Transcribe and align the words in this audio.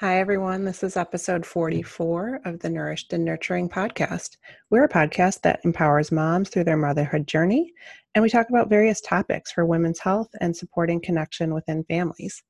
Hi, 0.00 0.18
everyone. 0.18 0.66
This 0.66 0.82
is 0.82 0.94
episode 0.94 1.46
44 1.46 2.42
of 2.44 2.58
the 2.58 2.68
Nourished 2.68 3.14
and 3.14 3.24
Nurturing 3.24 3.70
podcast. 3.70 4.36
We're 4.68 4.84
a 4.84 4.90
podcast 4.90 5.40
that 5.40 5.60
empowers 5.64 6.12
moms 6.12 6.50
through 6.50 6.64
their 6.64 6.76
motherhood 6.76 7.26
journey, 7.26 7.72
and 8.14 8.22
we 8.22 8.28
talk 8.28 8.50
about 8.50 8.68
various 8.68 9.00
topics 9.00 9.52
for 9.52 9.64
women's 9.64 9.98
health 9.98 10.28
and 10.42 10.54
supporting 10.54 11.00
connection 11.00 11.54
within 11.54 11.82
families. 11.84 12.42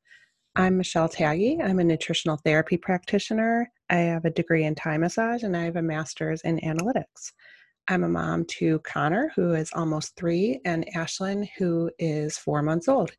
I'm 0.57 0.77
Michelle 0.77 1.09
Taggy. 1.09 1.65
I'm 1.65 1.79
a 1.79 1.85
nutritional 1.85 2.41
therapy 2.45 2.77
practitioner. 2.77 3.71
I 3.91 3.99
have 3.99 4.25
a 4.25 4.31
degree 4.31 4.65
in 4.65 4.75
Thai 4.75 4.99
massage, 4.99 5.45
and 5.45 5.57
I 5.57 5.67
have 5.67 5.77
a 5.77 5.83
master's 5.83 6.41
in 6.41 6.59
analytics. 6.65 7.31
I'm 7.87 8.03
a 8.03 8.09
mom 8.09 8.47
to 8.59 8.81
Connor, 8.81 9.31
who 9.37 9.55
is 9.55 9.71
almost 9.73 10.17
three, 10.17 10.59
and 10.65 10.85
Ashlyn, 10.97 11.49
who 11.59 11.93
is 12.01 12.39
four 12.39 12.61
months 12.63 12.89
old. 12.89 13.13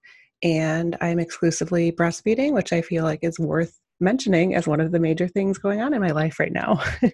And 0.44 0.98
I'm 1.00 1.20
exclusively 1.20 1.94
breastfeeding, 1.94 2.52
which 2.52 2.74
I 2.74 2.82
feel 2.82 3.06
like 3.06 3.20
is 3.22 3.40
worth 3.40 3.80
mentioning 4.00 4.56
as 4.56 4.68
one 4.68 4.80
of 4.80 4.92
the 4.92 5.00
major 5.00 5.28
things 5.28 5.58
going 5.58 5.82
on 5.82 5.94
in 5.94 6.02
my 6.02 6.12
life 6.12 6.40
right 6.40 6.54
now. 6.54 6.82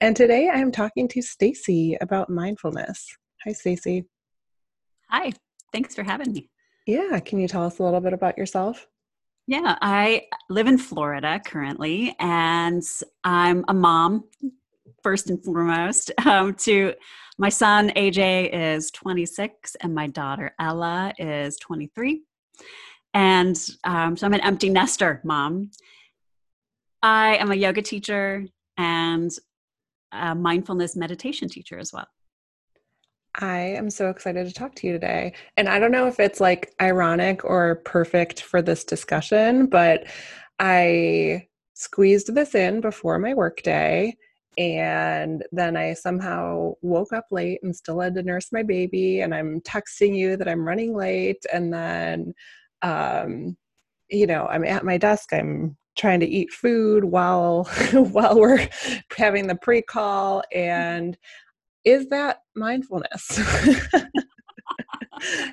and 0.00 0.14
today 0.14 0.48
I 0.48 0.58
am 0.58 0.72
talking 0.72 1.08
to 1.08 1.22
Stacy 1.22 1.96
about 2.00 2.30
mindfulness. 2.30 3.06
Hi 3.44 3.52
Stacy. 3.52 4.04
Hi. 5.10 5.32
Thanks 5.72 5.94
for 5.94 6.02
having 6.02 6.32
me. 6.32 6.50
Yeah, 6.86 7.20
can 7.20 7.38
you 7.38 7.48
tell 7.48 7.64
us 7.64 7.78
a 7.78 7.82
little 7.82 8.00
bit 8.00 8.12
about 8.12 8.38
yourself? 8.38 8.86
Yeah, 9.46 9.76
I 9.80 10.26
live 10.50 10.66
in 10.66 10.78
Florida 10.78 11.40
currently 11.44 12.14
and 12.18 12.82
I'm 13.24 13.64
a 13.68 13.74
mom 13.74 14.24
first 15.02 15.30
and 15.30 15.42
foremost 15.42 16.10
um, 16.26 16.54
to 16.54 16.94
my 17.38 17.48
son 17.48 17.90
AJ 17.90 18.50
is 18.52 18.90
26 18.90 19.76
and 19.76 19.94
my 19.94 20.08
daughter 20.08 20.54
Ella 20.58 21.14
is 21.18 21.56
23 21.58 22.22
and 23.14 23.58
um, 23.84 24.16
so 24.16 24.26
I'm 24.26 24.34
an 24.34 24.40
empty 24.40 24.68
nester 24.68 25.20
mom 25.24 25.70
I 27.02 27.36
am 27.36 27.50
a 27.50 27.56
yoga 27.56 27.82
teacher 27.82 28.46
and 28.76 29.30
a 30.12 30.34
mindfulness 30.34 30.96
meditation 30.96 31.48
teacher 31.48 31.78
as 31.78 31.92
well. 31.92 32.08
I 33.40 33.58
am 33.58 33.90
so 33.90 34.10
excited 34.10 34.46
to 34.46 34.52
talk 34.52 34.74
to 34.76 34.86
you 34.86 34.92
today. 34.92 35.34
And 35.56 35.68
I 35.68 35.78
don't 35.78 35.92
know 35.92 36.08
if 36.08 36.18
it's 36.18 36.40
like 36.40 36.74
ironic 36.82 37.44
or 37.44 37.76
perfect 37.84 38.42
for 38.42 38.62
this 38.62 38.84
discussion, 38.84 39.66
but 39.66 40.08
I 40.58 41.46
squeezed 41.74 42.34
this 42.34 42.56
in 42.56 42.80
before 42.80 43.18
my 43.18 43.34
workday. 43.34 44.16
And 44.56 45.44
then 45.52 45.76
I 45.76 45.94
somehow 45.94 46.72
woke 46.82 47.12
up 47.12 47.26
late 47.30 47.60
and 47.62 47.76
still 47.76 48.00
had 48.00 48.16
to 48.16 48.24
nurse 48.24 48.48
my 48.50 48.64
baby. 48.64 49.20
And 49.20 49.32
I'm 49.32 49.60
texting 49.60 50.16
you 50.16 50.36
that 50.36 50.48
I'm 50.48 50.66
running 50.66 50.96
late. 50.96 51.44
And 51.52 51.72
then, 51.72 52.34
um, 52.82 53.56
you 54.10 54.26
know, 54.26 54.46
I'm 54.46 54.64
at 54.64 54.84
my 54.84 54.98
desk, 54.98 55.32
I'm 55.32 55.76
trying 55.98 56.20
to 56.20 56.26
eat 56.26 56.50
food 56.52 57.04
while 57.04 57.64
while 57.92 58.38
we're 58.38 58.68
having 59.16 59.46
the 59.46 59.56
pre-call 59.56 60.42
mm. 60.54 60.56
and 60.56 61.18
is 61.84 62.08
that 62.08 62.42
mindfulness? 62.54 63.40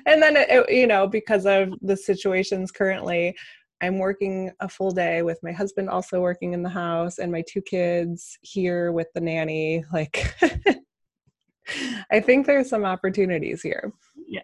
And 0.06 0.22
then 0.22 0.36
it, 0.36 0.70
you 0.70 0.86
know 0.86 1.06
because 1.06 1.46
of 1.46 1.74
the 1.82 1.96
situations 1.96 2.70
currently 2.70 3.34
i'm 3.80 3.98
working 3.98 4.52
a 4.60 4.68
full 4.68 4.92
day 4.92 5.22
with 5.22 5.38
my 5.42 5.52
husband 5.52 5.88
also 5.88 6.20
working 6.20 6.52
in 6.52 6.62
the 6.62 6.68
house 6.68 7.18
and 7.18 7.32
my 7.32 7.42
two 7.48 7.60
kids 7.62 8.38
here 8.42 8.92
with 8.92 9.08
the 9.14 9.20
nanny 9.20 9.84
like 9.92 10.34
i 12.10 12.20
think 12.20 12.46
there's 12.46 12.68
some 12.68 12.84
opportunities 12.84 13.62
here. 13.62 13.92
Yeah 14.28 14.42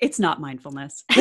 it's 0.00 0.18
not 0.18 0.40
mindfulness. 0.40 1.04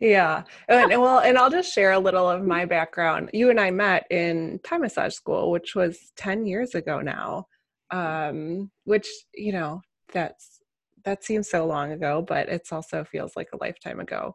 Yeah. 0.00 0.42
And, 0.68 0.90
well 1.00 1.20
and 1.20 1.38
i'll 1.38 1.50
just 1.50 1.72
share 1.72 1.92
a 1.92 1.98
little 1.98 2.28
of 2.28 2.44
my 2.44 2.64
background. 2.64 3.30
You 3.32 3.50
and 3.50 3.60
i 3.60 3.70
met 3.70 4.06
in 4.10 4.60
thai 4.64 4.78
massage 4.78 5.14
school 5.14 5.50
which 5.50 5.74
was 5.74 6.12
10 6.16 6.46
years 6.46 6.74
ago 6.74 7.00
now 7.00 7.46
um, 7.90 8.70
which 8.84 9.08
you 9.34 9.52
know 9.52 9.80
that's 10.12 10.60
that 11.04 11.24
seems 11.24 11.48
so 11.48 11.66
long 11.66 11.92
ago 11.92 12.22
but 12.26 12.48
it's 12.48 12.72
also 12.72 13.04
feels 13.04 13.36
like 13.36 13.48
a 13.52 13.58
lifetime 13.58 14.00
ago. 14.00 14.34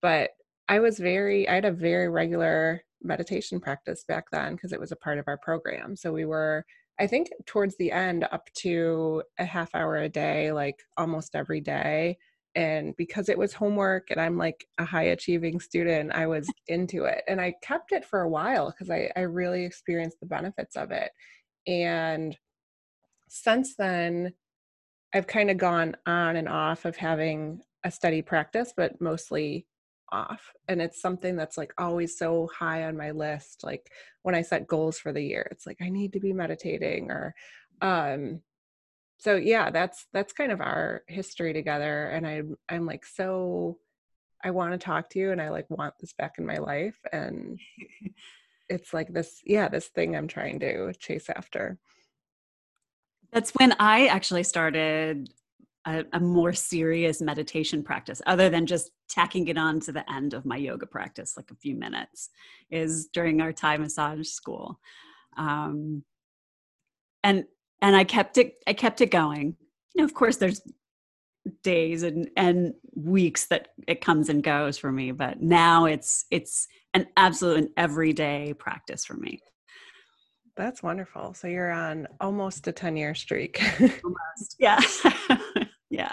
But 0.00 0.30
i 0.68 0.78
was 0.78 0.98
very 0.98 1.48
i 1.48 1.54
had 1.54 1.64
a 1.64 1.72
very 1.72 2.08
regular 2.08 2.82
meditation 3.02 3.60
practice 3.60 4.04
back 4.06 4.24
then 4.32 4.54
because 4.54 4.72
it 4.72 4.80
was 4.80 4.92
a 4.92 4.96
part 4.96 5.18
of 5.18 5.24
our 5.26 5.38
program. 5.38 5.96
So 5.96 6.12
we 6.12 6.24
were 6.24 6.64
I 7.00 7.06
think 7.06 7.30
towards 7.46 7.76
the 7.76 7.90
end, 7.90 8.26
up 8.30 8.48
to 8.58 9.22
a 9.38 9.44
half 9.44 9.74
hour 9.74 9.96
a 9.96 10.08
day, 10.08 10.52
like 10.52 10.76
almost 10.96 11.34
every 11.34 11.60
day. 11.60 12.18
And 12.54 12.94
because 12.96 13.28
it 13.28 13.38
was 13.38 13.54
homework 13.54 14.10
and 14.10 14.20
I'm 14.20 14.36
like 14.36 14.66
a 14.78 14.84
high 14.84 15.04
achieving 15.04 15.58
student, 15.58 16.12
I 16.12 16.26
was 16.26 16.48
into 16.68 17.04
it. 17.04 17.22
And 17.26 17.40
I 17.40 17.54
kept 17.62 17.92
it 17.92 18.04
for 18.04 18.20
a 18.20 18.28
while 18.28 18.70
because 18.70 18.90
I, 18.90 19.10
I 19.16 19.20
really 19.20 19.64
experienced 19.64 20.20
the 20.20 20.26
benefits 20.26 20.76
of 20.76 20.90
it. 20.90 21.10
And 21.66 22.36
since 23.28 23.74
then, 23.76 24.34
I've 25.14 25.26
kind 25.26 25.50
of 25.50 25.56
gone 25.56 25.96
on 26.06 26.36
and 26.36 26.48
off 26.48 26.84
of 26.84 26.96
having 26.96 27.60
a 27.84 27.90
study 27.90 28.22
practice, 28.22 28.72
but 28.76 29.00
mostly 29.00 29.66
off 30.12 30.52
and 30.68 30.80
it's 30.80 31.00
something 31.00 31.36
that's 31.36 31.56
like 31.56 31.72
always 31.78 32.16
so 32.16 32.48
high 32.56 32.84
on 32.84 32.96
my 32.96 33.10
list 33.10 33.62
like 33.64 33.90
when 34.22 34.34
i 34.34 34.42
set 34.42 34.66
goals 34.66 34.98
for 34.98 35.12
the 35.12 35.22
year 35.22 35.48
it's 35.50 35.66
like 35.66 35.78
i 35.80 35.88
need 35.88 36.12
to 36.12 36.20
be 36.20 36.32
meditating 36.32 37.10
or 37.10 37.34
um 37.80 38.40
so 39.18 39.36
yeah 39.36 39.70
that's 39.70 40.06
that's 40.12 40.32
kind 40.32 40.52
of 40.52 40.60
our 40.60 41.02
history 41.08 41.52
together 41.52 42.08
and 42.10 42.26
i 42.26 42.42
i'm 42.68 42.86
like 42.86 43.04
so 43.06 43.78
i 44.44 44.50
want 44.50 44.72
to 44.72 44.78
talk 44.78 45.08
to 45.08 45.18
you 45.18 45.32
and 45.32 45.40
i 45.40 45.48
like 45.48 45.68
want 45.70 45.94
this 46.00 46.12
back 46.12 46.34
in 46.38 46.46
my 46.46 46.58
life 46.58 46.98
and 47.12 47.58
it's 48.68 48.94
like 48.94 49.12
this 49.12 49.40
yeah 49.44 49.68
this 49.68 49.88
thing 49.88 50.16
i'm 50.16 50.28
trying 50.28 50.60
to 50.60 50.92
chase 50.94 51.28
after. 51.28 51.78
That's 53.32 53.50
when 53.52 53.74
i 53.78 54.06
actually 54.06 54.42
started 54.42 55.30
a, 55.86 56.04
a, 56.12 56.20
more 56.20 56.52
serious 56.52 57.20
meditation 57.20 57.82
practice 57.82 58.22
other 58.26 58.48
than 58.48 58.66
just 58.66 58.90
tacking 59.08 59.48
it 59.48 59.58
on 59.58 59.80
to 59.80 59.92
the 59.92 60.10
end 60.12 60.34
of 60.34 60.44
my 60.44 60.56
yoga 60.56 60.86
practice 60.86 61.34
like 61.36 61.50
a 61.50 61.56
few 61.56 61.74
minutes 61.74 62.30
is 62.70 63.08
during 63.12 63.40
our 63.40 63.52
thai 63.52 63.76
massage 63.76 64.26
school 64.28 64.78
um, 65.36 66.02
and 67.24 67.44
and 67.80 67.96
i 67.96 68.04
kept 68.04 68.38
it 68.38 68.54
i 68.66 68.72
kept 68.72 69.00
it 69.00 69.10
going 69.10 69.56
you 69.94 70.00
know 70.00 70.04
of 70.04 70.14
course 70.14 70.36
there's 70.36 70.60
days 71.64 72.04
and 72.04 72.30
and 72.36 72.72
weeks 72.94 73.46
that 73.46 73.68
it 73.88 74.00
comes 74.00 74.28
and 74.28 74.44
goes 74.44 74.78
for 74.78 74.92
me 74.92 75.10
but 75.10 75.40
now 75.42 75.86
it's 75.86 76.26
it's 76.30 76.68
an 76.94 77.06
absolute 77.16 77.70
everyday 77.76 78.54
practice 78.54 79.04
for 79.04 79.14
me 79.14 79.40
that's 80.56 80.82
wonderful. 80.82 81.34
So 81.34 81.48
you're 81.48 81.70
on 81.70 82.06
almost 82.20 82.66
a 82.66 82.72
10 82.72 82.96
year 82.96 83.14
streak. 83.14 83.62
almost. 83.80 84.56
Yeah. 84.58 84.80
yeah. 85.92 86.12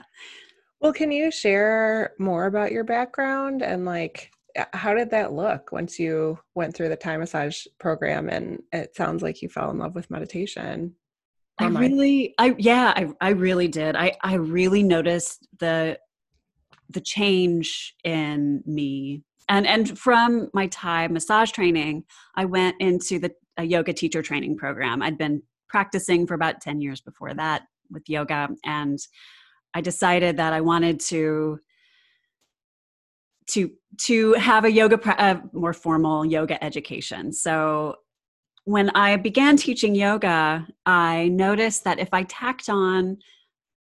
Well, 0.82 0.94
can 0.94 1.12
you 1.12 1.32
share 1.32 2.14
more 2.20 2.46
about 2.46 2.72
your 2.72 2.84
background 2.84 3.62
and 3.62 3.86
like 3.86 4.32
uh, 4.58 4.66
how 4.74 4.94
did 4.94 5.10
that 5.12 5.34
look 5.34 5.72
once 5.72 6.00
you 6.00 6.40
went 6.56 6.76
through 6.76 6.90
the 6.90 6.96
Thai 6.96 7.18
massage 7.18 7.66
program 7.80 8.30
and 8.30 8.62
it 8.72 8.96
sounds 8.96 9.22
like 9.22 9.42
you 9.42 9.50
fell 9.50 9.72
in 9.72 9.78
love 9.78 9.96
with 9.96 10.12
meditation? 10.12 10.96
I 11.60 11.68
really 11.68 12.34
I 12.38 12.56
yeah, 12.58 12.94
I 12.96 13.10
I 13.20 13.30
really 13.32 13.68
did. 13.68 13.96
I 13.96 14.16
I 14.22 14.36
really 14.36 14.84
noticed 14.84 15.48
the 15.60 16.00
the 16.90 17.02
change 17.02 17.96
in 18.04 18.64
me. 18.66 19.24
And 19.50 19.68
and 19.68 19.98
from 20.00 20.50
my 20.54 20.68
Thai 20.68 21.08
massage 21.08 21.52
training, 21.52 22.06
I 22.36 22.46
went 22.46 22.78
into 22.80 23.20
the 23.20 23.32
a 23.58 23.64
yoga 23.64 23.92
teacher 23.92 24.22
training 24.22 24.56
program. 24.56 25.02
I'd 25.02 25.18
been 25.18 25.42
practicing 25.68 26.26
for 26.26 26.34
about 26.34 26.62
10 26.62 26.82
years 26.82 27.02
before 27.02 27.34
that 27.34 27.64
with 27.92 28.10
yoga 28.10 28.50
and 28.64 28.98
I 29.74 29.82
decided 29.82 30.38
that 30.38 30.54
I 30.54 30.62
wanted 30.62 31.00
to 31.02 31.60
to 33.52 33.72
to 34.02 34.34
have 34.34 34.66
a 34.66 34.72
yoga 34.72 35.00
a 35.18 35.42
more 35.54 35.74
formal 35.74 36.26
yoga 36.26 36.64
education. 36.64 37.34
So 37.34 37.96
when 38.66 38.92
I 38.92 39.16
began 39.18 39.58
teaching 39.58 39.96
yoga, 39.96 40.68
I 40.86 41.30
noticed 41.30 41.84
that 41.86 42.00
if 42.00 42.10
I 42.14 42.24
tacked 42.24 42.70
on 42.70 43.18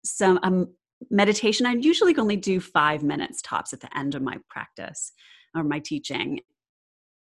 some 0.04 0.40
um, 0.42 0.74
meditation, 1.10 1.66
I'd 1.66 1.84
usually 1.84 2.16
only 2.16 2.36
do 2.36 2.60
five 2.60 3.02
minutes 3.02 3.42
tops 3.42 3.72
at 3.72 3.80
the 3.80 3.96
end 3.96 4.14
of 4.14 4.22
my 4.22 4.38
practice 4.48 5.12
or 5.54 5.62
my 5.62 5.78
teaching. 5.78 6.40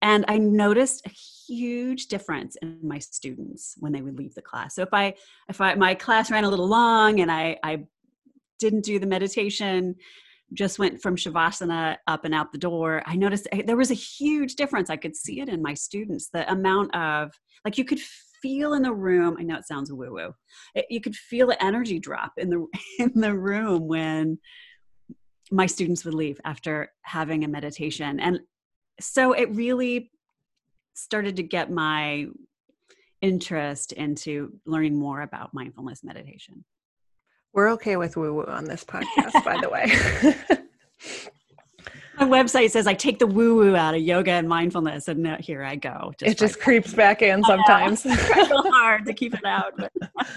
And 0.01 0.25
I 0.27 0.39
noticed 0.39 1.05
a 1.05 1.09
huge 1.09 2.07
difference 2.07 2.55
in 2.63 2.79
my 2.81 2.97
students 2.97 3.75
when 3.77 3.91
they 3.91 4.01
would 4.01 4.17
leave 4.17 4.33
the 4.33 4.41
class. 4.41 4.73
So 4.75 4.81
if 4.81 4.93
I 4.93 5.13
if 5.47 5.61
I 5.61 5.75
my 5.75 5.93
class 5.93 6.31
ran 6.31 6.43
a 6.43 6.49
little 6.49 6.67
long 6.67 7.19
and 7.19 7.31
I 7.31 7.57
I 7.63 7.83
didn't 8.61 8.85
do 8.85 8.99
the 8.99 9.07
meditation, 9.07 9.95
just 10.53 10.79
went 10.79 11.01
from 11.01 11.15
Shavasana 11.15 11.97
up 12.07 12.25
and 12.25 12.33
out 12.33 12.51
the 12.51 12.57
door, 12.57 13.03
I 13.05 13.15
noticed 13.15 13.47
eh, 13.51 13.63
there 13.65 13.77
was 13.77 13.91
a 13.91 13.95
huge 13.95 14.55
difference. 14.55 14.89
I 14.89 14.97
could 14.97 15.15
see 15.15 15.41
it 15.41 15.49
in 15.49 15.61
my 15.61 15.73
students. 15.73 16.29
The 16.29 16.49
amount 16.51 16.95
of, 16.95 17.31
like, 17.65 17.77
you 17.77 17.85
could 17.85 17.99
feel 18.41 18.73
in 18.73 18.83
the 18.83 18.93
room. 18.93 19.37
I 19.39 19.43
know 19.43 19.57
it 19.57 19.67
sounds 19.67 19.91
woo 19.91 20.13
woo. 20.13 20.33
You 20.89 21.01
could 21.01 21.15
feel 21.15 21.47
the 21.47 21.63
energy 21.63 21.99
drop 21.99 22.33
in 22.37 22.49
the 22.49 22.65
in 22.99 23.19
the 23.19 23.35
room 23.35 23.87
when 23.87 24.39
my 25.51 25.65
students 25.65 26.05
would 26.05 26.13
leave 26.13 26.39
after 26.45 26.91
having 27.01 27.43
a 27.43 27.47
meditation. 27.47 28.19
And 28.19 28.39
so 28.99 29.33
it 29.33 29.53
really 29.53 30.11
started 30.93 31.35
to 31.37 31.43
get 31.43 31.71
my 31.71 32.27
interest 33.21 33.91
into 33.93 34.53
learning 34.65 34.97
more 34.97 35.21
about 35.21 35.53
mindfulness 35.53 36.03
meditation. 36.03 36.63
We're 37.53 37.69
okay 37.71 37.97
with 37.97 38.15
woo 38.15 38.33
woo 38.33 38.45
on 38.45 38.65
this 38.65 38.83
podcast, 38.83 39.43
by 39.43 39.59
the 39.61 39.69
way. 39.69 39.91
My 42.17 42.25
website 42.25 42.71
says 42.71 42.87
I 42.87 42.93
take 42.93 43.19
the 43.19 43.27
woo 43.27 43.55
woo 43.55 43.75
out 43.75 43.95
of 43.95 44.01
yoga 44.01 44.31
and 44.31 44.47
mindfulness, 44.47 45.07
and 45.07 45.25
here 45.39 45.63
I 45.63 45.75
go. 45.75 46.13
Just 46.17 46.31
it 46.31 46.37
just 46.37 46.59
creeps 46.59 46.93
back 46.93 47.21
in 47.21 47.43
sometimes. 47.43 48.03
it's 48.05 48.69
hard 48.69 49.05
to 49.05 49.13
keep 49.13 49.33
it 49.33 49.43
out. 49.43 49.73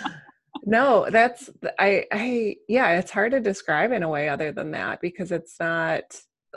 no, 0.65 1.07
that's 1.11 1.51
I. 1.79 2.05
I 2.11 2.57
yeah, 2.69 2.99
it's 2.99 3.11
hard 3.11 3.33
to 3.33 3.41
describe 3.41 3.93
in 3.93 4.03
a 4.03 4.09
way 4.09 4.29
other 4.29 4.51
than 4.51 4.71
that 4.73 5.01
because 5.01 5.31
it's 5.31 5.57
not 5.61 6.03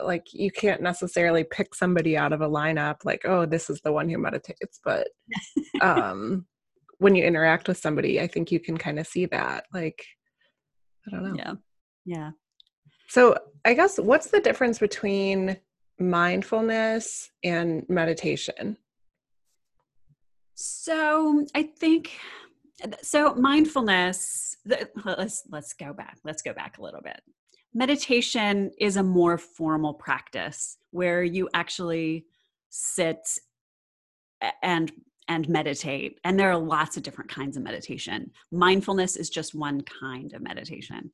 like 0.02 0.32
you 0.32 0.50
can't 0.50 0.80
necessarily 0.80 1.44
pick 1.44 1.74
somebody 1.74 2.16
out 2.16 2.32
of 2.32 2.40
a 2.40 2.48
lineup 2.48 3.04
like 3.04 3.22
oh 3.24 3.44
this 3.44 3.68
is 3.68 3.80
the 3.80 3.90
one 3.90 4.08
who 4.08 4.16
meditates 4.16 4.78
but 4.84 5.08
um 5.80 6.46
when 6.98 7.16
you 7.16 7.24
interact 7.24 7.66
with 7.66 7.78
somebody 7.78 8.20
i 8.20 8.26
think 8.28 8.52
you 8.52 8.60
can 8.60 8.78
kind 8.78 9.00
of 9.00 9.08
see 9.08 9.26
that 9.26 9.64
like 9.72 10.04
i 11.08 11.10
don't 11.10 11.24
know 11.24 11.34
yeah 11.36 11.54
yeah 12.04 12.30
so, 13.08 13.38
I 13.64 13.72
guess 13.72 13.98
what's 13.98 14.26
the 14.28 14.40
difference 14.40 14.78
between 14.78 15.56
mindfulness 15.98 17.30
and 17.42 17.84
meditation? 17.88 18.76
So, 20.54 21.46
I 21.54 21.62
think 21.62 22.12
so 23.02 23.34
mindfulness 23.34 24.56
let's 25.04 25.42
let's 25.50 25.72
go 25.72 25.92
back. 25.92 26.18
Let's 26.22 26.42
go 26.42 26.52
back 26.52 26.78
a 26.78 26.82
little 26.82 27.00
bit. 27.00 27.20
Meditation 27.74 28.70
is 28.78 28.96
a 28.96 29.02
more 29.02 29.38
formal 29.38 29.94
practice 29.94 30.76
where 30.90 31.22
you 31.22 31.48
actually 31.54 32.26
sit 32.68 33.26
and 34.62 34.92
and 35.28 35.48
meditate 35.48 36.18
and 36.24 36.38
there 36.38 36.50
are 36.50 36.58
lots 36.58 36.96
of 36.96 37.02
different 37.02 37.30
kinds 37.30 37.56
of 37.56 37.62
meditation 37.62 38.30
mindfulness 38.50 39.16
is 39.16 39.30
just 39.30 39.54
one 39.54 39.80
kind 39.82 40.32
of 40.32 40.42
meditation 40.42 41.10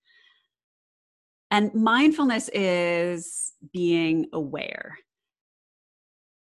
and 1.55 1.72
mindfulness 1.72 2.50
is 2.52 3.52
being 3.72 4.26
aware. 4.32 4.99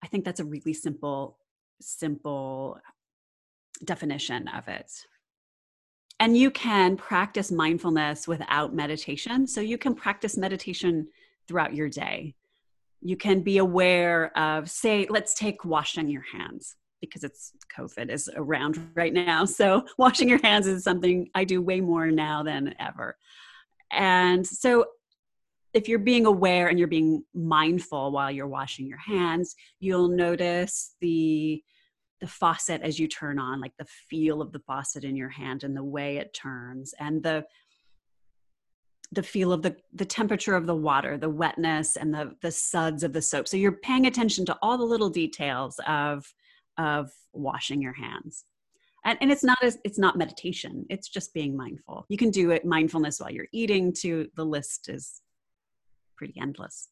I 0.02 0.08
think 0.08 0.24
that's 0.24 0.40
a 0.40 0.44
really 0.44 0.72
simple, 0.72 1.38
simple 1.80 2.80
definition 3.84 4.48
of 4.48 4.66
it. 4.66 4.90
And 6.18 6.36
you 6.36 6.50
can 6.50 6.96
practice 6.96 7.52
mindfulness 7.52 8.26
without 8.26 8.74
meditation. 8.74 9.46
So 9.46 9.60
you 9.60 9.78
can 9.78 9.94
practice 9.94 10.36
meditation 10.36 11.06
throughout 11.46 11.72
your 11.72 11.88
day. 11.88 12.34
You 13.00 13.16
can 13.16 13.42
be 13.42 13.58
aware 13.58 14.36
of, 14.36 14.68
say, 14.68 15.06
let's 15.08 15.34
take 15.34 15.64
washing 15.64 16.08
your 16.08 16.24
hands 16.32 16.74
because 17.00 17.24
it's 17.24 17.52
COVID 17.76 18.10
is 18.10 18.30
around 18.36 18.90
right 18.94 19.12
now. 19.12 19.44
So 19.56 19.84
washing 19.98 20.28
your 20.28 20.40
hands 20.42 20.66
is 20.66 20.84
something 20.84 21.28
I 21.34 21.44
do 21.44 21.62
way 21.62 21.80
more 21.80 22.10
now 22.10 22.42
than 22.42 22.74
ever. 22.78 23.16
And 23.90 24.46
so 24.46 24.86
if 25.72 25.88
you're 25.88 25.98
being 25.98 26.26
aware 26.26 26.68
and 26.68 26.78
you're 26.78 26.88
being 26.88 27.22
mindful 27.34 28.10
while 28.10 28.30
you're 28.30 28.46
washing 28.48 28.86
your 28.86 28.98
hands, 28.98 29.54
you'll 29.80 30.08
notice 30.08 30.94
the 31.00 31.62
the 32.22 32.26
faucet 32.26 32.80
as 32.80 32.98
you 32.98 33.06
turn 33.06 33.38
on, 33.38 33.60
like 33.60 33.74
the 33.78 33.84
feel 34.08 34.40
of 34.40 34.50
the 34.50 34.58
faucet 34.60 35.04
in 35.04 35.16
your 35.16 35.28
hand 35.28 35.64
and 35.64 35.76
the 35.76 35.84
way 35.84 36.16
it 36.16 36.32
turns 36.32 36.94
and 36.98 37.22
the 37.22 37.44
the 39.12 39.22
feel 39.22 39.52
of 39.52 39.62
the 39.62 39.76
the 39.92 40.04
temperature 40.04 40.56
of 40.56 40.66
the 40.66 40.74
water, 40.74 41.16
the 41.18 41.28
wetness 41.28 41.96
and 41.96 42.12
the 42.12 42.34
the 42.42 42.50
suds 42.50 43.02
of 43.02 43.12
the 43.12 43.22
soap. 43.22 43.46
So 43.46 43.56
you're 43.56 43.72
paying 43.72 44.06
attention 44.06 44.46
to 44.46 44.58
all 44.62 44.78
the 44.78 44.84
little 44.84 45.10
details 45.10 45.78
of 45.86 46.32
of 46.78 47.10
washing 47.32 47.80
your 47.80 47.92
hands. 47.92 48.44
And, 49.04 49.18
and 49.20 49.30
it's 49.30 49.44
not 49.44 49.58
as 49.62 49.78
it's 49.84 49.98
not 49.98 50.18
meditation. 50.18 50.84
It's 50.90 51.08
just 51.08 51.32
being 51.32 51.56
mindful. 51.56 52.06
You 52.08 52.16
can 52.16 52.30
do 52.30 52.50
it 52.50 52.64
mindfulness 52.64 53.20
while 53.20 53.30
you're 53.30 53.46
eating. 53.52 53.92
To 54.00 54.28
the 54.34 54.44
list 54.44 54.88
is 54.88 55.22
pretty 56.16 56.34
endless. 56.40 56.88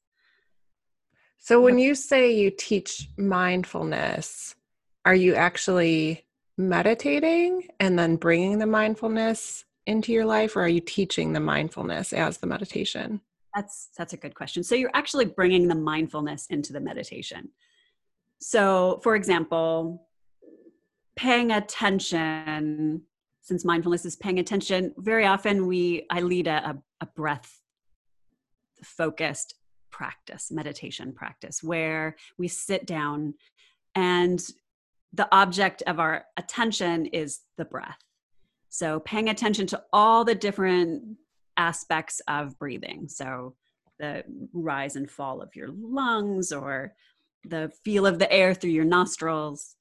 So, 1.39 1.61
when 1.61 1.79
you 1.79 1.95
say 1.95 2.35
you 2.35 2.51
teach 2.51 3.09
mindfulness, 3.19 4.55
are 5.05 5.15
you 5.15 5.35
actually 5.35 6.25
meditating 6.57 7.69
and 7.81 7.99
then 7.99 8.17
bringing 8.17 8.59
the 8.59 8.67
mindfulness 8.67 9.65
into 9.87 10.13
your 10.13 10.25
life, 10.25 10.57
or 10.57 10.63
are 10.63 10.69
you 10.69 10.81
teaching 10.81 11.33
the 11.33 11.41
mindfulness 11.41 12.13
as 12.13 12.39
the 12.39 12.47
meditation? 12.47 13.21
That's 13.55 13.91
that's 13.99 14.13
a 14.13 14.17
good 14.17 14.35
question. 14.35 14.63
So, 14.63 14.77
you're 14.77 14.95
actually 14.95 15.27
bringing 15.27 15.67
the 15.67 15.75
mindfulness 15.75 16.47
into 16.47 16.73
the 16.73 16.81
meditation. 16.81 17.51
So, 18.41 19.01
for 19.03 19.17
example, 19.17 20.07
paying 21.17 21.51
attention 21.51 23.03
since 23.41 23.65
mindfulness 23.65 24.05
is 24.05 24.17
paying 24.17 24.39
attention 24.39 24.95
very 24.97 25.27
often 25.27 25.67
we 25.67 26.07
i 26.11 26.21
lead 26.23 26.47
a, 26.47 26.77
a 27.01 27.07
breath 27.07 27.61
focused 28.83 29.55
practice, 29.95 30.51
meditation 30.51 31.13
practice, 31.13 31.63
where 31.63 32.17
we 32.37 32.49
sit 32.49 32.85
down 32.87 33.35
and 33.95 34.41
the 35.13 35.29
object 35.33 35.83
of 35.87 36.01
our 36.01 36.25
attention 36.37 37.07
is 37.07 37.43
the 37.57 37.65
breath. 37.65 37.99
So, 38.71 38.99
paying 38.99 39.29
attention 39.29 39.69
to 39.69 39.83
all 39.93 40.25
the 40.25 40.35
different 40.35 41.17
aspects 41.57 42.21
of 42.27 42.59
breathing. 42.59 43.09
So, 43.09 43.55
the 44.01 44.25
rise 44.53 44.97
and 44.97 45.09
fall 45.09 45.41
of 45.41 45.55
your 45.55 45.69
lungs 45.71 46.51
or 46.51 46.95
the 47.45 47.71
feel 47.85 48.07
of 48.07 48.19
the 48.19 48.31
air 48.33 48.55
through 48.55 48.71
your 48.71 48.85
nostrils. 48.85 49.77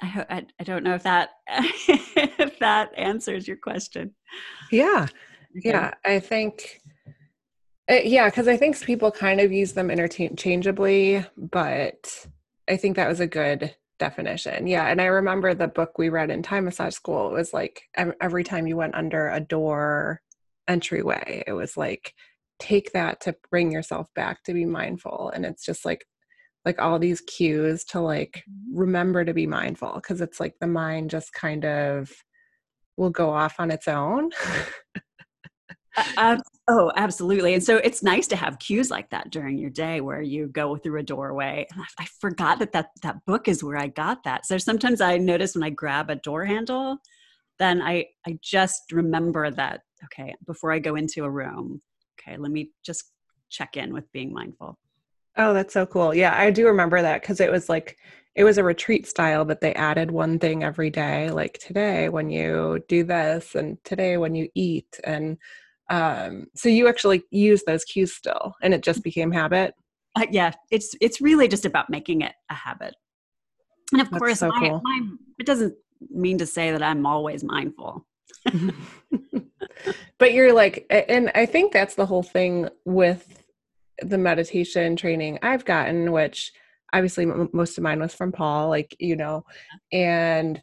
I, 0.00 0.26
I, 0.28 0.46
I 0.60 0.64
don't 0.64 0.84
know 0.84 0.94
if 0.94 1.04
that 1.04 1.30
if 1.48 2.58
that 2.58 2.90
answers 2.96 3.46
your 3.46 3.56
question. 3.56 4.14
Yeah, 4.70 5.06
okay. 5.56 5.70
yeah. 5.70 5.94
I 6.04 6.18
think 6.18 6.80
uh, 7.90 8.00
yeah, 8.04 8.26
because 8.26 8.48
I 8.48 8.56
think 8.56 8.80
people 8.80 9.10
kind 9.10 9.40
of 9.40 9.52
use 9.52 9.72
them 9.72 9.90
interchangeably, 9.90 11.24
but 11.36 12.26
I 12.68 12.76
think 12.76 12.96
that 12.96 13.08
was 13.08 13.20
a 13.20 13.26
good 13.26 13.74
definition. 13.98 14.66
Yeah, 14.66 14.86
and 14.86 15.00
I 15.00 15.06
remember 15.06 15.52
the 15.52 15.68
book 15.68 15.98
we 15.98 16.08
read 16.08 16.30
in 16.30 16.42
Thai 16.42 16.60
massage 16.60 16.94
school. 16.94 17.28
It 17.28 17.34
was 17.34 17.52
like 17.52 17.82
every 17.96 18.44
time 18.44 18.66
you 18.66 18.76
went 18.76 18.94
under 18.94 19.28
a 19.28 19.40
door 19.40 20.22
entryway, 20.68 21.42
it 21.46 21.52
was 21.52 21.76
like 21.76 22.14
take 22.62 22.92
that 22.92 23.20
to 23.22 23.34
bring 23.50 23.72
yourself 23.72 24.08
back 24.14 24.42
to 24.44 24.54
be 24.54 24.64
mindful, 24.64 25.30
and 25.34 25.44
it's 25.44 25.64
just 25.64 25.84
like 25.84 26.06
like 26.64 26.80
all 26.80 26.98
these 26.98 27.20
cues 27.22 27.84
to 27.84 28.00
like 28.00 28.44
mm-hmm. 28.48 28.78
remember 28.78 29.24
to 29.24 29.34
be 29.34 29.46
mindful 29.46 29.94
because 29.94 30.20
it's 30.20 30.40
like 30.40 30.54
the 30.60 30.66
mind 30.66 31.10
just 31.10 31.32
kind 31.32 31.64
of 31.64 32.10
will 32.96 33.10
go 33.10 33.30
off 33.30 33.56
on 33.58 33.70
its 33.70 33.88
own. 33.88 34.30
uh, 36.16 36.38
Oh, 36.68 36.92
absolutely. 36.96 37.54
And 37.54 37.62
so 37.62 37.78
it's 37.78 38.04
nice 38.04 38.28
to 38.28 38.36
have 38.36 38.60
cues 38.60 38.88
like 38.88 39.10
that 39.10 39.30
during 39.30 39.58
your 39.58 39.70
day 39.70 40.00
where 40.00 40.22
you 40.22 40.46
go 40.46 40.76
through 40.76 41.00
a 41.00 41.02
doorway. 41.02 41.66
I, 41.76 41.84
I 41.98 42.06
forgot 42.20 42.60
that, 42.60 42.72
that 42.72 42.90
that 43.02 43.24
book 43.26 43.48
is 43.48 43.64
where 43.64 43.76
I 43.76 43.88
got 43.88 44.22
that. 44.24 44.46
So 44.46 44.58
sometimes 44.58 45.00
I 45.00 45.18
notice 45.18 45.56
when 45.56 45.64
I 45.64 45.70
grab 45.70 46.08
a 46.08 46.14
door 46.14 46.44
handle, 46.44 46.98
then 47.58 47.82
I, 47.82 48.06
I 48.26 48.38
just 48.40 48.92
remember 48.92 49.50
that, 49.50 49.80
okay, 50.04 50.34
before 50.46 50.70
I 50.70 50.78
go 50.78 50.94
into 50.94 51.24
a 51.24 51.30
room, 51.30 51.80
okay, 52.26 52.36
let 52.36 52.50
me 52.50 52.72
just 52.84 53.12
check 53.50 53.76
in 53.76 53.92
with 53.92 54.10
being 54.12 54.32
mindful. 54.32 54.78
Oh, 55.36 55.54
that's 55.54 55.74
so 55.74 55.86
cool. 55.86 56.14
Yeah, 56.14 56.34
I 56.36 56.50
do 56.50 56.66
remember 56.66 57.00
that 57.00 57.22
because 57.22 57.40
it 57.40 57.50
was 57.50 57.68
like, 57.68 57.96
it 58.34 58.44
was 58.44 58.58
a 58.58 58.64
retreat 58.64 59.06
style, 59.06 59.44
but 59.44 59.60
they 59.60 59.74
added 59.74 60.10
one 60.10 60.38
thing 60.38 60.62
every 60.62 60.90
day, 60.90 61.30
like 61.30 61.58
today 61.58 62.08
when 62.08 62.30
you 62.30 62.82
do 62.88 63.04
this, 63.04 63.54
and 63.54 63.82
today 63.84 64.16
when 64.16 64.34
you 64.34 64.48
eat, 64.54 65.00
and 65.04 65.38
um, 65.92 66.46
so 66.54 66.68
you 66.68 66.88
actually 66.88 67.22
use 67.30 67.62
those 67.64 67.84
cues 67.84 68.12
still 68.14 68.54
and 68.62 68.72
it 68.72 68.82
just 68.82 69.02
became 69.04 69.30
habit 69.30 69.74
uh, 70.16 70.26
yeah 70.30 70.52
it's 70.70 70.94
it's 71.00 71.20
really 71.20 71.46
just 71.48 71.66
about 71.66 71.90
making 71.90 72.22
it 72.22 72.32
a 72.50 72.54
habit 72.54 72.94
and 73.92 74.00
of 74.00 74.10
That's 74.10 74.20
course 74.20 74.38
so 74.38 74.50
my, 74.50 74.60
cool. 74.60 74.80
my, 74.82 75.00
it 75.38 75.46
doesn't 75.46 75.74
mean 76.10 76.38
to 76.38 76.46
say 76.46 76.72
that 76.72 76.82
i'm 76.82 77.04
always 77.04 77.44
mindful 77.44 78.06
but 80.18 80.32
you're 80.32 80.52
like 80.52 80.86
and 80.90 81.30
i 81.34 81.46
think 81.46 81.72
that's 81.72 81.94
the 81.94 82.06
whole 82.06 82.22
thing 82.22 82.68
with 82.84 83.44
the 84.02 84.18
meditation 84.18 84.96
training 84.96 85.38
i've 85.42 85.64
gotten 85.64 86.12
which 86.12 86.52
obviously 86.92 87.26
most 87.52 87.78
of 87.78 87.84
mine 87.84 88.00
was 88.00 88.14
from 88.14 88.32
paul 88.32 88.68
like 88.68 88.96
you 88.98 89.16
know 89.16 89.44
and 89.92 90.62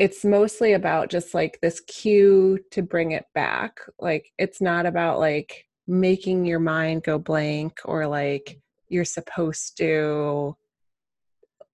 it's 0.00 0.24
mostly 0.24 0.72
about 0.72 1.10
just 1.10 1.34
like 1.34 1.58
this 1.60 1.80
cue 1.80 2.58
to 2.70 2.80
bring 2.82 3.10
it 3.12 3.26
back. 3.34 3.80
Like 3.98 4.32
it's 4.38 4.60
not 4.60 4.86
about 4.86 5.18
like 5.18 5.66
making 5.86 6.46
your 6.46 6.58
mind 6.58 7.02
go 7.02 7.18
blank 7.18 7.80
or 7.84 8.06
like 8.06 8.58
you're 8.88 9.04
supposed 9.04 9.76
to 9.76 10.56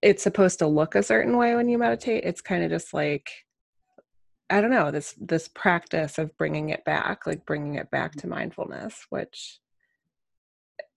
it's 0.01 0.21
supposed 0.21 0.59
to 0.59 0.67
look 0.67 0.95
a 0.95 1.01
certain 1.01 1.37
way 1.37 1.55
when 1.55 1.69
you 1.69 1.77
meditate. 1.77 2.25
It's 2.25 2.41
kind 2.41 2.63
of 2.63 2.69
just 2.69 2.93
like 2.93 3.29
I 4.49 4.61
don't 4.61 4.71
know 4.71 4.91
this 4.91 5.13
this 5.19 5.47
practice 5.47 6.17
of 6.17 6.35
bringing 6.37 6.69
it 6.69 6.85
back, 6.85 7.27
like 7.27 7.45
bringing 7.45 7.75
it 7.75 7.91
back 7.91 8.15
mm. 8.15 8.21
to 8.21 8.27
mindfulness, 8.27 9.05
which 9.09 9.59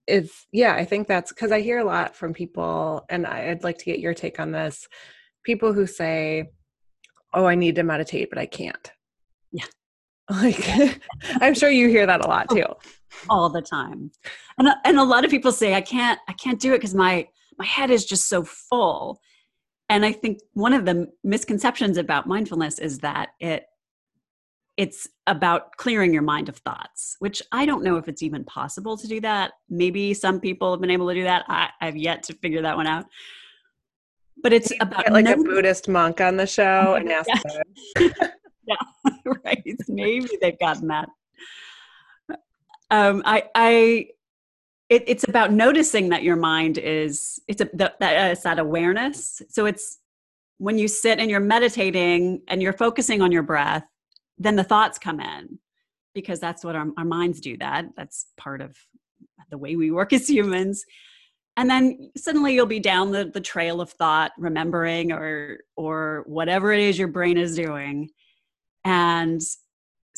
is 0.06 0.32
yeah. 0.52 0.74
I 0.74 0.84
think 0.84 1.08
that's 1.08 1.32
because 1.32 1.52
I 1.52 1.60
hear 1.60 1.78
a 1.78 1.84
lot 1.84 2.14
from 2.14 2.32
people, 2.32 3.04
and 3.08 3.26
I'd 3.26 3.64
like 3.64 3.78
to 3.78 3.84
get 3.84 3.98
your 3.98 4.14
take 4.14 4.38
on 4.38 4.52
this. 4.52 4.88
People 5.44 5.72
who 5.72 5.86
say, 5.86 6.50
"Oh, 7.34 7.46
I 7.46 7.54
need 7.54 7.76
to 7.76 7.82
meditate, 7.82 8.30
but 8.30 8.38
I 8.38 8.46
can't." 8.46 8.90
Yeah, 9.52 9.64
like 10.30 11.00
I'm 11.40 11.54
sure 11.54 11.70
you 11.70 11.88
hear 11.88 12.06
that 12.06 12.24
a 12.24 12.28
lot 12.28 12.46
oh, 12.50 12.54
too, 12.54 12.66
all 13.28 13.50
the 13.50 13.62
time, 13.62 14.12
and 14.58 14.68
and 14.84 14.98
a 14.98 15.04
lot 15.04 15.24
of 15.24 15.30
people 15.30 15.52
say, 15.52 15.74
"I 15.74 15.80
can't, 15.80 16.20
I 16.28 16.34
can't 16.34 16.60
do 16.60 16.72
it 16.72 16.78
because 16.78 16.94
my 16.94 17.26
my 17.58 17.66
head 17.66 17.90
is 17.90 18.04
just 18.04 18.28
so 18.28 18.44
full." 18.44 19.20
And 19.90 20.06
i 20.06 20.12
think 20.12 20.38
one 20.54 20.72
of 20.72 20.86
the 20.86 21.06
misconceptions 21.22 21.98
about 21.98 22.26
mindfulness 22.26 22.78
is 22.78 23.00
that 23.00 23.30
it 23.40 23.66
it's 24.76 25.06
about 25.26 25.76
clearing 25.76 26.14
your 26.14 26.22
mind 26.22 26.48
of 26.48 26.56
thoughts 26.56 27.16
which 27.18 27.42
i 27.52 27.66
don't 27.66 27.84
know 27.84 27.96
if 27.96 28.08
it's 28.08 28.22
even 28.22 28.44
possible 28.44 28.96
to 28.96 29.06
do 29.06 29.20
that. 29.20 29.52
Maybe 29.68 30.14
some 30.14 30.40
people 30.40 30.70
have 30.72 30.80
been 30.80 30.90
able 30.90 31.08
to 31.08 31.14
do 31.14 31.24
that. 31.24 31.44
I, 31.48 31.70
I've 31.80 31.96
yet 31.96 32.22
to 32.24 32.34
figure 32.34 32.62
that 32.62 32.76
one 32.76 32.86
out. 32.86 33.06
But 34.42 34.52
it's 34.52 34.72
about 34.80 35.10
like 35.12 35.28
a 35.28 35.36
buddhist 35.36 35.88
monk 35.88 36.20
on 36.20 36.36
the 36.36 36.46
show 36.46 36.94
and 36.94 37.10
ask 37.18 37.28
yeah. 37.98 38.08
yeah 38.66 38.76
right. 39.44 39.76
Maybe 39.88 40.28
they've 40.40 40.58
gotten 40.58 40.88
that. 40.88 41.08
Um, 42.90 43.22
I, 43.24 43.44
I 43.54 44.08
it, 44.90 45.04
it's 45.06 45.26
about 45.26 45.52
noticing 45.52 46.10
that 46.10 46.22
your 46.22 46.36
mind 46.36 46.76
is 46.76 47.40
it's 47.48 47.62
a 47.62 47.70
that, 47.74 47.92
uh, 48.02 48.32
it's 48.32 48.42
that 48.42 48.58
awareness. 48.58 49.40
So 49.48 49.64
it's 49.64 49.98
when 50.58 50.76
you 50.76 50.88
sit 50.88 51.18
and 51.18 51.30
you're 51.30 51.40
meditating 51.40 52.42
and 52.48 52.60
you're 52.60 52.74
focusing 52.74 53.22
on 53.22 53.32
your 53.32 53.42
breath 53.42 53.84
then 54.40 54.56
the 54.56 54.64
thoughts 54.64 54.98
come 54.98 55.20
in 55.20 55.58
because 56.14 56.40
that's 56.40 56.64
what 56.64 56.74
our, 56.74 56.88
our 56.96 57.04
minds 57.04 57.40
do 57.40 57.56
that. 57.58 57.84
That's 57.94 58.26
part 58.36 58.62
of 58.62 58.74
the 59.50 59.58
way 59.58 59.76
we 59.76 59.90
work 59.90 60.12
as 60.12 60.28
humans. 60.28 60.84
And 61.56 61.68
then 61.68 62.10
suddenly 62.16 62.54
you'll 62.54 62.64
be 62.64 62.80
down 62.80 63.12
the, 63.12 63.26
the 63.26 63.40
trail 63.40 63.82
of 63.82 63.90
thought 63.90 64.32
remembering 64.38 65.12
or 65.12 65.58
or 65.76 66.24
whatever 66.26 66.72
it 66.72 66.80
is 66.80 66.98
your 66.98 67.08
brain 67.08 67.36
is 67.36 67.54
doing. 67.54 68.08
And 68.84 69.42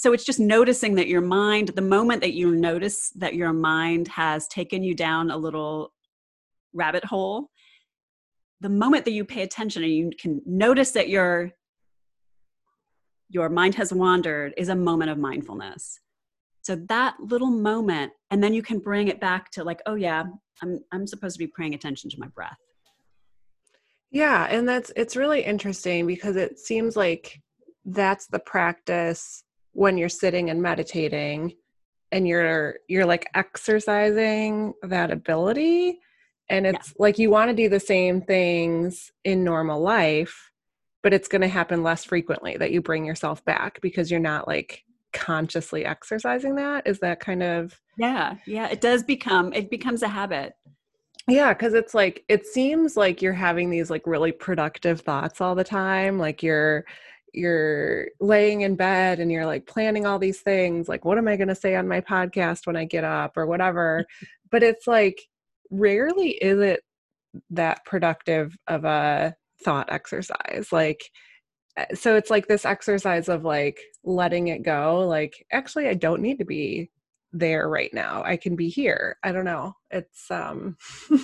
so 0.03 0.13
it's 0.13 0.25
just 0.25 0.41
noticing 0.41 0.97
that 0.97 1.07
your 1.07 1.21
mind 1.21 1.69
the 1.69 1.81
moment 1.81 2.23
that 2.23 2.33
you 2.33 2.57
notice 2.57 3.11
that 3.11 3.35
your 3.35 3.53
mind 3.53 4.09
has 4.09 4.49
taken 4.49 4.83
you 4.83 4.97
down 4.97 5.31
a 5.31 5.37
little 5.37 5.93
rabbit 6.73 7.05
hole 7.05 7.51
the 8.63 8.69
moment 8.69 9.05
that 9.05 9.13
you 9.13 9.25
pay 9.25 9.43
attention 9.43 9.85
and 9.85 9.93
you 9.93 10.11
can 10.19 10.41
notice 10.45 10.91
that 10.93 11.09
your 11.09 11.51
your 13.29 13.49
mind 13.49 13.77
has 13.77 13.93
wandered 13.93 14.53
is 14.57 14.69
a 14.69 14.75
moment 14.75 15.11
of 15.11 15.19
mindfulness. 15.19 15.99
So 16.63 16.77
that 16.89 17.15
little 17.19 17.51
moment 17.51 18.13
and 18.31 18.43
then 18.43 18.55
you 18.55 18.63
can 18.63 18.79
bring 18.79 19.09
it 19.09 19.21
back 19.21 19.51
to 19.53 19.65
like 19.65 19.81
oh 19.87 19.95
yeah 19.95 20.25
i'm 20.63 20.79
i'm 20.93 21.07
supposed 21.07 21.37
to 21.37 21.45
be 21.45 21.53
paying 21.57 21.75
attention 21.75 22.11
to 22.11 22.21
my 22.21 22.29
breath. 22.29 22.59
Yeah 24.11 24.47
and 24.51 24.69
that's 24.69 24.93
it's 24.97 25.17
really 25.17 25.43
interesting 25.43 26.07
because 26.07 26.37
it 26.37 26.59
seems 26.59 26.97
like 26.97 27.41
that's 27.85 28.27
the 28.27 28.39
practice 28.39 29.45
when 29.73 29.99
you're 29.99 30.09
sitting 30.09 30.51
and 30.51 30.63
meditating 30.63 31.55
and 32.11 32.29
you're 32.29 32.77
you're 32.89 33.07
like 33.07 33.29
exercising 33.35 34.75
that 34.83 35.11
ability. 35.11 36.01
And 36.49 36.67
it's 36.67 36.89
yeah. 36.89 36.95
like 36.99 37.19
you 37.19 37.31
want 37.31 37.51
to 37.51 37.57
do 37.57 37.69
the 37.69 37.81
same 37.81 38.21
things 38.21 39.11
in 39.25 39.45
normal 39.45 39.81
life 39.81 40.53
but 41.03 41.13
it's 41.13 41.29
going 41.29 41.43
to 41.43 41.49
happen 41.49 41.83
less 41.83 42.05
frequently 42.05 42.57
that 42.57 42.71
you 42.71 42.81
bring 42.81 43.05
yourself 43.05 43.45
back 43.45 43.81
because 43.81 44.11
you're 44.11 44.21
not 44.21 44.47
like 44.47 44.85
consciously 45.13 45.85
exercising 45.85 46.55
that. 46.57 46.87
Is 46.87 47.01
that 47.01 47.21
kind 47.21 47.43
of 47.43 47.79
yeah 47.99 48.37
yeah 48.47 48.69
it 48.69 48.81
does 48.81 49.03
become 49.03 49.53
it 49.53 49.69
becomes 49.69 50.03
a 50.03 50.09
habit. 50.09 50.55
Yeah 51.29 51.53
because 51.53 51.75
it's 51.75 51.95
like 51.95 52.25
it 52.29 52.47
seems 52.47 52.97
like 52.97 53.21
you're 53.21 53.33
having 53.33 53.69
these 53.69 53.91
like 53.91 54.07
really 54.07 54.33
productive 54.33 55.01
thoughts 55.01 55.41
all 55.41 55.55
the 55.55 55.65
time 55.65 56.19
like 56.19 56.43
you're 56.43 56.85
you're 57.33 58.09
laying 58.21 58.63
in 58.63 58.77
bed 58.77 59.21
and 59.21 59.33
you're 59.33 59.47
like 59.47 59.67
planning 59.67 60.07
all 60.07 60.19
these 60.19 60.41
things 60.41 60.89
like 60.89 61.05
what 61.05 61.19
am 61.19 61.29
i 61.29 61.37
going 61.37 61.49
to 61.49 61.55
say 61.55 61.75
on 61.75 61.89
my 61.89 62.01
podcast 62.01 62.67
when 62.67 62.77
i 62.77 62.85
get 62.85 63.05
up 63.05 63.37
or 63.37 63.47
whatever. 63.47 64.05
But 64.51 64.63
it's 64.63 64.87
like 64.87 65.19
rarely 65.71 66.33
is 66.33 66.61
it 66.61 66.83
that 67.49 67.87
productive 67.87 68.55
of 68.69 68.85
a 68.85 69.35
thought 69.65 69.91
exercise 69.91 70.69
like 70.71 71.01
eh, 71.79 71.87
so 71.95 72.17
it's 72.17 72.29
like 72.29 72.49
this 72.49 72.67
exercise 72.67 73.31
of 73.31 73.47
like 73.47 73.81
letting 74.05 74.49
it 74.49 74.63
go 74.63 75.07
like 75.09 75.47
actually 75.53 75.89
i 75.89 75.95
don't 75.95 76.21
need 76.21 76.39
to 76.39 76.45
be 76.45 76.91
there 77.33 77.69
right 77.69 77.93
now. 77.93 78.23
I 78.25 78.37
can 78.37 78.57
be 78.57 78.69
here. 78.69 79.17
I 79.23 79.33
don't 79.33 79.45
know. 79.45 79.75
It's 79.91 80.31
um 80.31 80.77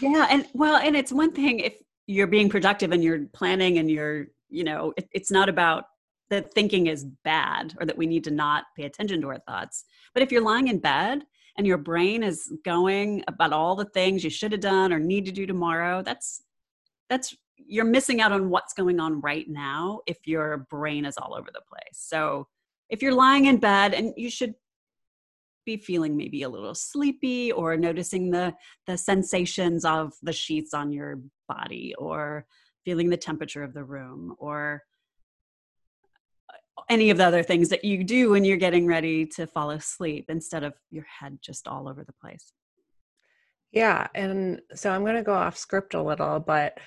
yeah 0.00 0.26
and 0.30 0.46
well 0.54 0.76
and 0.76 0.96
it's 0.96 1.12
one 1.12 1.32
thing 1.32 1.60
if 1.60 1.74
you're 2.06 2.26
being 2.26 2.48
productive 2.48 2.92
and 2.92 3.04
you're 3.04 3.26
planning 3.34 3.78
and 3.78 3.90
you're 3.90 4.26
you 4.50 4.64
know 4.64 4.92
it, 4.96 5.08
it's 5.12 5.30
not 5.30 5.48
about 5.48 5.84
that 6.30 6.52
thinking 6.54 6.86
is 6.86 7.04
bad 7.24 7.74
or 7.80 7.86
that 7.86 7.98
we 7.98 8.06
need 8.06 8.24
to 8.24 8.30
not 8.30 8.64
pay 8.76 8.84
attention 8.84 9.20
to 9.20 9.28
our 9.28 9.40
thoughts. 9.40 9.84
But 10.14 10.22
if 10.22 10.30
you're 10.30 10.40
lying 10.40 10.68
in 10.68 10.78
bed 10.78 11.24
and 11.58 11.66
your 11.66 11.76
brain 11.76 12.22
is 12.22 12.52
going 12.64 13.24
about 13.26 13.52
all 13.52 13.74
the 13.74 13.86
things 13.86 14.22
you 14.22 14.30
should 14.30 14.52
have 14.52 14.60
done 14.60 14.92
or 14.92 15.00
need 15.00 15.26
to 15.26 15.32
do 15.32 15.44
tomorrow 15.44 16.02
that's 16.02 16.42
that's 17.08 17.36
you're 17.56 17.84
missing 17.84 18.20
out 18.20 18.32
on 18.32 18.48
what's 18.48 18.72
going 18.72 19.00
on 19.00 19.20
right 19.20 19.48
now 19.48 20.00
if 20.06 20.18
your 20.26 20.66
brain 20.70 21.04
is 21.04 21.16
all 21.18 21.34
over 21.34 21.48
the 21.52 21.60
place. 21.68 21.80
So 21.92 22.46
if 22.88 23.02
you're 23.02 23.14
lying 23.14 23.46
in 23.46 23.58
bed 23.58 23.94
and 23.94 24.14
you 24.16 24.30
should 24.30 24.54
be 25.66 25.76
feeling 25.76 26.16
maybe 26.16 26.42
a 26.42 26.48
little 26.48 26.74
sleepy 26.74 27.52
or 27.52 27.76
noticing 27.76 28.30
the 28.30 28.54
the 28.86 28.96
sensations 28.96 29.84
of 29.84 30.12
the 30.22 30.32
sheets 30.32 30.72
on 30.72 30.92
your 30.92 31.20
body 31.48 31.94
or 31.98 32.46
feeling 32.84 33.10
the 33.10 33.16
temperature 33.16 33.62
of 33.62 33.74
the 33.74 33.84
room 33.84 34.34
or 34.38 34.82
any 36.88 37.10
of 37.10 37.18
the 37.18 37.24
other 37.24 37.42
things 37.42 37.68
that 37.68 37.84
you 37.84 38.02
do 38.02 38.30
when 38.30 38.44
you're 38.44 38.56
getting 38.56 38.86
ready 38.86 39.26
to 39.26 39.46
fall 39.46 39.70
asleep 39.70 40.26
instead 40.28 40.64
of 40.64 40.74
your 40.90 41.04
head 41.04 41.38
just 41.42 41.68
all 41.68 41.88
over 41.88 42.04
the 42.04 42.12
place. 42.12 42.52
Yeah. 43.70 44.08
And 44.14 44.60
so 44.74 44.90
I'm 44.90 45.02
going 45.02 45.16
to 45.16 45.22
go 45.22 45.34
off 45.34 45.56
script 45.56 45.94
a 45.94 46.02
little, 46.02 46.40
but 46.40 46.78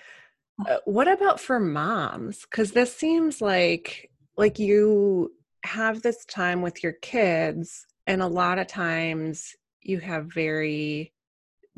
uh, 0.67 0.77
what 0.85 1.07
about 1.07 1.39
for 1.39 1.59
moms? 1.59 2.41
Because 2.41 2.71
this 2.71 2.95
seems 2.95 3.41
like 3.41 4.09
like 4.37 4.59
you 4.59 5.31
have 5.63 6.01
this 6.01 6.25
time 6.25 6.61
with 6.61 6.83
your 6.83 6.93
kids 6.93 7.85
and 8.07 8.21
a 8.21 8.27
lot 8.27 8.59
of 8.59 8.67
times 8.67 9.55
you 9.81 9.99
have 9.99 10.33
very 10.33 11.13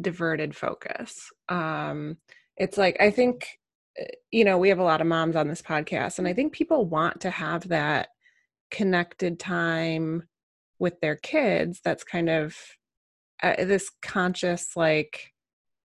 diverted 0.02 0.56
focus 0.56 1.32
um 1.50 2.18
it's 2.58 2.78
like 2.78 2.98
i 3.00 3.10
think 3.10 3.60
you 4.32 4.44
know, 4.44 4.58
we 4.58 4.70
have 4.70 4.80
a 4.80 4.84
lot 4.84 5.02
of 5.02 5.08
moms 5.08 5.36
on 5.36 5.48
this 5.48 5.62
podcast, 5.62 6.20
and 6.20 6.28
I 6.28 6.34
think 6.34 6.54
people 6.54 6.86
want 6.86 7.22
to 7.22 7.30
have 7.30 7.68
that 7.70 8.10
connected 8.72 9.40
time 9.40 10.24
with 10.80 11.00
their 11.02 11.16
kids 11.16 11.80
that's 11.84 12.04
kind 12.04 12.30
of 12.30 12.56
uh, 13.42 13.56
this 13.60 13.90
conscious, 14.02 14.76
like, 14.76 15.32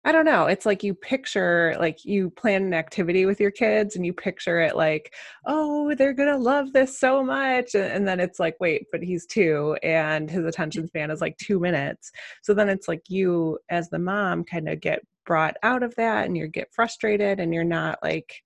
I 0.04 0.12
don't 0.12 0.26
know. 0.26 0.46
It's 0.46 0.68
like 0.68 0.84
you 0.84 0.94
picture, 0.94 1.76
like, 1.80 2.06
you 2.06 2.30
plan 2.30 2.64
an 2.64 2.74
activity 2.76 3.26
with 3.26 3.40
your 3.40 3.50
kids 3.50 3.96
and 3.96 4.06
you 4.06 4.14
picture 4.14 4.62
it 4.62 4.76
like, 4.76 5.12
oh, 5.48 5.96
they're 5.96 6.14
going 6.14 6.30
to 6.30 6.38
love 6.38 6.74
this 6.74 7.00
so 7.00 7.24
much. 7.24 7.74
And 7.74 8.08
then 8.08 8.20
it's 8.20 8.40
like, 8.40 8.56
wait, 8.60 8.86
but 8.92 9.02
he's 9.02 9.26
two 9.26 9.76
and 9.82 10.30
his 10.30 10.46
attention 10.46 10.86
span 10.88 11.10
is 11.10 11.22
like 11.22 11.36
two 11.38 11.60
minutes. 11.60 12.12
So 12.44 12.54
then 12.54 12.70
it's 12.70 12.88
like 12.88 13.02
you, 13.10 13.58
as 13.70 13.90
the 13.90 13.98
mom, 13.98 14.44
kind 14.44 14.70
of 14.70 14.80
get 14.80 15.02
brought 15.26 15.56
out 15.64 15.84
of 15.84 15.96
that 15.96 16.26
and 16.26 16.38
you 16.38 16.48
get 16.48 16.74
frustrated 16.74 17.40
and 17.40 17.54
you're 17.54 17.64
not 17.64 18.00
like 18.04 18.44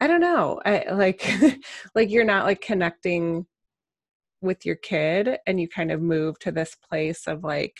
i 0.00 0.06
don't 0.06 0.20
know 0.20 0.60
I, 0.64 0.86
like 0.92 1.28
like 1.94 2.10
you're 2.10 2.24
not 2.24 2.44
like 2.44 2.60
connecting 2.60 3.46
with 4.40 4.64
your 4.66 4.76
kid 4.76 5.38
and 5.46 5.60
you 5.60 5.68
kind 5.68 5.90
of 5.90 6.00
move 6.00 6.38
to 6.40 6.52
this 6.52 6.74
place 6.74 7.26
of 7.26 7.44
like 7.44 7.76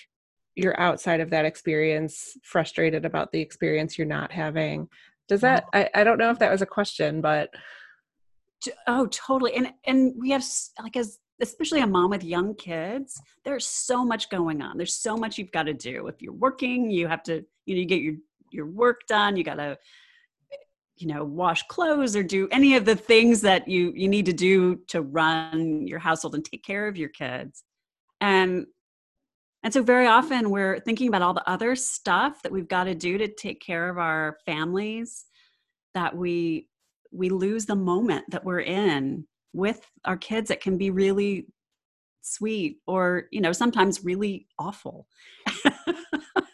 you're 0.54 0.78
outside 0.80 1.20
of 1.20 1.30
that 1.30 1.44
experience 1.44 2.36
frustrated 2.42 3.04
about 3.04 3.30
the 3.30 3.40
experience 3.40 3.98
you're 3.98 4.06
not 4.06 4.32
having. 4.32 4.88
Does 5.28 5.42
that 5.42 5.66
I, 5.72 5.88
I 5.94 6.04
don't 6.04 6.18
know 6.18 6.30
if 6.30 6.38
that 6.38 6.52
was 6.52 6.62
a 6.62 6.66
question 6.66 7.20
but 7.20 7.50
oh 8.86 9.06
totally 9.06 9.54
and 9.54 9.72
and 9.84 10.14
we 10.16 10.30
have 10.30 10.44
like 10.82 10.96
as 10.96 11.18
especially 11.42 11.80
a 11.80 11.86
mom 11.86 12.08
with 12.10 12.24
young 12.24 12.54
kids 12.54 13.20
there's 13.44 13.66
so 13.66 14.02
much 14.02 14.30
going 14.30 14.62
on 14.62 14.78
there's 14.78 14.94
so 14.94 15.16
much 15.16 15.36
you've 15.36 15.52
got 15.52 15.64
to 15.64 15.74
do. 15.74 16.06
If 16.06 16.22
you're 16.22 16.32
working 16.32 16.90
you 16.90 17.06
have 17.06 17.22
to 17.24 17.44
you 17.66 17.74
know 17.74 17.80
you 17.80 17.86
get 17.86 18.02
your 18.02 18.14
your 18.50 18.66
work 18.66 19.00
done 19.08 19.36
you 19.36 19.44
got 19.44 19.56
to 19.56 19.76
you 20.96 21.06
know 21.06 21.24
wash 21.24 21.62
clothes 21.68 22.16
or 22.16 22.22
do 22.22 22.48
any 22.50 22.74
of 22.74 22.84
the 22.84 22.96
things 22.96 23.40
that 23.42 23.68
you 23.68 23.92
you 23.94 24.08
need 24.08 24.26
to 24.26 24.32
do 24.32 24.76
to 24.88 25.02
run 25.02 25.86
your 25.86 25.98
household 25.98 26.34
and 26.34 26.44
take 26.44 26.64
care 26.64 26.88
of 26.88 26.96
your 26.96 27.10
kids. 27.10 27.64
And 28.20 28.66
and 29.62 29.72
so 29.72 29.82
very 29.82 30.06
often 30.06 30.50
we're 30.50 30.80
thinking 30.80 31.08
about 31.08 31.22
all 31.22 31.34
the 31.34 31.48
other 31.48 31.74
stuff 31.76 32.42
that 32.42 32.52
we've 32.52 32.68
got 32.68 32.84
to 32.84 32.94
do 32.94 33.18
to 33.18 33.28
take 33.28 33.60
care 33.60 33.88
of 33.88 33.98
our 33.98 34.38
families 34.46 35.26
that 35.94 36.16
we 36.16 36.68
we 37.12 37.28
lose 37.28 37.66
the 37.66 37.76
moment 37.76 38.24
that 38.30 38.44
we're 38.44 38.60
in 38.60 39.26
with 39.52 39.80
our 40.04 40.16
kids 40.16 40.50
it 40.50 40.60
can 40.60 40.76
be 40.78 40.90
really 40.90 41.46
sweet 42.22 42.78
or 42.86 43.26
you 43.30 43.40
know 43.40 43.52
sometimes 43.52 44.04
really 44.04 44.46
awful 44.58 45.06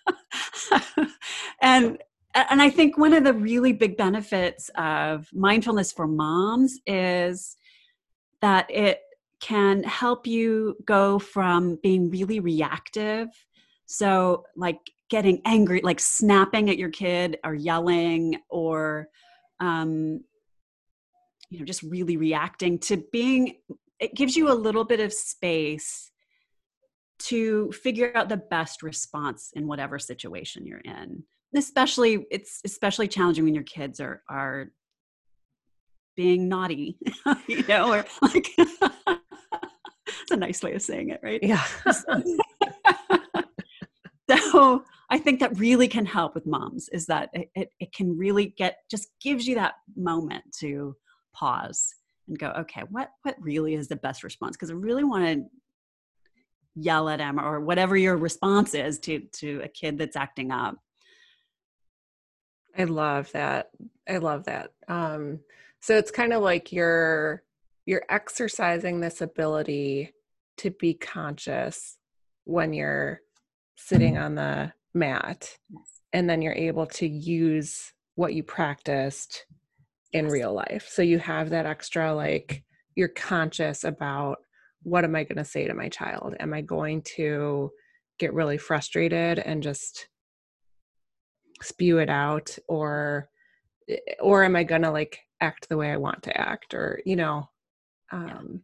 and 1.62 1.98
and 2.34 2.60
i 2.60 2.68
think 2.68 2.98
one 2.98 3.14
of 3.14 3.24
the 3.24 3.32
really 3.32 3.72
big 3.72 3.96
benefits 3.96 4.70
of 4.76 5.28
mindfulness 5.32 5.92
for 5.92 6.06
moms 6.06 6.78
is 6.86 7.56
that 8.42 8.70
it 8.70 9.00
can 9.40 9.82
help 9.82 10.26
you 10.26 10.76
go 10.84 11.18
from 11.18 11.78
being 11.82 12.10
really 12.10 12.40
reactive 12.40 13.28
so 13.86 14.44
like 14.56 14.78
getting 15.08 15.40
angry 15.44 15.80
like 15.82 16.00
snapping 16.00 16.68
at 16.68 16.78
your 16.78 16.90
kid 16.90 17.38
or 17.44 17.54
yelling 17.54 18.36
or 18.50 19.08
um 19.60 20.20
you 21.50 21.58
know 21.58 21.64
just 21.64 21.82
really 21.82 22.16
reacting 22.16 22.78
to 22.78 23.02
being 23.12 23.56
it 24.00 24.14
gives 24.14 24.36
you 24.36 24.50
a 24.50 24.54
little 24.54 24.84
bit 24.84 25.00
of 25.00 25.12
space 25.12 26.10
to 27.18 27.70
figure 27.70 28.10
out 28.16 28.28
the 28.28 28.36
best 28.36 28.82
response 28.82 29.52
in 29.54 29.68
whatever 29.68 29.98
situation 29.98 30.66
you're 30.66 30.78
in 30.78 31.22
especially 31.54 32.26
it's 32.30 32.60
especially 32.64 33.08
challenging 33.08 33.44
when 33.44 33.54
your 33.54 33.64
kids 33.64 34.00
are 34.00 34.22
are 34.28 34.68
being 36.16 36.48
naughty 36.48 36.98
you 37.46 37.64
know 37.68 37.92
or 37.92 38.04
like 38.22 38.48
it's 38.58 40.30
a 40.30 40.36
nice 40.36 40.62
way 40.62 40.74
of 40.74 40.82
saying 40.82 41.10
it 41.10 41.20
right 41.22 41.42
yeah 41.42 41.64
so 44.50 44.84
i 45.10 45.18
think 45.18 45.40
that 45.40 45.58
really 45.58 45.88
can 45.88 46.06
help 46.06 46.34
with 46.34 46.46
moms 46.46 46.88
is 46.90 47.06
that 47.06 47.30
it, 47.32 47.50
it, 47.54 47.70
it 47.80 47.92
can 47.92 48.16
really 48.16 48.54
get 48.58 48.78
just 48.90 49.08
gives 49.22 49.46
you 49.46 49.54
that 49.54 49.74
moment 49.96 50.44
to 50.58 50.94
pause 51.34 51.94
and 52.28 52.38
go, 52.38 52.48
okay, 52.58 52.82
what 52.90 53.10
what 53.22 53.36
really 53.40 53.74
is 53.74 53.88
the 53.88 53.96
best 53.96 54.22
response? 54.22 54.56
Because 54.56 54.70
I 54.70 54.74
really 54.74 55.04
want 55.04 55.24
to 55.24 55.44
yell 56.74 57.08
at 57.08 57.20
him 57.20 57.38
or 57.38 57.60
whatever 57.60 57.96
your 57.96 58.16
response 58.16 58.74
is 58.74 58.98
to 59.00 59.20
to 59.32 59.60
a 59.64 59.68
kid 59.68 59.98
that's 59.98 60.16
acting 60.16 60.50
up. 60.50 60.76
I 62.76 62.84
love 62.84 63.30
that. 63.32 63.70
I 64.08 64.18
love 64.18 64.44
that. 64.44 64.72
Um, 64.88 65.40
so 65.80 65.96
it's 65.96 66.10
kind 66.10 66.32
of 66.32 66.42
like 66.42 66.72
you're 66.72 67.42
you're 67.86 68.04
exercising 68.08 69.00
this 69.00 69.20
ability 69.20 70.12
to 70.58 70.70
be 70.70 70.94
conscious 70.94 71.98
when 72.44 72.72
you're 72.72 73.20
sitting 73.76 74.16
on 74.16 74.36
the 74.36 74.72
mat 74.94 75.56
and 76.12 76.30
then 76.30 76.42
you're 76.42 76.52
able 76.52 76.86
to 76.86 77.08
use 77.08 77.92
what 78.14 78.34
you 78.34 78.42
practiced 78.42 79.46
in 80.12 80.28
real 80.28 80.52
life. 80.52 80.88
So 80.88 81.02
you 81.02 81.18
have 81.18 81.50
that 81.50 81.66
extra, 81.66 82.14
like, 82.14 82.62
you're 82.94 83.08
conscious 83.08 83.84
about 83.84 84.38
what 84.82 85.04
am 85.04 85.16
I 85.16 85.24
going 85.24 85.38
to 85.38 85.44
say 85.44 85.66
to 85.66 85.74
my 85.74 85.88
child? 85.88 86.34
Am 86.38 86.52
I 86.52 86.60
going 86.60 87.02
to 87.16 87.70
get 88.18 88.34
really 88.34 88.58
frustrated 88.58 89.38
and 89.38 89.62
just 89.62 90.08
spew 91.62 91.98
it 91.98 92.10
out 92.10 92.56
or 92.68 93.28
or 94.20 94.44
am 94.44 94.56
I 94.56 94.64
to 94.64 94.90
like 94.90 95.20
act 95.40 95.68
the 95.68 95.76
way 95.76 95.90
I 95.90 95.96
want 95.96 96.22
to 96.24 96.40
act 96.40 96.74
or 96.74 97.00
you 97.04 97.16
know 97.16 97.48
um 98.10 98.62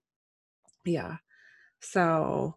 yeah. 0.85 0.93
yeah. 1.09 1.17
So 1.81 2.57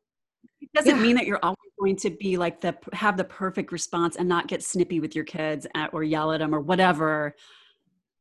it 0.61 0.69
doesn't 0.73 0.97
yeah. 0.97 1.01
mean 1.01 1.15
that 1.15 1.25
you're 1.25 1.43
always 1.43 1.57
going 1.79 1.95
to 1.97 2.09
be 2.11 2.37
like 2.37 2.61
the 2.61 2.77
have 2.93 3.17
the 3.17 3.23
perfect 3.23 3.71
response 3.71 4.15
and 4.15 4.29
not 4.29 4.47
get 4.47 4.63
snippy 4.63 4.99
with 4.99 5.15
your 5.15 5.25
kids 5.25 5.65
at, 5.75 5.93
or 5.93 6.03
yell 6.03 6.31
at 6.31 6.39
them 6.39 6.53
or 6.53 6.59
whatever 6.59 7.35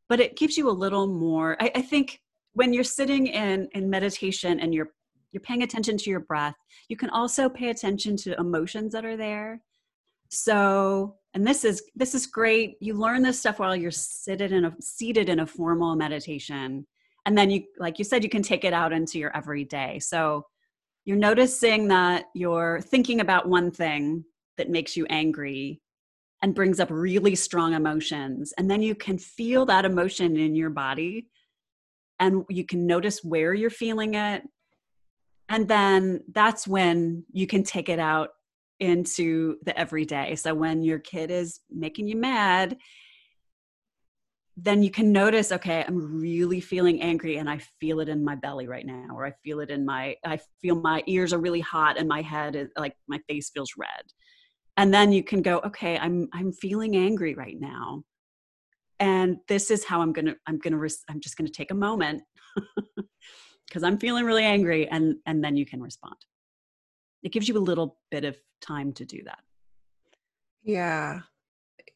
but 0.09 0.21
it 0.21 0.37
gives 0.37 0.57
you 0.57 0.69
a 0.69 0.73
little 0.73 1.07
more 1.07 1.57
I, 1.61 1.71
I 1.77 1.83
think 1.83 2.21
when 2.55 2.73
you're 2.73 2.85
sitting 2.85 3.27
in 3.27 3.69
in 3.73 3.91
meditation 3.91 4.61
and 4.61 4.75
you're 4.75 4.91
you're 5.33 5.43
paying 5.43 5.63
attention 5.63 5.99
to 5.99 6.11
your 6.11 6.21
breath 6.21 6.57
you 6.89 6.97
can 6.97 7.11
also 7.11 7.49
pay 7.49 7.69
attention 7.69 8.17
to 8.19 8.39
emotions 8.41 8.93
that 8.93 9.05
are 9.05 9.17
there 9.17 9.61
so 10.31 11.17
and 11.35 11.47
this 11.47 11.65
is 11.65 11.83
this 11.95 12.15
is 12.15 12.27
great 12.27 12.77
you 12.81 12.95
learn 12.95 13.23
this 13.23 13.39
stuff 13.41 13.59
while 13.59 13.77
you're 13.77 13.91
seated 13.91 14.53
in 14.53 14.65
a 14.65 14.75
seated 14.81 15.29
in 15.29 15.41
a 15.41 15.47
formal 15.47 15.95
meditation 15.97 16.87
and 17.27 17.37
then 17.37 17.51
you 17.51 17.63
like 17.79 17.99
you 17.99 18.05
said 18.05 18.23
you 18.23 18.31
can 18.31 18.43
take 18.43 18.65
it 18.65 18.73
out 18.73 18.93
into 18.93 19.19
your 19.19 19.37
everyday 19.37 19.99
so 19.99 20.45
you're 21.05 21.17
noticing 21.17 21.89
that 21.89 22.27
you're 22.35 22.81
thinking 22.83 23.21
about 23.21 23.49
one 23.49 23.71
thing 23.71 24.25
that 24.59 24.71
makes 24.71 24.97
you 24.97 25.07
angry 25.09 25.81
and 26.43 26.55
brings 26.55 26.81
up 26.81 26.89
really 26.91 27.35
strong 27.35 27.75
emotions. 27.75 28.53
And 28.57 28.71
then 28.71 28.83
you 28.83 28.95
can 28.95 29.19
feel 29.19 29.67
that 29.67 29.85
emotion 29.85 30.37
in 30.37 30.55
your 30.55 30.71
body 30.71 31.29
and 32.19 32.45
you 32.49 32.65
can 32.65 32.87
notice 32.87 33.25
where 33.25 33.55
you're 33.55 33.71
feeling 33.71 34.15
it. 34.15 34.43
And 35.49 35.67
then 35.67 36.21
that's 36.33 36.69
when 36.69 37.25
you 37.33 37.47
can 37.47 37.63
take 37.63 37.89
it 37.89 37.99
out 37.99 38.31
into 38.81 39.57
the 39.63 39.79
everyday. 39.79 40.35
So 40.37 40.55
when 40.55 40.83
your 40.83 40.99
kid 40.99 41.31
is 41.31 41.61
making 41.71 42.09
you 42.09 42.17
mad, 42.17 42.77
then 44.57 44.83
you 44.83 44.91
can 44.91 45.13
notice, 45.13 45.53
okay, 45.53 45.85
I'm 45.87 46.21
really 46.21 46.61
feeling 46.61 47.01
angry 47.01 47.39
and 47.39 47.49
I 47.49 47.59
feel 47.81 48.01
it 48.01 48.09
in 48.09 48.25
my 48.25 48.35
belly 48.35 48.67
right 48.67 48.85
now, 48.85 49.09
or 49.15 49.25
I 49.25 49.33
feel 49.43 49.61
it 49.61 49.71
in 49.71 49.87
my, 49.87 50.17
I 50.25 50.39
feel 50.61 50.75
my 50.75 51.03
ears 51.07 51.33
are 51.33 51.39
really 51.39 51.61
hot 51.61 51.99
and 51.99 52.09
my 52.09 52.21
head 52.21 52.57
is 52.57 52.69
like 52.77 52.95
my 53.09 53.19
face 53.29 53.51
feels 53.51 53.73
red. 53.79 54.03
And 54.77 54.93
then 54.93 55.13
you 55.13 55.23
can 55.23 55.43
go 55.43 55.59
okay 55.59 55.99
i'm 55.99 56.29
i'm 56.33 56.53
feeling 56.53 56.97
angry 56.97 57.35
right 57.35 57.57
now. 57.59 58.03
And 58.99 59.39
this 59.49 59.71
is 59.71 59.85
how 59.85 60.01
i'm 60.01 60.13
gonna 60.13 60.37
i'm 60.47 60.59
gonna 60.59 60.79
res- 60.79 61.05
i'm 61.11 61.21
just 61.21 61.37
gonna 61.37 61.51
take 61.51 61.71
a 61.71 61.75
moment 61.75 62.23
because 63.67 63.83
i'm 63.83 63.99
feeling 63.99 64.25
really 64.25 64.45
angry 64.45 64.89
and 64.89 65.17
and 65.27 65.43
then 65.45 65.57
you 65.57 65.67
can 65.67 65.83
respond 65.83 66.17
it 67.23 67.33
gives 67.33 67.49
you 67.49 67.57
a 67.57 67.59
little 67.59 67.99
bit 68.11 68.25
of 68.25 68.37
time 68.61 68.93
to 68.95 69.05
do 69.05 69.23
that. 69.25 69.41
Yeah. 70.63 71.21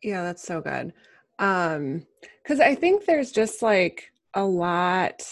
Yeah 0.03 0.23
that's 0.23 0.43
so 0.43 0.61
good. 0.61 0.93
Um 1.39 2.07
because 2.43 2.61
i 2.61 2.75
think 2.77 3.05
there's 3.07 3.33
just 3.33 3.61
like 3.61 4.13
a 4.35 4.45
lot 4.45 5.23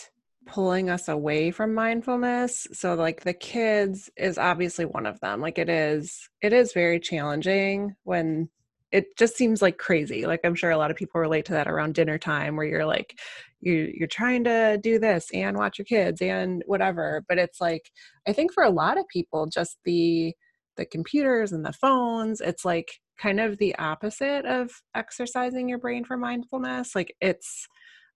pulling 0.47 0.91
us 0.91 1.09
away 1.09 1.51
from 1.51 1.75
mindfulness. 1.75 2.67
So 2.73 2.95
like 2.95 3.23
the 3.23 3.35
kids 3.35 4.11
is 4.17 4.39
obviously 4.39 4.85
one 4.85 5.07
of 5.07 5.21
them. 5.21 5.41
Like 5.41 5.59
it 5.59 5.69
is 5.69 6.29
it 6.41 6.53
is 6.53 6.73
very 6.73 7.01
challenging 7.01 7.95
when 8.05 8.49
it 8.93 9.17
just 9.17 9.37
seems 9.37 9.63
like 9.63 9.79
crazy 9.79 10.27
like 10.27 10.41
i'm 10.45 10.55
sure 10.55 10.71
a 10.71 10.77
lot 10.77 10.91
of 10.91 10.97
people 10.97 11.21
relate 11.21 11.45
to 11.45 11.53
that 11.53 11.69
around 11.69 11.95
dinner 11.95 12.19
time 12.19 12.57
where 12.57 12.67
you're 12.67 12.87
like 12.87 13.19
you 13.61 13.93
you're 13.95 14.09
trying 14.09 14.45
to 14.45 14.79
do 14.83 14.99
this 14.99 15.29
and 15.33 15.57
watch 15.57 15.79
your 15.79 15.87
kids 15.87 16.21
and 16.21 16.63
whatever 16.67 17.25
but 17.29 17.39
it's 17.39 17.61
like 17.61 17.91
i 18.29 18.33
think 18.33 18.53
for 18.53 18.63
a 18.63 18.71
lot 18.71 18.99
of 18.99 19.09
people 19.09 19.47
just 19.47 19.79
the 19.85 20.33
the 20.77 20.85
computers 20.87 21.53
and 21.53 21.65
the 21.65 21.73
phones 21.73 22.41
it's 22.41 22.65
like 22.65 22.93
kind 23.19 23.41
of 23.41 23.59
the 23.59 23.75
opposite 23.77 24.45
of 24.47 24.71
exercising 24.95 25.69
your 25.69 25.79
brain 25.79 26.05
for 26.05 26.17
mindfulness 26.17 26.95
like 26.95 27.15
it's 27.21 27.67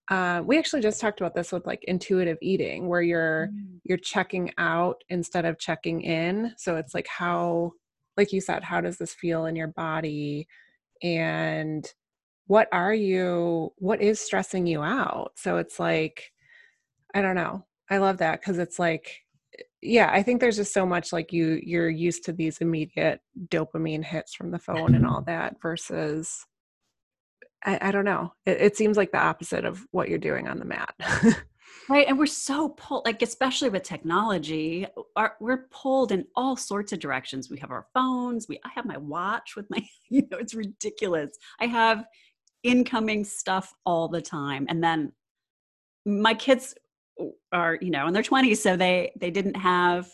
uh, 0.09 0.41
we 0.47 0.57
actually 0.57 0.81
just 0.81 1.01
talked 1.01 1.21
about 1.21 1.35
this 1.35 1.51
with 1.51 1.67
like 1.67 1.83
intuitive 1.89 2.39
eating 2.41 2.89
where 2.89 3.03
you're 3.03 3.49
mm. 3.49 3.81
you're 3.83 3.99
checking 3.99 4.53
out 4.57 5.03
instead 5.09 5.45
of 5.45 5.59
checking 5.59 6.01
in 6.03 6.53
so 6.57 6.77
it's 6.77 6.95
like 6.95 7.09
how 7.09 7.73
like 8.17 8.33
you 8.33 8.41
said 8.41 8.63
how 8.63 8.81
does 8.81 8.99
this 8.99 9.15
feel 9.15 9.47
in 9.47 9.57
your 9.57 9.69
body 9.69 10.47
and 11.03 11.93
what 12.47 12.69
are 12.73 12.95
you 12.95 13.73
what 13.79 14.01
is 14.01 14.21
stressing 14.21 14.67
you 14.67 14.83
out 14.83 15.33
so 15.37 15.57
it's 15.59 15.79
like 15.79 16.33
i 17.15 17.21
don't 17.21 17.35
know 17.35 17.65
i 17.91 17.99
love 17.99 18.19
that 18.19 18.41
because 18.41 18.59
it's 18.59 18.79
like 18.79 19.23
yeah 19.83 20.11
i 20.13 20.23
think 20.23 20.41
there's 20.41 20.57
just 20.57 20.73
so 20.73 20.87
much 20.87 21.13
like 21.13 21.33
you 21.33 21.61
you're 21.63 21.91
used 21.91 22.25
to 22.25 22.33
these 22.33 22.59
immediate 22.59 23.21
dopamine 23.49 24.05
hits 24.05 24.35
from 24.35 24.51
the 24.51 24.59
phone 24.59 24.95
and 24.95 25.07
all 25.07 25.21
mm-hmm. 25.21 25.31
that 25.31 25.57
versus 25.61 26.47
I, 27.65 27.89
I 27.89 27.91
don't 27.91 28.05
know. 28.05 28.33
It, 28.47 28.61
it 28.61 28.77
seems 28.77 28.97
like 28.97 29.13
the 29.13 29.23
opposite 29.23 29.65
of 29.65 29.85
what 29.91 30.09
you're 30.09 30.19
doing 30.19 30.47
on 30.47 30.59
the 30.59 30.65
mat. 30.65 30.95
right 31.89 32.07
and 32.09 32.19
we're 32.19 32.27
so 32.27 32.71
pulled 32.71 33.05
like 33.05 33.23
especially 33.23 33.69
with 33.69 33.83
technology 33.83 34.87
our, 35.17 35.37
we're 35.41 35.67
pulled 35.71 36.13
in 36.13 36.25
all 36.35 36.57
sorts 36.57 36.93
of 36.93 36.99
directions 36.99 37.51
we 37.51 37.59
have 37.59 37.71
our 37.71 37.87
phones 37.95 38.49
we 38.49 38.59
i 38.65 38.71
have 38.75 38.85
my 38.85 38.97
watch 38.97 39.57
with 39.57 39.69
my 39.71 39.79
you 40.09 40.23
know 40.31 40.39
it's 40.39 40.55
ridiculous 40.55 41.37
i 41.61 41.67
have 41.67 42.05
incoming 42.63 43.25
stuff 43.25 43.73
all 43.85 44.09
the 44.09 44.23
time 44.23 44.67
and 44.69 44.83
then 44.83 45.13
my 46.05 46.35
kids 46.35 46.75
are 47.53 47.79
you 47.81 47.91
know 47.91 48.07
in 48.07 48.13
their 48.13 48.23
20s 48.23 48.59
so 48.59 48.77
they 48.77 49.13
they 49.21 49.31
didn't 49.31 49.57
have 49.57 50.11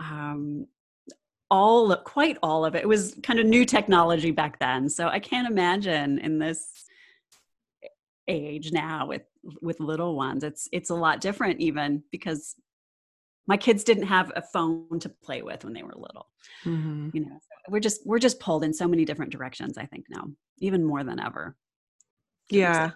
um 0.00 0.66
all 1.50 1.96
quite 1.96 2.36
all 2.42 2.64
of 2.64 2.74
it. 2.74 2.82
It 2.82 2.88
was 2.88 3.16
kind 3.22 3.38
of 3.38 3.46
new 3.46 3.64
technology 3.64 4.30
back 4.30 4.58
then. 4.58 4.88
So 4.88 5.08
I 5.08 5.18
can't 5.18 5.48
imagine 5.48 6.18
in 6.18 6.38
this 6.38 6.84
age 8.28 8.72
now 8.72 9.06
with 9.06 9.22
with 9.62 9.80
little 9.80 10.14
ones. 10.16 10.44
It's 10.44 10.68
it's 10.72 10.90
a 10.90 10.94
lot 10.94 11.20
different 11.20 11.60
even 11.60 12.02
because 12.12 12.54
my 13.46 13.56
kids 13.56 13.82
didn't 13.82 14.04
have 14.04 14.30
a 14.36 14.42
phone 14.42 15.00
to 15.00 15.08
play 15.08 15.40
with 15.42 15.64
when 15.64 15.72
they 15.72 15.82
were 15.82 15.94
little. 15.96 16.28
Mm-hmm. 16.64 17.10
You 17.14 17.20
know, 17.22 17.38
so 17.40 17.72
we're 17.72 17.80
just 17.80 18.06
we're 18.06 18.18
just 18.18 18.40
pulled 18.40 18.62
in 18.62 18.74
so 18.74 18.86
many 18.86 19.04
different 19.04 19.32
directions. 19.32 19.78
I 19.78 19.86
think 19.86 20.04
now, 20.10 20.24
even 20.58 20.84
more 20.84 21.02
than 21.02 21.18
ever. 21.18 21.56
Yeah, 22.50 22.92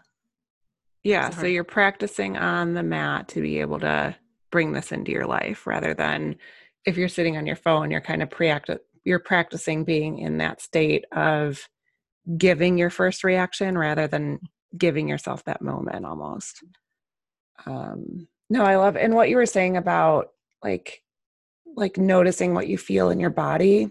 Yeah, 1.02 1.30
so 1.30 1.46
you're 1.46 1.64
practicing 1.64 2.36
on 2.36 2.74
the 2.74 2.82
mat 2.82 3.28
to 3.28 3.42
be 3.42 3.60
able 3.60 3.80
to 3.80 4.16
bring 4.50 4.72
this 4.72 4.92
into 4.92 5.10
your 5.10 5.26
life 5.26 5.66
rather 5.66 5.94
than 5.94 6.36
if 6.84 6.96
you're 6.96 7.08
sitting 7.08 7.36
on 7.36 7.46
your 7.46 7.56
phone, 7.56 7.90
you're 7.90 8.00
kind 8.00 8.22
of 8.22 8.30
pre 8.30 8.54
you're 9.04 9.18
practicing 9.18 9.84
being 9.84 10.18
in 10.18 10.38
that 10.38 10.60
state 10.60 11.04
of 11.12 11.68
giving 12.36 12.78
your 12.78 12.90
first 12.90 13.24
reaction 13.24 13.76
rather 13.76 14.06
than 14.06 14.38
giving 14.76 15.08
yourself 15.08 15.44
that 15.44 15.62
moment 15.62 16.04
almost. 16.04 16.64
Um 17.66 18.28
no, 18.50 18.64
I 18.64 18.76
love 18.76 18.96
and 18.96 19.14
what 19.14 19.30
you 19.30 19.36
were 19.36 19.46
saying 19.46 19.76
about 19.76 20.32
like 20.62 21.02
like 21.74 21.96
noticing 21.96 22.54
what 22.54 22.68
you 22.68 22.76
feel 22.78 23.10
in 23.10 23.20
your 23.20 23.30
body. 23.30 23.88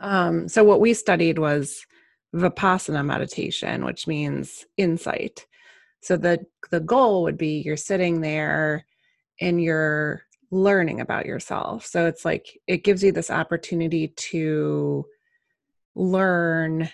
Um 0.00 0.48
so 0.48 0.64
what 0.64 0.80
we 0.80 0.94
studied 0.94 1.38
was 1.38 1.84
vipassana 2.34 3.04
meditation, 3.04 3.84
which 3.84 4.06
means 4.06 4.64
insight. 4.76 5.46
So 6.00 6.16
the 6.16 6.46
the 6.70 6.80
goal 6.80 7.22
would 7.22 7.38
be 7.38 7.62
you're 7.64 7.76
sitting 7.76 8.20
there 8.20 8.86
and 9.40 9.62
you're 9.62 10.22
learning 10.50 11.00
about 11.00 11.26
yourself. 11.26 11.86
So 11.86 12.06
it's 12.06 12.24
like 12.24 12.60
it 12.66 12.84
gives 12.84 13.02
you 13.02 13.10
this 13.10 13.30
opportunity 13.30 14.08
to 14.08 15.06
learn, 15.94 16.90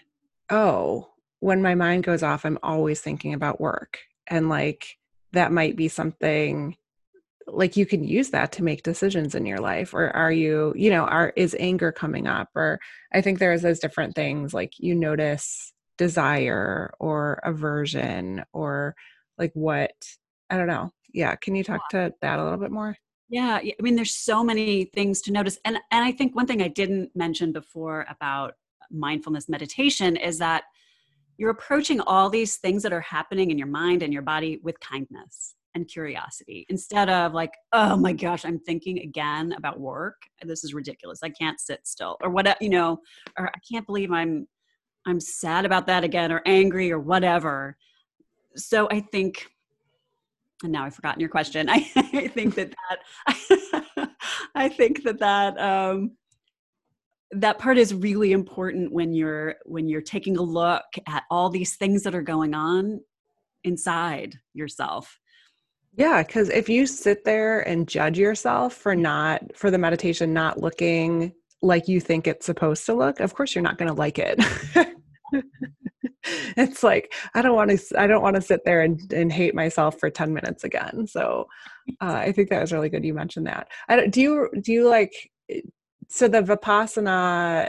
oh, 0.51 1.11
when 1.41 1.63
my 1.63 1.75
mind 1.75 2.05
goes 2.05 2.23
off, 2.23 2.45
I'm 2.45 2.59
always 2.63 3.01
thinking 3.01 3.35
about 3.35 3.61
work. 3.61 3.99
And 4.27 4.49
like 4.49 4.99
that 5.33 5.53
might 5.53 5.77
be 5.77 5.89
something 5.89 6.77
like 7.47 7.77
you 7.77 7.87
can 7.87 8.05
use 8.05 8.31
that 8.31 8.53
to 8.53 8.63
make 8.63 8.83
decisions 8.83 9.35
in 9.35 9.47
your 9.47 9.59
life 9.59 9.95
or 9.95 10.11
are 10.11 10.31
you 10.31 10.75
you 10.77 10.91
know 10.91 11.05
are 11.05 11.33
is 11.35 11.57
anger 11.59 11.91
coming 11.91 12.27
up? 12.27 12.49
Or 12.55 12.79
i 13.15 13.23
think 13.23 13.39
there's 13.39 13.63
those 13.63 13.79
different 13.79 14.15
things 14.15 14.53
like 14.53 14.79
you 14.79 14.95
notice 14.95 15.73
desire 15.97 16.93
or 17.01 17.41
aversion 17.45 18.45
or 18.53 18.95
like 19.39 19.53
what 19.55 19.93
i 20.51 20.57
don't 20.59 20.67
know. 20.67 20.91
Yeah 21.13 21.37
can 21.37 21.55
you 21.55 21.65
talk 21.65 21.89
to 21.91 22.13
that 22.21 22.39
a 22.39 22.45
little 22.45 22.59
bit 22.59 22.71
more? 22.71 22.97
Yeah 23.31 23.61
i 23.63 23.75
mean 23.81 23.97
there's 23.97 24.15
so 24.15 24.45
many 24.45 24.85
things 24.85 25.23
to 25.23 25.33
notice 25.33 25.59
and 25.65 25.79
and 25.91 26.05
i 26.05 26.13
think 26.13 26.37
one 26.37 26.47
thing 26.47 26.61
i 26.61 26.69
didn't 26.69 27.11
mention 27.15 27.53
before 27.53 28.05
about 28.11 28.55
mindfulness 28.91 29.49
meditation 29.49 30.17
is 30.17 30.39
that 30.39 30.65
you're 31.39 31.51
approaching 31.51 32.01
all 32.01 32.29
these 32.29 32.57
things 32.57 32.83
that 32.83 32.93
are 32.93 33.01
happening 33.01 33.51
in 33.51 33.57
your 33.57 33.69
mind 33.69 34.03
and 34.03 34.13
your 34.13 34.23
body 34.23 34.61
with 34.63 34.79
kindness 34.81 35.55
and 35.75 35.87
curiosity 35.87 36.67
instead 36.69 37.09
of 37.09 37.33
like 37.33 37.53
oh 37.73 37.97
my 37.97 38.13
gosh 38.13 38.45
i'm 38.45 38.59
thinking 38.59 38.99
again 39.01 39.55
about 39.57 39.79
work. 39.79 40.17
This 40.43 40.65
is 40.65 40.75
ridiculous. 40.75 41.21
I 41.23 41.31
can't 41.31 41.61
sit 41.61 41.87
still 41.87 42.17
or 42.23 42.31
what 42.31 42.61
you 42.61 42.69
know 42.69 43.01
or 43.39 43.49
i 43.49 43.59
can't 43.71 43.87
believe 43.87 44.11
i'm 44.11 44.47
i'm 45.07 45.21
sad 45.21 45.65
about 45.65 45.87
that 45.87 46.05
again 46.05 46.33
or 46.33 46.43
angry 46.45 46.91
or 46.93 46.99
whatever. 46.99 47.77
So 48.57 48.89
i 48.91 49.01
think 49.01 49.47
and 50.65 50.73
now 50.73 50.85
i've 50.85 50.95
forgotten 50.95 51.21
your 51.21 51.31
question. 51.31 51.69
I, 51.71 51.89
I 51.97 52.29
think 52.29 52.57
that 52.57 52.75
that 52.89 54.11
i 54.55 54.69
think 54.69 55.05
that 55.05 55.21
that 55.21 55.59
um 55.61 56.13
that 57.31 57.59
part 57.59 57.77
is 57.77 57.93
really 57.93 58.33
important 58.33 58.93
when 58.93 59.13
you're 59.13 59.57
when 59.67 59.89
you're 59.89 60.01
taking 60.01 60.37
a 60.37 60.43
look 60.43 60.85
at 61.07 61.25
all 61.31 61.51
these 61.51 61.77
things 61.77 62.03
that 62.03 62.15
are 62.15 62.23
going 62.23 62.55
on 62.55 63.01
inside 63.65 64.37
yourself 64.55 65.19
yeah, 65.99 66.23
because 66.23 66.49
if 66.51 66.69
you 66.69 66.87
sit 66.87 67.25
there 67.25 67.61
and 67.61 67.89
judge 67.89 68.21
yourself 68.21 68.73
for 68.73 68.95
not, 68.95 69.43
for 69.57 69.69
the 69.69 69.79
meditation 69.79 70.33
not 70.33 70.61
looking 70.61 71.33
like 71.61 71.89
you 71.89 72.01
think 72.01 72.29
it's 72.29 72.47
supposed 72.47 72.87
to 72.87 72.95
look, 72.95 73.19
of 73.19 73.35
course 73.35 73.53
you're 73.53 73.65
not 73.65 73.79
going 73.79 73.89
to 73.89 73.95
like 73.95 74.21
it. 74.21 74.39
it's 76.57 76.85
like 76.85 77.13
I 77.35 77.43
don't 77.43 77.57
want 77.57 77.71
to. 77.73 78.01
I 78.01 78.07
don't 78.07 78.23
want 78.23 78.37
to 78.37 78.43
sit 78.43 78.65
there 78.65 78.83
and, 78.83 79.13
and 79.13 79.33
hate 79.33 79.57
myself 79.57 79.99
for 79.99 80.09
ten 80.09 80.33
minutes 80.33 80.63
again. 80.63 81.05
So 81.09 81.49
uh, 82.01 82.15
I 82.15 82.31
think 82.31 82.51
that 82.51 82.61
was 82.61 82.73
really 82.73 82.91
good. 82.91 83.05
You 83.05 83.15
mentioned 83.15 83.49
that. 83.49 83.67
I 83.89 83.97
don't, 83.97 84.13
do 84.13 84.21
you 84.21 84.51
do 84.63 84.73
you 84.73 84.89
like 84.89 85.13
so 86.09 86.29
the 86.29 86.43
vipassana 86.43 87.69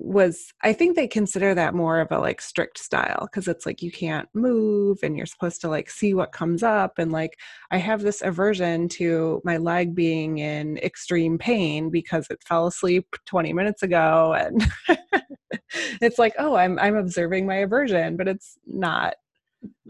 was 0.00 0.52
i 0.62 0.72
think 0.72 0.94
they 0.94 1.08
consider 1.08 1.54
that 1.54 1.74
more 1.74 2.00
of 2.00 2.10
a 2.12 2.18
like 2.18 2.40
strict 2.40 2.78
style 2.78 3.28
because 3.30 3.48
it's 3.48 3.66
like 3.66 3.82
you 3.82 3.90
can't 3.90 4.28
move 4.32 4.98
and 5.02 5.16
you're 5.16 5.26
supposed 5.26 5.60
to 5.60 5.68
like 5.68 5.90
see 5.90 6.14
what 6.14 6.30
comes 6.32 6.62
up 6.62 6.98
and 6.98 7.10
like 7.10 7.36
i 7.70 7.76
have 7.78 8.02
this 8.02 8.22
aversion 8.22 8.88
to 8.88 9.40
my 9.44 9.56
leg 9.56 9.94
being 9.94 10.38
in 10.38 10.78
extreme 10.78 11.36
pain 11.36 11.90
because 11.90 12.26
it 12.30 12.42
fell 12.46 12.66
asleep 12.66 13.06
20 13.26 13.52
minutes 13.52 13.82
ago 13.82 14.34
and 14.38 14.66
it's 16.00 16.18
like 16.18 16.34
oh 16.38 16.54
i'm 16.54 16.78
i'm 16.78 16.96
observing 16.96 17.46
my 17.46 17.56
aversion 17.56 18.16
but 18.16 18.28
it's 18.28 18.56
not 18.66 19.14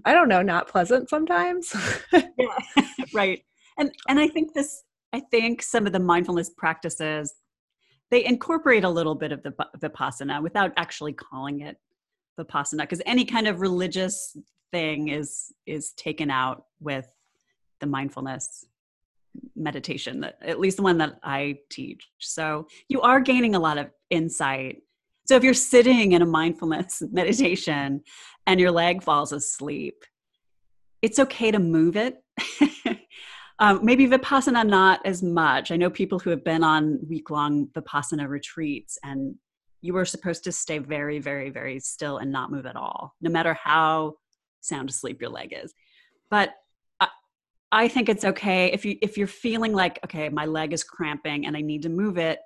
i 0.04 0.12
don't 0.12 0.28
know 0.28 0.42
not 0.42 0.68
pleasant 0.68 1.08
sometimes. 1.10 1.74
Yeah, 2.12 2.46
right. 3.12 3.42
And 3.76 3.92
and 4.08 4.18
i 4.18 4.28
think 4.28 4.54
this 4.54 4.82
i 5.12 5.20
think 5.30 5.62
some 5.62 5.86
of 5.86 5.92
the 5.92 6.00
mindfulness 6.00 6.50
practices 6.56 7.34
they 8.10 8.24
incorporate 8.24 8.84
a 8.84 8.88
little 8.88 9.14
bit 9.14 9.32
of 9.32 9.42
the 9.42 9.52
vipassana 9.78 10.42
without 10.42 10.72
actually 10.76 11.12
calling 11.12 11.60
it 11.60 11.76
vipassana 12.38 12.78
because 12.78 13.02
any 13.06 13.24
kind 13.24 13.46
of 13.48 13.60
religious 13.60 14.36
thing 14.72 15.08
is 15.08 15.52
is 15.66 15.92
taken 15.92 16.30
out 16.30 16.64
with 16.80 17.08
the 17.80 17.86
mindfulness 17.86 18.64
meditation 19.54 20.20
that 20.20 20.38
at 20.42 20.58
least 20.58 20.78
the 20.78 20.82
one 20.82 20.98
that 20.98 21.18
I 21.22 21.58
teach. 21.70 22.08
So 22.18 22.66
you 22.88 23.00
are 23.02 23.20
gaining 23.20 23.54
a 23.54 23.60
lot 23.60 23.78
of 23.78 23.90
insight. 24.10 24.82
So 25.26 25.36
if 25.36 25.44
you're 25.44 25.54
sitting 25.54 26.12
in 26.12 26.22
a 26.22 26.26
mindfulness 26.26 27.02
meditation 27.12 28.02
and 28.46 28.60
your 28.60 28.70
leg 28.70 29.02
falls 29.02 29.32
asleep, 29.32 30.04
it's 31.02 31.18
okay 31.18 31.50
to 31.50 31.58
move 31.58 31.96
it. 31.96 32.22
Um, 33.60 33.84
maybe 33.84 34.06
Vipassana 34.06 34.66
not 34.66 35.00
as 35.04 35.22
much. 35.22 35.70
I 35.70 35.76
know 35.76 35.90
people 35.90 36.18
who 36.18 36.30
have 36.30 36.44
been 36.44 36.62
on 36.62 37.00
week 37.08 37.30
long 37.30 37.66
Vipassana 37.68 38.28
retreats, 38.28 38.98
and 39.02 39.34
you 39.80 39.94
were 39.94 40.04
supposed 40.04 40.44
to 40.44 40.52
stay 40.52 40.78
very, 40.78 41.18
very, 41.18 41.50
very 41.50 41.80
still 41.80 42.18
and 42.18 42.30
not 42.30 42.52
move 42.52 42.66
at 42.66 42.76
all, 42.76 43.14
no 43.20 43.30
matter 43.30 43.54
how 43.54 44.14
sound 44.60 44.88
asleep 44.90 45.20
your 45.20 45.30
leg 45.30 45.52
is. 45.52 45.74
But 46.30 46.54
I, 47.00 47.08
I 47.72 47.88
think 47.88 48.08
it's 48.08 48.24
okay 48.24 48.66
if 48.72 48.84
you 48.84 48.96
if 49.02 49.18
you're 49.18 49.26
feeling 49.26 49.72
like 49.72 49.98
okay, 50.04 50.28
my 50.28 50.46
leg 50.46 50.72
is 50.72 50.84
cramping 50.84 51.46
and 51.46 51.56
I 51.56 51.60
need 51.60 51.82
to 51.82 51.88
move 51.88 52.16
it. 52.16 52.38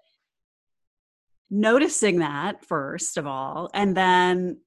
Noticing 1.50 2.20
that 2.20 2.64
first 2.64 3.18
of 3.18 3.26
all, 3.26 3.70
and 3.74 3.94
then 3.94 4.58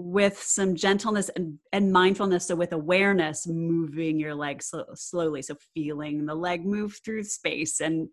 with 0.00 0.40
some 0.40 0.76
gentleness 0.76 1.28
and, 1.34 1.58
and 1.72 1.90
mindfulness 1.92 2.46
so 2.46 2.54
with 2.54 2.72
awareness 2.72 3.48
moving 3.48 4.16
your 4.20 4.32
leg 4.32 4.62
slowly 4.94 5.42
so 5.42 5.56
feeling 5.74 6.24
the 6.24 6.34
leg 6.34 6.64
move 6.64 7.00
through 7.04 7.24
space 7.24 7.80
and 7.80 8.08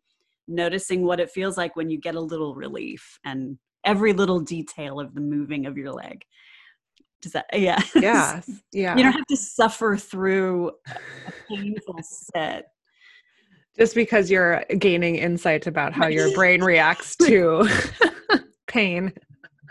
noticing 0.48 1.06
what 1.06 1.20
it 1.20 1.30
feels 1.30 1.58
like 1.58 1.76
when 1.76 1.88
you 1.88 2.00
get 2.00 2.16
a 2.16 2.20
little 2.20 2.56
relief 2.56 3.20
and 3.24 3.60
every 3.84 4.14
little 4.14 4.40
detail 4.40 5.00
of 5.00 5.14
the 5.14 5.22
moving 5.22 5.68
of 5.68 5.78
your 5.78 5.92
leg. 5.92 6.24
Does 7.22 7.34
that 7.34 7.46
yeah. 7.54 7.80
Yeah 7.96 8.42
yeah 8.72 8.98
you 8.98 9.04
don't 9.04 9.14
have 9.14 9.28
to 9.28 9.38
suffer 9.38 9.96
through 9.96 10.72
a 10.88 11.32
painful 11.48 12.00
sit 12.02 12.66
just 13.78 13.94
because 13.94 14.32
you're 14.32 14.66
gaining 14.80 15.18
insight 15.18 15.68
about 15.68 15.94
how 15.94 16.08
your 16.08 16.32
brain 16.36 16.64
reacts 16.64 17.16
to 17.18 17.70
pain. 18.68 19.14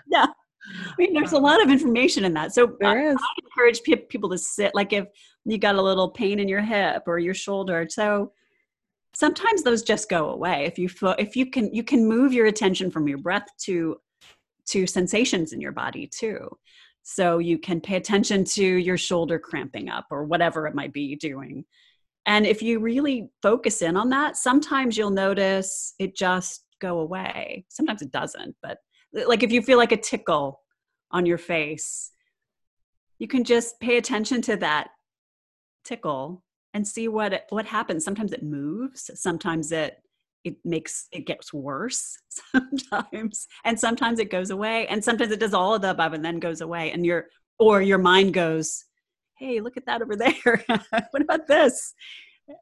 Yeah 0.07 0.27
I 0.66 0.94
mean, 0.98 1.12
there's 1.12 1.33
a 1.33 1.38
lot 1.38 1.62
of 1.62 1.70
information 1.70 2.24
in 2.24 2.33
that. 2.35 2.55
So 2.55 2.77
uh, 2.83 2.87
I, 2.87 3.11
I, 3.11 3.16
encourage 3.42 3.83
pe- 3.83 4.07
people 4.07 4.31
to 4.31 4.38
sit, 4.38 4.74
like 4.74 4.92
if 4.92 5.07
you 5.44 5.59
got 5.59 5.74
a 5.74 5.83
little 5.83 6.11
pain 6.11 6.38
in 6.38 6.48
your 6.48 6.62
hip 6.62 7.03
or 7.07 7.18
your 7.18 7.35
shoulder. 7.35 7.87
So 7.88 8.33
sometimes 9.14 9.62
those 9.62 9.83
just 9.83 10.09
go 10.09 10.31
away. 10.31 10.64
If 10.64 10.79
you 10.79 10.88
feel, 10.88 11.14
if 11.18 11.37
you 11.37 11.50
can, 11.50 11.72
you 11.74 11.85
can 11.85 12.09
move 12.09 12.33
your 12.33 12.46
attention 12.46 12.90
from 12.90 13.09
your 13.09 13.18
breath 13.18 13.46
to 13.62 13.96
to 14.66 14.87
sensations 14.87 15.53
in 15.53 15.61
your 15.61 15.72
body 15.72 16.07
too. 16.07 16.48
So 17.03 17.38
you 17.38 17.59
can 17.59 17.83
pay 17.83 17.96
attention 17.96 18.44
to 18.44 18.64
your 18.64 18.96
shoulder 18.96 19.38
cramping 19.38 19.90
up 19.90 20.07
or 20.11 20.24
whatever 20.24 20.66
it 20.66 20.74
might 20.74 20.92
be 20.92 21.16
doing. 21.16 21.66
And 22.24 22.46
if 22.46 22.62
you 22.62 22.79
really 22.79 23.29
focus 23.42 23.83
in 23.83 23.96
on 23.96 24.09
that, 24.09 24.38
sometimes 24.38 24.96
you'll 24.96 25.11
notice 25.11 25.92
it 25.98 26.16
just 26.16 26.64
go 26.81 27.00
away. 27.00 27.66
Sometimes 27.68 28.00
it 28.00 28.11
doesn't, 28.11 28.57
but 28.62 28.79
like 29.27 29.42
if 29.42 29.53
you 29.53 29.62
feel 29.62 29.79
like 29.79 29.92
a 29.92 29.96
tickle 29.96 30.61
on 31.11 31.24
your 31.24 31.38
face 31.38 32.11
you 33.18 33.29
can 33.29 33.44
just 33.44 33.79
pay 33.81 33.96
attention 33.96 34.42
to 34.42 34.57
that 34.57 34.88
tickle 35.85 36.42
and 36.72 36.87
see 36.87 37.09
what 37.09 37.33
it, 37.33 37.44
what 37.50 37.66
happens. 37.66 38.05
Sometimes 38.05 38.33
it 38.33 38.42
moves 38.42 39.11
sometimes 39.14 39.72
it 39.72 39.98
it 40.42 40.57
makes 40.64 41.07
it 41.12 41.27
gets 41.27 41.55
worse 41.55 42.18
sometimes 42.53 43.46
and 43.64 43.79
sometimes 43.81 44.18
it 44.18 44.31
goes 44.31 44.50
away 44.50 44.87
and 44.88 45.03
sometimes 45.03 45.33
it 45.33 45.40
does 45.40 45.55
all 45.55 45.74
of 45.74 45.81
the 45.81 45.90
above 45.90 46.12
and 46.12 46.24
then 46.24 46.38
goes 46.38 46.61
away 46.61 46.90
and 46.90 47.07
your 47.07 47.27
or 47.59 47.81
your 47.81 47.96
mind 47.96 48.35
goes 48.35 48.85
hey 49.38 49.61
look 49.61 49.77
at 49.77 49.87
that 49.87 50.03
over 50.03 50.16
there. 50.16 50.64
What 51.11 51.22
about 51.22 51.46
this? 51.46 51.94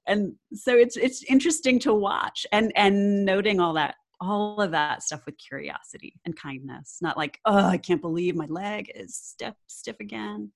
And 0.06 0.34
so 0.54 0.76
it's 0.76 0.96
it's 0.96 1.24
interesting 1.24 1.78
to 1.80 1.92
watch 1.92 2.46
and 2.52 2.72
and 2.76 3.24
noting 3.24 3.58
all 3.58 3.72
that 3.74 3.96
all 4.22 4.60
of 4.60 4.70
that 4.70 5.02
stuff 5.02 5.20
with 5.26 5.36
curiosity 5.36 6.14
and 6.24 6.36
kindness 6.36 6.98
not 7.02 7.16
like 7.16 7.38
oh 7.44 7.66
i 7.66 7.76
can't 7.76 8.00
believe 8.00 8.34
my 8.36 8.46
leg 8.46 8.90
is 8.94 9.14
stiff 9.14 9.54
stiff 9.66 9.96
again 10.00 10.50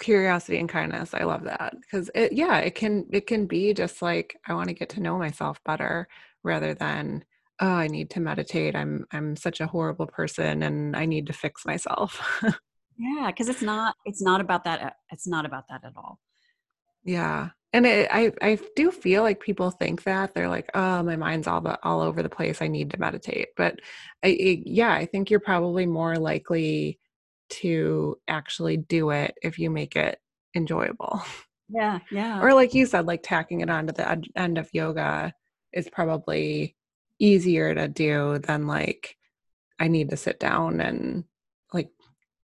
curiosity 0.00 0.58
and 0.58 0.68
kindness. 0.68 1.14
I 1.14 1.22
love 1.22 1.44
that 1.44 1.74
because 1.80 2.10
it, 2.14 2.32
yeah, 2.32 2.58
it 2.58 2.74
can 2.74 3.06
it 3.12 3.28
can 3.28 3.46
be 3.46 3.72
just 3.72 4.02
like 4.02 4.36
I 4.48 4.54
want 4.54 4.68
to 4.68 4.74
get 4.74 4.88
to 4.90 5.00
know 5.00 5.16
myself 5.16 5.60
better 5.64 6.08
rather 6.42 6.74
than 6.74 7.24
oh, 7.60 7.68
I 7.68 7.86
need 7.86 8.10
to 8.10 8.20
meditate. 8.20 8.74
I'm 8.74 9.06
I'm 9.12 9.36
such 9.36 9.60
a 9.60 9.66
horrible 9.68 10.06
person 10.06 10.64
and 10.64 10.96
I 10.96 11.04
need 11.04 11.26
to 11.28 11.32
fix 11.32 11.64
myself. 11.64 12.20
yeah, 12.98 13.26
because 13.26 13.48
it's 13.48 13.62
not 13.62 13.94
it's 14.04 14.22
not 14.22 14.40
about 14.40 14.64
that. 14.64 14.82
Uh, 14.82 14.90
it's 15.10 15.28
not 15.28 15.46
about 15.46 15.64
that 15.68 15.84
at 15.84 15.92
all. 15.96 16.18
Yeah, 17.04 17.50
and 17.72 17.86
it, 17.86 18.08
I 18.10 18.32
I 18.42 18.58
do 18.76 18.90
feel 18.90 19.22
like 19.22 19.40
people 19.40 19.70
think 19.70 20.02
that 20.04 20.34
they're 20.34 20.48
like, 20.48 20.70
oh, 20.74 21.02
my 21.02 21.16
mind's 21.16 21.46
all 21.46 21.60
the, 21.60 21.78
all 21.84 22.00
over 22.00 22.22
the 22.22 22.28
place. 22.28 22.60
I 22.60 22.68
need 22.68 22.90
to 22.90 23.00
meditate, 23.00 23.48
but 23.56 23.80
I, 24.24 24.28
it, 24.28 24.60
yeah, 24.66 24.92
I 24.92 25.06
think 25.06 25.30
you're 25.30 25.40
probably 25.40 25.86
more 25.86 26.16
likely 26.16 26.98
to 27.50 28.16
actually 28.28 28.76
do 28.76 29.10
it 29.10 29.34
if 29.42 29.58
you 29.58 29.70
make 29.70 29.96
it 29.96 30.18
enjoyable. 30.54 31.22
Yeah, 31.72 32.00
yeah. 32.10 32.40
Or 32.40 32.52
like 32.52 32.74
you 32.74 32.84
said, 32.84 33.06
like 33.06 33.22
tacking 33.22 33.60
it 33.60 33.70
onto 33.70 33.92
the 33.92 34.20
end 34.34 34.58
of 34.58 34.68
yoga 34.72 35.32
is 35.72 35.88
probably 35.88 36.76
easier 37.20 37.72
to 37.72 37.86
do 37.86 38.38
than 38.38 38.66
like 38.66 39.16
I 39.78 39.86
need 39.86 40.10
to 40.10 40.16
sit 40.16 40.40
down 40.40 40.80
and 40.80 41.24
like 41.72 41.90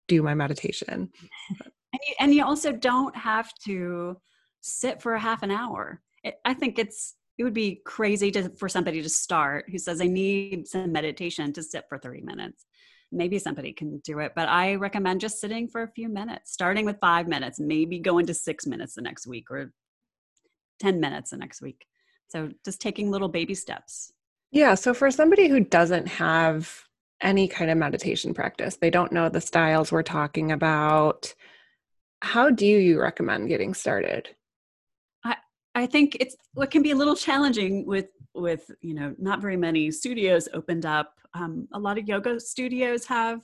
do 0.08 0.22
my 0.22 0.34
meditation. 0.34 1.10
And 1.94 2.00
you, 2.08 2.14
and 2.18 2.34
you 2.34 2.44
also 2.44 2.72
don't 2.72 3.14
have 3.14 3.54
to 3.66 4.16
sit 4.64 5.02
for 5.02 5.14
a 5.14 5.20
half 5.20 5.42
an 5.42 5.50
hour. 5.50 6.00
It, 6.22 6.36
I 6.44 6.54
think 6.54 6.78
it's 6.78 7.14
it 7.36 7.44
would 7.44 7.54
be 7.54 7.80
crazy 7.84 8.30
to, 8.30 8.48
for 8.50 8.68
somebody 8.68 9.02
to 9.02 9.08
start 9.08 9.66
who 9.70 9.76
says 9.76 10.00
I 10.00 10.06
need 10.06 10.68
some 10.68 10.92
meditation 10.92 11.52
to 11.52 11.62
sit 11.62 11.84
for 11.88 11.98
30 11.98 12.22
minutes. 12.22 12.64
Maybe 13.10 13.38
somebody 13.38 13.72
can 13.72 13.98
do 13.98 14.20
it, 14.20 14.32
but 14.36 14.48
I 14.48 14.76
recommend 14.76 15.20
just 15.20 15.40
sitting 15.40 15.68
for 15.68 15.82
a 15.82 15.90
few 15.90 16.08
minutes, 16.08 16.52
starting 16.52 16.84
with 16.84 16.96
5 17.00 17.28
minutes, 17.28 17.60
maybe 17.60 17.98
going 17.98 18.26
to 18.26 18.34
6 18.34 18.66
minutes 18.66 18.94
the 18.94 19.02
next 19.02 19.26
week 19.26 19.50
or 19.50 19.72
10 20.80 21.00
minutes 21.00 21.30
the 21.30 21.36
next 21.36 21.60
week. 21.60 21.86
So 22.28 22.50
just 22.64 22.80
taking 22.80 23.10
little 23.10 23.28
baby 23.28 23.54
steps. 23.54 24.12
Yeah. 24.50 24.74
So 24.76 24.94
for 24.94 25.10
somebody 25.10 25.48
who 25.48 25.60
doesn't 25.60 26.06
have 26.06 26.84
any 27.20 27.48
kind 27.48 27.70
of 27.70 27.78
meditation 27.78 28.32
practice, 28.32 28.76
they 28.76 28.90
don't 28.90 29.12
know 29.12 29.28
the 29.28 29.40
styles 29.40 29.90
we're 29.90 30.02
talking 30.02 30.52
about, 30.52 31.34
how 32.22 32.50
do 32.50 32.66
you 32.66 33.00
recommend 33.00 33.48
getting 33.48 33.74
started? 33.74 34.28
I, 35.74 35.86
think 35.86 36.16
it's 36.20 36.36
what 36.54 36.70
can 36.70 36.82
be 36.82 36.92
a 36.92 36.96
little 36.96 37.16
challenging 37.16 37.86
with 37.86 38.06
with 38.34 38.70
you 38.80 38.94
know 38.94 39.14
not 39.18 39.40
very 39.40 39.56
many 39.56 39.90
studios 39.90 40.48
opened 40.52 40.86
up. 40.86 41.14
Um, 41.34 41.68
a 41.72 41.78
lot 41.78 41.98
of 41.98 42.08
yoga 42.08 42.38
studios 42.40 43.04
have 43.06 43.40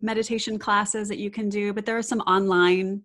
meditation 0.00 0.58
classes 0.58 1.08
that 1.08 1.18
you 1.18 1.30
can 1.30 1.48
do, 1.48 1.72
but 1.72 1.84
there 1.84 1.98
are 1.98 2.02
some 2.02 2.20
online 2.20 3.02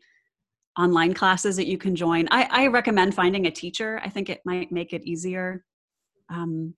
online 0.77 1.13
classes 1.13 1.55
that 1.55 1.67
you 1.67 1.77
can 1.77 1.95
join. 1.95 2.27
I, 2.31 2.47
I 2.51 2.67
recommend 2.67 3.15
finding 3.15 3.45
a 3.47 3.51
teacher. 3.51 4.01
I 4.03 4.09
think 4.09 4.29
it 4.29 4.41
might 4.45 4.71
make 4.71 4.91
it 4.93 5.03
easier. 5.03 5.63
Um, 6.29 6.73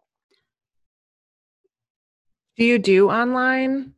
do 2.57 2.65
you 2.65 2.79
do 2.79 3.09
online? 3.09 3.93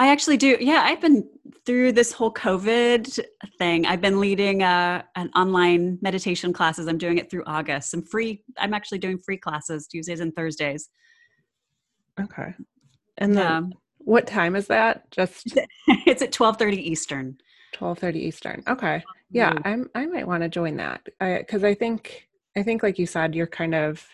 I 0.00 0.08
actually 0.08 0.36
do. 0.36 0.56
Yeah, 0.60 0.82
I've 0.84 1.00
been 1.00 1.28
through 1.66 1.92
this 1.92 2.10
whole 2.10 2.32
COVID 2.32 3.20
thing. 3.58 3.86
I've 3.86 4.00
been 4.00 4.18
leading 4.18 4.62
a, 4.62 5.04
an 5.14 5.30
online 5.36 5.98
meditation 6.00 6.52
classes. 6.52 6.88
I'm 6.88 6.98
doing 6.98 7.18
it 7.18 7.30
through 7.30 7.44
August. 7.46 7.90
Some 7.90 8.02
free. 8.02 8.42
I'm 8.58 8.74
actually 8.74 8.98
doing 8.98 9.18
free 9.18 9.36
classes 9.36 9.86
Tuesdays 9.86 10.20
and 10.20 10.34
Thursdays. 10.34 10.88
Okay. 12.18 12.54
And 13.18 13.36
then, 13.36 13.52
um, 13.52 13.72
what 13.98 14.26
time 14.26 14.56
is 14.56 14.66
that? 14.68 15.10
Just 15.10 15.58
it's 15.86 16.22
at 16.22 16.32
twelve 16.32 16.58
thirty 16.58 16.90
Eastern. 16.90 17.36
Twelve 17.72 17.98
thirty 17.98 18.20
Eastern. 18.20 18.62
Okay 18.66 19.02
yeah 19.30 19.52
mm. 19.52 19.62
i'm 19.64 19.90
i 19.94 20.06
might 20.06 20.26
want 20.26 20.42
to 20.42 20.48
join 20.48 20.76
that 20.76 21.04
because 21.20 21.64
I, 21.64 21.68
I 21.68 21.74
think 21.74 22.28
i 22.56 22.62
think 22.62 22.82
like 22.82 22.98
you 22.98 23.06
said 23.06 23.34
you're 23.34 23.46
kind 23.46 23.74
of 23.74 24.04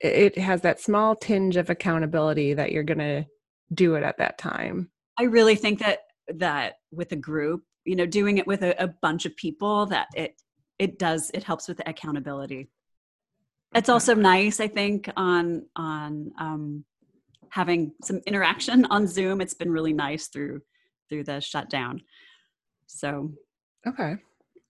it 0.00 0.36
has 0.38 0.62
that 0.62 0.80
small 0.80 1.14
tinge 1.14 1.56
of 1.56 1.70
accountability 1.70 2.54
that 2.54 2.72
you're 2.72 2.82
going 2.82 2.98
to 2.98 3.26
do 3.72 3.94
it 3.96 4.02
at 4.02 4.18
that 4.18 4.38
time 4.38 4.90
i 5.20 5.24
really 5.24 5.54
think 5.54 5.78
that 5.78 6.00
that 6.34 6.74
with 6.90 7.12
a 7.12 7.16
group 7.16 7.62
you 7.84 7.96
know 7.96 8.06
doing 8.06 8.38
it 8.38 8.46
with 8.46 8.62
a, 8.62 8.80
a 8.82 8.88
bunch 8.88 9.26
of 9.26 9.36
people 9.36 9.86
that 9.86 10.08
it 10.14 10.40
it 10.78 10.98
does 10.98 11.30
it 11.34 11.44
helps 11.44 11.68
with 11.68 11.76
the 11.76 11.88
accountability. 11.88 12.70
It's 13.74 13.88
also 13.88 14.14
nice 14.14 14.58
i 14.60 14.66
think 14.66 15.10
on 15.16 15.66
on 15.76 16.32
um 16.38 16.84
having 17.50 17.92
some 18.02 18.20
interaction 18.26 18.86
on 18.86 19.06
zoom. 19.06 19.40
It's 19.40 19.54
been 19.54 19.72
really 19.72 19.92
nice 19.92 20.28
through 20.28 20.62
through 21.08 21.24
the 21.24 21.40
shutdown. 21.40 22.00
So 22.86 23.32
okay. 23.86 24.16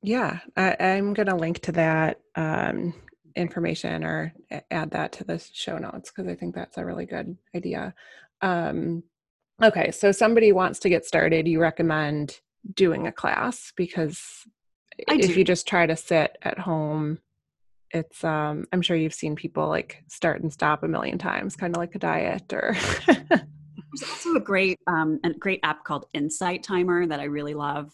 Yeah, 0.03 0.39
I, 0.57 0.77
am 0.79 1.13
going 1.13 1.29
to 1.29 1.37
link 1.37 1.61
to 1.61 1.73
that 1.73 2.21
um, 2.35 2.95
information 3.37 4.03
or 4.03 4.33
add 4.71 4.93
that 4.93 5.13
to 5.13 5.25
the 5.25 5.39
show 5.53 5.77
notes 5.77 6.11
because 6.11 6.27
I 6.27 6.35
think 6.35 6.55
that's 6.55 6.79
a 6.79 6.85
really 6.87 7.05
good 7.05 7.37
idea. 7.55 7.95
Um, 8.41 9.03
okay, 9.63 9.91
so 9.91 10.13
somebody 10.13 10.53
wants 10.53 10.79
to 10.81 10.89
get 10.89 11.05
started, 11.05 11.47
you 11.47 11.61
recommend 11.61 12.41
doing 12.75 13.07
a 13.07 13.13
class 13.13 13.73
because 13.77 14.21
if 15.09 15.37
you 15.37 15.45
just 15.45 15.67
try 15.67 15.87
to 15.87 15.97
sit 15.97 16.37
at 16.43 16.59
home, 16.59 17.19
it's 17.93 18.23
um 18.23 18.65
i'm 18.73 18.81
sure 18.81 18.97
you've 18.97 19.13
seen 19.13 19.35
people 19.35 19.67
like 19.67 20.05
start 20.07 20.41
and 20.43 20.53
stop 20.53 20.85
a 20.85 20.87
million 20.87 21.19
times 21.19 21.57
kind 21.57 21.75
of 21.75 21.81
like 21.81 21.93
a 21.97 21.99
diet 21.99 22.53
or 22.53 22.77
there's 23.09 24.03
also 24.09 24.37
a 24.37 24.41
great 24.41 24.79
um 24.87 25.19
a 25.25 25.33
great 25.33 25.59
app 25.65 25.83
called 25.83 26.07
insight 26.15 26.63
timer 26.63 27.05
that 27.05 27.19
i 27.19 27.25
really 27.25 27.53
love 27.53 27.91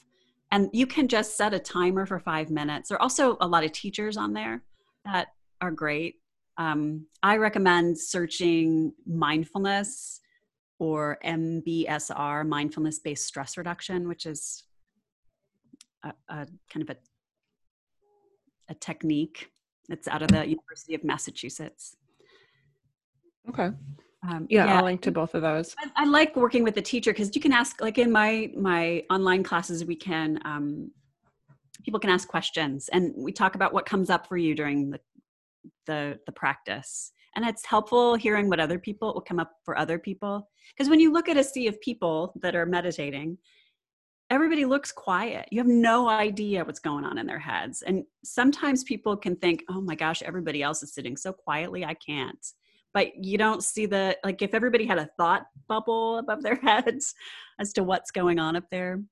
and 0.52 0.70
you 0.72 0.86
can 0.86 1.08
just 1.08 1.36
set 1.36 1.54
a 1.54 1.58
timer 1.58 2.06
for 2.06 2.18
five 2.18 2.50
minutes. 2.50 2.88
There 2.88 2.96
are 2.96 3.02
also 3.02 3.36
a 3.40 3.46
lot 3.46 3.64
of 3.64 3.72
teachers 3.72 4.16
on 4.16 4.32
there 4.32 4.62
that 5.04 5.28
are 5.60 5.70
great. 5.70 6.16
Um, 6.58 7.06
i 7.22 7.36
recommend 7.36 7.98
searching 7.98 8.94
mindfulness 9.06 10.20
or 10.78 11.18
mbsr 11.24 12.46
mindfulness 12.46 12.98
based 12.98 13.26
stress 13.26 13.56
reduction 13.56 14.08
which 14.08 14.26
is 14.26 14.64
a, 16.04 16.12
a 16.28 16.46
kind 16.72 16.82
of 16.82 16.90
a, 16.90 16.96
a 18.68 18.74
technique 18.74 19.50
that's 19.88 20.08
out 20.08 20.22
of 20.22 20.28
the 20.28 20.46
university 20.46 20.94
of 20.94 21.04
massachusetts 21.04 21.96
okay 23.48 23.70
um, 24.28 24.46
yeah, 24.48 24.66
yeah, 24.66 24.78
I'll 24.78 24.84
link 24.84 25.02
to 25.02 25.12
both 25.12 25.34
of 25.34 25.42
those. 25.42 25.74
I, 25.78 26.02
I 26.02 26.04
like 26.06 26.36
working 26.36 26.64
with 26.64 26.74
the 26.74 26.82
teacher 26.82 27.12
because 27.12 27.34
you 27.34 27.40
can 27.40 27.52
ask, 27.52 27.80
like 27.80 27.98
in 27.98 28.10
my 28.10 28.50
my 28.56 29.04
online 29.10 29.42
classes, 29.42 29.84
we 29.84 29.94
can 29.94 30.40
um, 30.44 30.90
people 31.84 32.00
can 32.00 32.10
ask 32.10 32.26
questions, 32.26 32.88
and 32.92 33.12
we 33.16 33.32
talk 33.32 33.54
about 33.54 33.72
what 33.72 33.86
comes 33.86 34.10
up 34.10 34.26
for 34.26 34.36
you 34.36 34.54
during 34.54 34.90
the 34.90 35.00
the 35.86 36.18
the 36.26 36.32
practice. 36.32 37.12
And 37.36 37.44
it's 37.44 37.64
helpful 37.64 38.16
hearing 38.16 38.48
what 38.48 38.60
other 38.60 38.78
people 38.78 39.14
will 39.14 39.20
come 39.20 39.38
up 39.38 39.52
for 39.64 39.78
other 39.78 39.98
people 39.98 40.48
because 40.74 40.90
when 40.90 41.00
you 41.00 41.12
look 41.12 41.28
at 41.28 41.36
a 41.36 41.44
sea 41.44 41.68
of 41.68 41.80
people 41.80 42.32
that 42.42 42.56
are 42.56 42.66
meditating, 42.66 43.38
everybody 44.30 44.64
looks 44.64 44.90
quiet. 44.90 45.46
You 45.52 45.60
have 45.60 45.68
no 45.68 46.08
idea 46.08 46.64
what's 46.64 46.80
going 46.80 47.04
on 47.04 47.18
in 47.18 47.26
their 47.26 47.38
heads. 47.38 47.82
And 47.82 48.04
sometimes 48.24 48.82
people 48.82 49.16
can 49.16 49.36
think, 49.36 49.62
oh 49.68 49.80
my 49.80 49.94
gosh, 49.94 50.22
everybody 50.22 50.62
else 50.62 50.82
is 50.82 50.92
sitting 50.92 51.16
so 51.16 51.32
quietly, 51.32 51.84
I 51.84 51.94
can't 51.94 52.44
but 52.96 53.22
you 53.22 53.36
don't 53.36 53.62
see 53.62 53.84
the 53.84 54.16
like 54.24 54.40
if 54.40 54.54
everybody 54.54 54.86
had 54.86 54.96
a 54.96 55.10
thought 55.18 55.44
bubble 55.68 56.16
above 56.16 56.42
their 56.42 56.56
heads 56.62 57.14
as 57.60 57.74
to 57.74 57.84
what's 57.84 58.10
going 58.10 58.38
on 58.38 58.56
up 58.56 58.64
there 58.70 59.02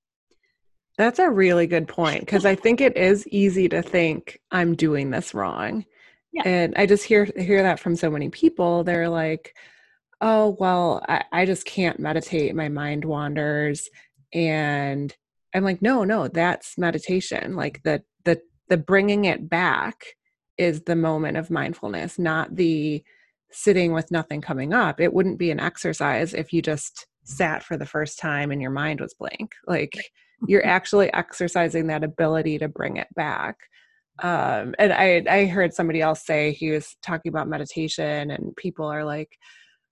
that's 0.97 1.19
a 1.19 1.31
really 1.31 1.67
good 1.67 1.87
point 1.87 2.21
because 2.21 2.47
i 2.47 2.55
think 2.55 2.81
it 2.81 2.97
is 2.97 3.29
easy 3.29 3.69
to 3.69 3.83
think 3.83 4.41
i'm 4.51 4.75
doing 4.75 5.11
this 5.11 5.35
wrong 5.35 5.85
yeah. 6.35 6.43
and 6.45 6.75
i 6.77 6.87
just 6.87 7.05
hear 7.05 7.29
hear 7.37 7.63
that 7.63 7.81
from 7.81 7.97
so 7.97 8.11
many 8.11 8.29
people 8.29 8.85
they're 8.85 9.09
like 9.09 9.57
oh 10.21 10.57
well 10.59 11.03
I, 11.09 11.25
I 11.33 11.47
just 11.47 11.65
can't 11.65 11.99
meditate 11.99 12.55
my 12.55 12.69
mind 12.69 13.05
wanders 13.05 13.89
and 14.33 15.15
i'm 15.55 15.65
like 15.65 15.83
no 15.83 16.05
no 16.05 16.29
that's 16.29 16.77
meditation 16.77 17.57
like 17.57 17.83
the 17.83 18.03
the 18.25 18.41
the 18.69 18.77
bringing 18.77 19.25
it 19.25 19.49
back 19.49 20.05
is 20.59 20.83
the 20.83 20.97
moment 20.97 21.37
of 21.37 21.51
mindfulness 21.51 22.19
not 22.19 22.55
the 22.57 23.03
sitting 23.55 23.93
with 23.93 24.11
nothing 24.11 24.41
coming 24.41 24.73
up. 24.73 25.01
It 25.01 25.15
wouldn't 25.15 25.39
be 25.39 25.51
an 25.51 25.61
exercise 25.61 26.35
if 26.35 26.53
you 26.53 26.61
just 26.61 27.07
sat 27.23 27.63
for 27.63 27.77
the 27.77 27.87
first 27.87 28.19
time 28.19 28.51
and 28.51 28.61
your 28.61 28.71
mind 28.71 29.01
was 29.01 29.15
blank. 29.15 29.53
Like 29.67 29.97
you're 30.47 30.61
mm-hmm. 30.61 30.71
actually 30.71 31.13
exercising 31.15 31.87
that 31.87 32.05
ability 32.05 32.59
to 32.59 32.69
bring 32.69 32.97
it 32.97 33.09
back. 33.15 33.57
Um, 34.23 34.75
and 34.79 34.93
I, 34.93 35.25
I 35.29 35.47
heard 35.47 35.75
somebody 35.75 36.01
else 36.01 36.25
say 36.25 36.53
he 36.53 36.71
was 36.71 36.97
talking 37.03 37.31
about 37.31 37.49
meditation, 37.49 38.31
and 38.31 38.55
people 38.57 38.87
are 38.87 39.05
like, 39.05 39.37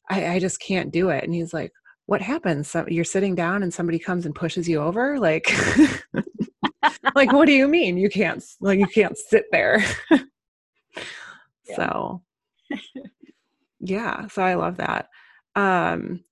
I, 0.08 0.34
I 0.34 0.38
just 0.38 0.60
can't 0.60 0.92
do 0.92 1.10
it. 1.10 1.24
And 1.24 1.34
he's 1.34 1.52
like, 1.52 1.72
What 2.06 2.22
happens? 2.22 2.68
So 2.68 2.84
you're 2.88 3.04
sitting 3.04 3.34
down 3.34 3.62
and 3.62 3.72
somebody 3.72 3.98
comes 3.98 4.26
and 4.26 4.34
pushes 4.34 4.68
you 4.68 4.80
over? 4.80 5.18
Like, 5.18 5.52
like 7.14 7.32
what 7.32 7.46
do 7.46 7.52
you 7.52 7.68
mean 7.68 7.96
you 7.96 8.08
can't 8.08 8.42
like 8.60 8.78
you 8.78 8.86
can't 8.86 9.16
sit 9.16 9.44
there? 9.50 9.84
so 11.76 12.22
yeah, 13.80 14.26
so 14.28 14.42
I 14.42 14.54
love 14.54 14.76
that. 14.78 15.08
Um, 15.54 16.24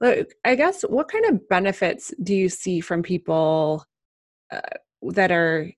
look, 0.00 0.28
I 0.44 0.54
guess 0.54 0.82
what 0.82 1.08
kind 1.08 1.26
of 1.26 1.48
benefits 1.48 2.12
do 2.22 2.34
you 2.34 2.48
see 2.48 2.80
from 2.80 3.02
people 3.02 3.84
uh, 4.52 4.60
that 5.02 5.30
are 5.30 5.70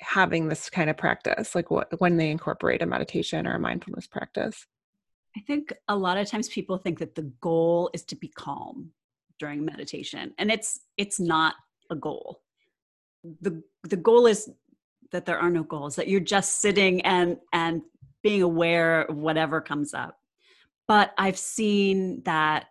having 0.00 0.48
this 0.48 0.68
kind 0.68 0.90
of 0.90 0.96
practice 0.96 1.54
like 1.54 1.70
what 1.70 1.88
when 2.00 2.16
they 2.16 2.30
incorporate 2.30 2.82
a 2.82 2.86
meditation 2.86 3.46
or 3.46 3.54
a 3.54 3.60
mindfulness 3.60 4.06
practice? 4.06 4.66
I 5.36 5.40
think 5.40 5.72
a 5.88 5.96
lot 5.96 6.18
of 6.18 6.28
times 6.28 6.48
people 6.48 6.78
think 6.78 6.98
that 7.00 7.14
the 7.14 7.30
goal 7.40 7.90
is 7.92 8.04
to 8.04 8.16
be 8.16 8.28
calm 8.28 8.90
during 9.38 9.64
meditation 9.64 10.32
and 10.38 10.50
it's 10.50 10.80
it's 10.96 11.18
not 11.18 11.54
a 11.90 11.96
goal. 11.96 12.40
The 13.40 13.62
the 13.82 13.96
goal 13.96 14.26
is 14.26 14.50
that 15.10 15.26
there 15.26 15.38
are 15.38 15.50
no 15.50 15.62
goals 15.62 15.96
that 15.96 16.08
you're 16.08 16.20
just 16.20 16.60
sitting 16.60 17.00
and 17.02 17.38
and 17.52 17.82
being 18.22 18.42
aware 18.42 19.02
of 19.02 19.16
whatever 19.16 19.60
comes 19.60 19.94
up. 19.94 20.18
But 20.86 21.14
i've 21.16 21.38
seen 21.38 22.22
that 22.24 22.66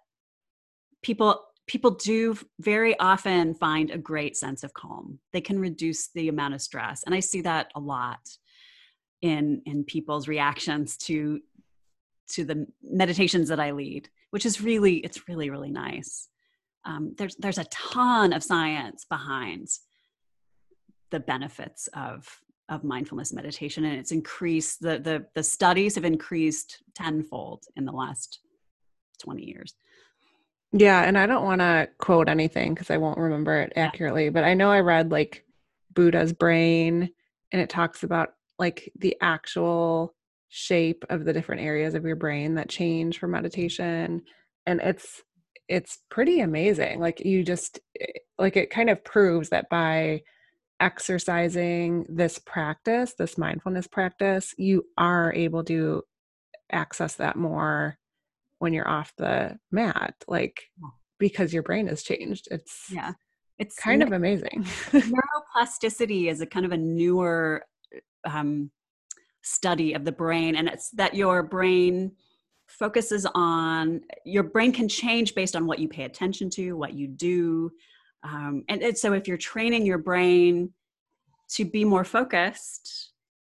people 1.02 1.42
people 1.68 1.92
do 1.92 2.38
very 2.60 2.98
often 3.00 3.54
find 3.56 3.90
a 3.90 3.98
great 3.98 4.36
sense 4.36 4.64
of 4.64 4.74
calm. 4.74 5.20
They 5.32 5.42
can 5.42 5.60
reduce 5.60 6.10
the 6.10 6.28
amount 6.30 6.54
of 6.54 6.62
stress 6.62 7.04
and 7.04 7.16
i 7.16 7.20
see 7.20 7.42
that 7.42 7.72
a 7.76 7.80
lot 7.80 8.20
in 9.22 9.62
in 9.66 9.84
people's 9.84 10.28
reactions 10.28 10.98
to 10.98 11.40
to 12.30 12.44
the 12.46 12.68
meditations 12.82 13.50
that 13.50 13.60
i 13.60 13.72
lead 13.72 14.10
which 14.34 14.48
is 14.48 14.62
really 14.62 14.96
it's 14.96 15.30
really 15.30 15.52
really 15.52 15.70
nice. 15.70 16.28
Um, 16.86 17.14
there's 17.20 17.36
there's 17.36 17.60
a 17.60 17.66
ton 17.66 18.34
of 18.34 18.44
science 18.44 19.06
behind 19.08 19.68
the 21.12 21.20
benefits 21.20 21.88
of 21.94 22.28
of 22.68 22.84
mindfulness 22.84 23.32
meditation 23.32 23.86
and 23.86 24.00
it's 24.00 24.12
increased 24.12 24.82
the 24.82 24.98
the 24.98 25.28
the 25.36 25.44
studies 25.44 25.94
have 25.94 26.04
increased 26.04 26.82
tenfold 26.96 27.64
in 27.76 27.86
the 27.86 27.92
last 27.92 28.40
20 29.22 29.44
years 29.44 29.76
yeah 30.74 31.04
and 31.04 31.18
i 31.18 31.26
don't 31.26 31.46
want 31.46 31.62
to 31.62 31.88
quote 32.00 32.28
anything 32.28 32.74
because 32.74 32.90
i 32.90 32.98
won't 32.98 33.18
remember 33.18 33.62
it 33.62 33.72
accurately 33.76 34.30
but 34.30 34.44
i 34.44 34.54
know 34.54 34.72
i 34.72 34.80
read 34.80 35.12
like 35.12 35.46
buddha's 35.94 36.34
brain 36.34 37.10
and 37.52 37.62
it 37.62 37.70
talks 37.70 38.04
about 38.04 38.34
like 38.60 38.92
the 38.98 39.16
actual 39.22 40.14
shape 40.50 41.06
of 41.10 41.26
the 41.26 41.34
different 41.34 41.62
areas 41.62 41.94
of 41.94 42.06
your 42.06 42.16
brain 42.16 42.56
that 42.56 42.70
change 42.70 43.20
for 43.20 43.28
meditation 43.28 44.22
and 44.66 44.82
it's 44.82 45.22
it's 45.68 46.00
pretty 46.10 46.42
amazing 46.42 47.00
like 47.00 47.24
you 47.24 47.44
just 47.44 47.80
eh, 48.00 48.06
like 48.38 48.58
it 48.58 48.70
kind 48.70 48.90
of 48.90 49.04
proves 49.04 49.50
that 49.50 49.70
by 49.70 50.22
exercising 50.80 52.06
this 52.10 52.40
practice 52.40 53.14
this 53.18 53.38
mindfulness 53.38 53.88
practice 53.88 54.54
you 54.58 54.84
are 54.98 55.34
able 55.34 55.64
to 55.64 56.04
access 56.72 57.16
that 57.16 57.36
more 57.36 57.98
when 58.64 58.72
you're 58.72 58.88
off 58.88 59.12
the 59.18 59.60
mat 59.72 60.16
like 60.26 60.64
because 61.20 61.54
your 61.54 61.64
brain 61.64 61.88
has 61.88 62.02
changed. 62.02 62.48
It's 62.50 62.86
yeah. 62.90 63.12
It's 63.60 63.76
kind 63.76 64.00
ne- 64.00 64.06
of 64.06 64.14
amazing. 64.14 64.64
neuroplasticity 64.94 66.32
is 66.32 66.40
a 66.40 66.46
kind 66.46 66.66
of 66.66 66.72
a 66.72 66.78
newer 66.78 67.66
um, 68.24 68.72
study 69.42 69.92
of 69.94 70.06
the 70.06 70.14
brain 70.14 70.56
and 70.56 70.70
it's 70.70 70.92
that 70.92 71.14
your 71.14 71.44
brain 71.44 72.14
focuses 72.68 73.28
on 73.36 74.00
your 74.24 74.44
brain 74.44 74.72
can 74.72 74.88
change 74.88 75.36
based 75.36 75.58
on 75.58 75.68
what 75.68 75.80
you 75.80 75.90
pay 75.90 76.04
attention 76.04 76.50
to 76.50 76.72
what 76.78 76.94
you 76.94 77.10
do 77.10 77.70
um, 78.24 78.64
and, 78.70 78.82
and 78.82 78.98
so 78.98 79.12
if 79.12 79.28
you're 79.28 79.36
training 79.36 79.86
your 79.86 79.98
brain 79.98 80.72
to 81.50 81.66
be 81.66 81.84
more 81.84 82.06
focused 82.06 83.12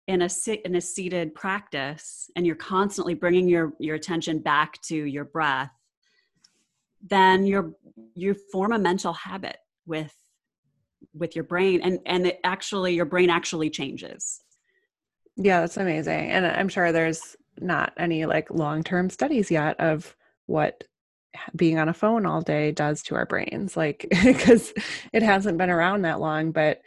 in 0.08 0.22
a 0.22 0.28
in 0.64 0.74
a 0.74 0.80
seated 0.80 1.34
practice 1.34 2.30
and 2.34 2.46
you're 2.46 2.56
constantly 2.56 3.14
bringing 3.14 3.46
your 3.46 3.74
your 3.78 3.94
attention 3.94 4.38
back 4.38 4.80
to 4.80 4.96
your 4.96 5.24
breath 5.24 5.70
then 7.02 7.46
you're 7.46 7.72
you 8.14 8.34
form 8.50 8.72
a 8.72 8.78
mental 8.78 9.12
habit 9.12 9.58
with 9.86 10.14
with 11.14 11.36
your 11.36 11.44
brain 11.44 11.80
and 11.82 12.00
and 12.06 12.26
it 12.26 12.40
actually 12.42 12.94
your 12.94 13.04
brain 13.04 13.30
actually 13.30 13.70
changes. 13.70 14.40
Yeah 15.36 15.60
that's 15.60 15.76
amazing. 15.76 16.30
And 16.30 16.46
i'm 16.46 16.68
sure 16.68 16.90
there's 16.90 17.36
not 17.60 17.92
any 17.98 18.24
like 18.24 18.50
long-term 18.50 19.10
studies 19.10 19.50
yet 19.50 19.78
of 19.78 20.16
what 20.46 20.84
being 21.54 21.78
on 21.78 21.88
a 21.88 21.94
phone 21.94 22.24
all 22.24 22.40
day 22.40 22.72
does 22.72 23.02
to 23.02 23.14
our 23.14 23.26
brains 23.26 23.76
like 23.76 24.06
because 24.24 24.72
it 25.12 25.22
hasn't 25.22 25.58
been 25.58 25.70
around 25.70 26.02
that 26.02 26.20
long 26.20 26.50
but 26.50 26.80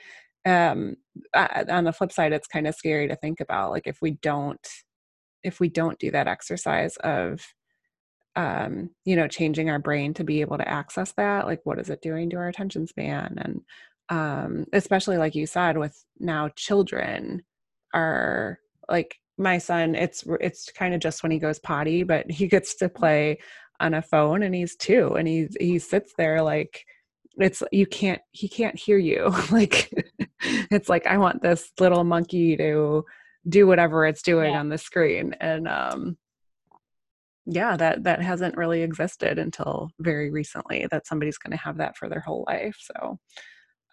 um 0.45 0.95
on 1.35 1.83
the 1.83 1.93
flip 1.93 2.11
side 2.11 2.33
it's 2.33 2.47
kind 2.47 2.67
of 2.67 2.75
scary 2.75 3.07
to 3.07 3.15
think 3.15 3.39
about 3.39 3.71
like 3.71 3.85
if 3.85 3.97
we 4.01 4.11
don't 4.11 4.67
if 5.43 5.59
we 5.59 5.69
don't 5.69 5.99
do 5.99 6.11
that 6.11 6.27
exercise 6.27 6.95
of 6.97 7.41
um 8.35 8.89
you 9.05 9.15
know 9.15 9.27
changing 9.27 9.69
our 9.69 9.79
brain 9.79 10.13
to 10.13 10.23
be 10.23 10.41
able 10.41 10.57
to 10.57 10.67
access 10.67 11.11
that 11.13 11.45
like 11.45 11.59
what 11.63 11.79
is 11.79 11.89
it 11.89 12.01
doing 12.01 12.29
to 12.29 12.37
our 12.37 12.47
attention 12.47 12.87
span? 12.87 13.35
And 13.37 13.61
um 14.09 14.65
especially 14.73 15.17
like 15.17 15.35
you 15.35 15.45
said 15.45 15.77
with 15.77 16.03
now 16.19 16.49
children 16.55 17.43
are 17.93 18.59
like 18.89 19.17
my 19.37 19.57
son 19.57 19.95
it's 19.95 20.23
it's 20.39 20.71
kind 20.71 20.93
of 20.93 21.01
just 21.01 21.23
when 21.23 21.31
he 21.31 21.39
goes 21.39 21.59
potty 21.59 22.03
but 22.03 22.29
he 22.31 22.47
gets 22.47 22.75
to 22.75 22.87
play 22.87 23.37
on 23.79 23.93
a 23.93 24.01
phone 24.01 24.43
and 24.43 24.55
he's 24.55 24.75
two 24.75 25.15
and 25.15 25.27
he 25.27 25.47
he 25.59 25.79
sits 25.79 26.13
there 26.17 26.41
like 26.41 26.85
it's 27.37 27.63
you 27.71 27.85
can't 27.85 28.21
he 28.31 28.47
can't 28.47 28.77
hear 28.77 28.97
you. 28.97 29.33
Like 29.51 29.91
it's 30.71 30.89
like 30.89 31.05
i 31.05 31.17
want 31.17 31.43
this 31.43 31.71
little 31.79 32.03
monkey 32.03 32.57
to 32.57 33.05
do 33.47 33.67
whatever 33.67 34.05
it's 34.07 34.23
doing 34.23 34.53
yeah. 34.53 34.59
on 34.59 34.69
the 34.69 34.77
screen. 34.77 35.35
And 35.39 35.67
um 35.67 36.17
yeah 37.45 37.75
that 37.75 38.03
that 38.03 38.21
hasn't 38.21 38.55
really 38.55 38.83
existed 38.83 39.39
until 39.39 39.89
very 39.99 40.29
recently 40.29 40.87
that 40.91 41.07
somebody's 41.07 41.39
going 41.39 41.51
to 41.51 41.63
have 41.63 41.77
that 41.77 41.97
for 41.97 42.07
their 42.07 42.19
whole 42.19 42.45
life 42.47 42.77
so 42.79 43.17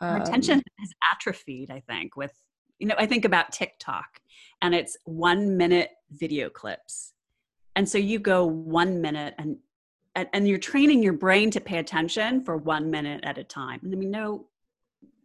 um, 0.03 0.21
attention 0.21 0.63
has 0.79 0.91
atrophied 1.15 1.71
i 1.71 1.81
think 1.89 2.15
with 2.15 2.31
you 2.79 2.87
know 2.87 2.95
i 2.99 3.07
think 3.07 3.25
about 3.25 3.51
tiktok 3.51 4.21
and 4.63 4.75
it's 4.75 4.97
one 5.05 5.57
minute 5.57 5.91
video 6.11 6.51
clips. 6.51 7.13
And 7.77 7.89
so 7.89 7.99
you 7.99 8.19
go 8.19 8.45
one 8.45 9.01
minute 9.01 9.35
and 9.39 9.59
and, 10.19 10.29
and 10.33 10.49
you're 10.49 10.59
training 10.59 11.03
your 11.03 11.13
brain 11.13 11.51
to 11.53 11.61
pay 11.61 11.79
attention 11.79 12.43
for 12.45 12.57
one 12.57 12.91
minute 12.91 13.21
at 13.25 13.39
a 13.39 13.45
time. 13.45 13.81
I 13.85 13.89
mean, 13.89 14.11
no, 14.11 14.47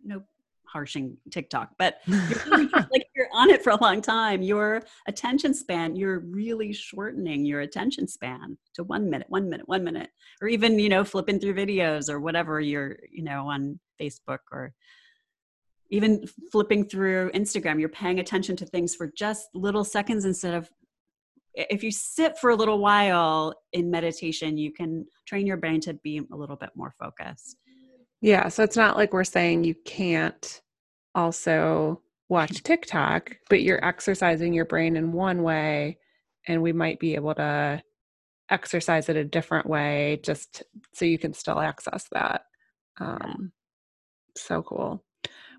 no 0.03 0.23
harshing 0.65 1.17
TikTok, 1.32 1.71
but 1.77 1.99
you're 2.08 2.69
like 2.91 3.08
you're 3.15 3.29
on 3.34 3.49
it 3.49 3.63
for 3.63 3.71
a 3.71 3.82
long 3.82 4.01
time. 4.01 4.41
Your 4.41 4.82
attention 5.08 5.53
span, 5.53 5.95
you're 5.95 6.19
really 6.19 6.73
shortening 6.73 7.45
your 7.45 7.62
attention 7.62 8.08
span 8.08 8.58
to 8.73 8.84
one 8.84 9.10
minute, 9.10 9.29
one 9.29 9.49
minute, 9.49 9.67
one 9.67 9.84
minute, 9.84 10.10
or 10.41 10.47
even 10.47 10.79
you 10.79 10.89
know 10.89 11.03
flipping 11.03 11.39
through 11.39 11.53
videos 11.53 12.10
or 12.10 12.19
whatever 12.19 12.60
you're 12.60 12.97
you 13.12 13.23
know 13.23 13.47
on 13.47 13.79
Facebook 14.01 14.39
or 14.51 14.73
even 15.89 16.25
flipping 16.51 16.88
through 16.88 17.32
Instagram. 17.32 17.79
You're 17.79 17.89
paying 17.89 18.19
attention 18.19 18.56
to 18.58 18.65
things 18.65 18.95
for 18.95 19.12
just 19.15 19.49
little 19.53 19.84
seconds 19.84 20.25
instead 20.25 20.56
of 20.56 20.69
if 21.55 21.83
you 21.83 21.91
sit 21.91 22.37
for 22.37 22.49
a 22.49 22.55
little 22.55 22.79
while 22.79 23.53
in 23.73 23.91
meditation, 23.91 24.57
you 24.57 24.71
can 24.71 25.05
train 25.27 25.45
your 25.45 25.57
brain 25.57 25.79
to 25.81 25.93
be 25.93 26.21
a 26.31 26.35
little 26.35 26.55
bit 26.55 26.71
more 26.75 26.93
focused. 26.99 27.57
Yeah. 28.21 28.47
So 28.47 28.63
it's 28.63 28.77
not 28.77 28.97
like 28.97 29.13
we're 29.13 29.23
saying 29.23 29.63
you 29.63 29.75
can't 29.85 30.61
also 31.13 32.01
watch 32.29 32.63
TikTok, 32.63 33.37
but 33.49 33.61
you're 33.61 33.83
exercising 33.85 34.53
your 34.53 34.65
brain 34.65 34.95
in 34.95 35.11
one 35.11 35.43
way, 35.43 35.99
and 36.47 36.61
we 36.61 36.73
might 36.73 36.99
be 36.99 37.15
able 37.15 37.35
to 37.35 37.81
exercise 38.49 39.09
it 39.09 39.15
a 39.15 39.23
different 39.23 39.67
way 39.67 40.19
just 40.23 40.63
so 40.93 41.05
you 41.05 41.17
can 41.17 41.33
still 41.33 41.59
access 41.59 42.07
that. 42.11 42.43
Um, 42.99 43.51
so 44.35 44.61
cool. 44.63 45.03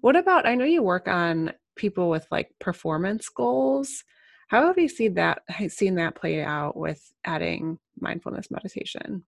What 0.01 0.17
about, 0.17 0.47
I 0.47 0.55
know 0.55 0.65
you 0.65 0.83
work 0.83 1.09
on 1.09 1.53
people 1.77 2.11
with 2.11 2.27
like 2.31 2.51
performance 2.61 3.29
goals. 3.29 4.05
How 4.49 4.67
have 4.67 4.79
you 4.79 4.89
seen 4.89 5.15
that 5.15 5.43
seen 5.69 5.95
that 5.97 6.15
play 6.15 6.43
out 6.43 6.77
with 6.77 7.13
adding 7.25 7.79
mindfulness 7.99 8.51
meditation? 8.51 9.25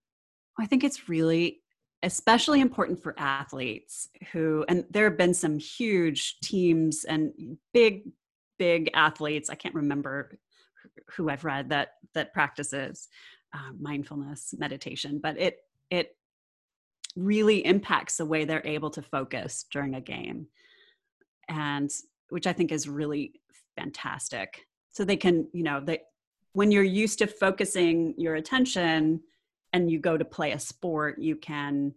I 0.58 0.66
think 0.66 0.84
it's 0.84 1.08
really 1.08 1.60
especially 2.02 2.60
important 2.60 3.02
for 3.02 3.14
athletes 3.18 4.08
who 4.32 4.64
and 4.68 4.84
there 4.90 5.08
have 5.08 5.16
been 5.16 5.34
some 5.34 5.58
huge 5.58 6.38
teams 6.40 7.04
and 7.04 7.32
big 7.72 8.02
big 8.58 8.90
athletes 8.94 9.48
i 9.48 9.54
can't 9.54 9.74
remember 9.74 10.38
who 11.14 11.30
i've 11.30 11.44
read 11.44 11.70
that 11.70 11.94
that 12.14 12.34
practices 12.34 13.08
uh, 13.54 13.72
mindfulness 13.80 14.54
meditation 14.58 15.18
but 15.22 15.38
it 15.38 15.60
it 15.90 16.16
really 17.16 17.64
impacts 17.64 18.18
the 18.18 18.26
way 18.26 18.44
they're 18.44 18.66
able 18.66 18.90
to 18.90 19.00
focus 19.00 19.64
during 19.72 19.94
a 19.94 20.00
game 20.00 20.46
and 21.48 21.90
which 22.28 22.46
i 22.46 22.52
think 22.52 22.70
is 22.70 22.88
really 22.88 23.40
fantastic 23.74 24.65
so 24.96 25.04
they 25.04 25.16
can 25.16 25.46
you 25.52 25.62
know 25.62 25.80
they 25.80 26.00
when 26.52 26.70
you're 26.70 26.82
used 26.82 27.18
to 27.18 27.26
focusing 27.26 28.14
your 28.16 28.36
attention 28.36 29.20
and 29.72 29.90
you 29.90 29.98
go 29.98 30.16
to 30.16 30.24
play 30.24 30.52
a 30.52 30.58
sport 30.58 31.18
you 31.18 31.36
can 31.36 31.92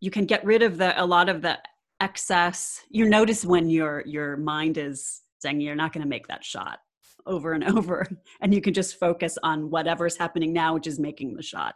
you 0.00 0.10
can 0.10 0.24
get 0.24 0.44
rid 0.44 0.62
of 0.62 0.78
the 0.78 1.00
a 1.00 1.04
lot 1.04 1.28
of 1.28 1.42
the 1.42 1.58
excess. 2.00 2.82
You 2.88 3.08
notice 3.08 3.44
when 3.44 3.68
your 3.68 4.02
your 4.06 4.36
mind 4.36 4.78
is 4.78 5.20
saying 5.38 5.60
you're 5.60 5.76
not 5.76 5.92
going 5.92 6.02
to 6.02 6.08
make 6.08 6.26
that 6.28 6.44
shot 6.44 6.78
over 7.26 7.52
and 7.52 7.64
over 7.76 8.06
and 8.40 8.54
you 8.54 8.60
can 8.60 8.74
just 8.74 8.98
focus 8.98 9.38
on 9.42 9.70
whatever's 9.70 10.16
happening 10.16 10.52
now 10.52 10.74
which 10.74 10.86
is 10.86 10.98
making 10.98 11.34
the 11.34 11.42
shot. 11.42 11.74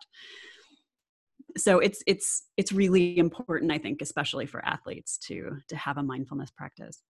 So 1.56 1.78
it's 1.78 2.02
it's 2.08 2.48
it's 2.56 2.72
really 2.72 3.16
important 3.16 3.70
i 3.70 3.78
think 3.78 4.02
especially 4.02 4.46
for 4.46 4.64
athletes 4.64 5.18
to 5.28 5.58
to 5.68 5.76
have 5.76 5.98
a 5.98 6.02
mindfulness 6.02 6.50
practice. 6.50 7.02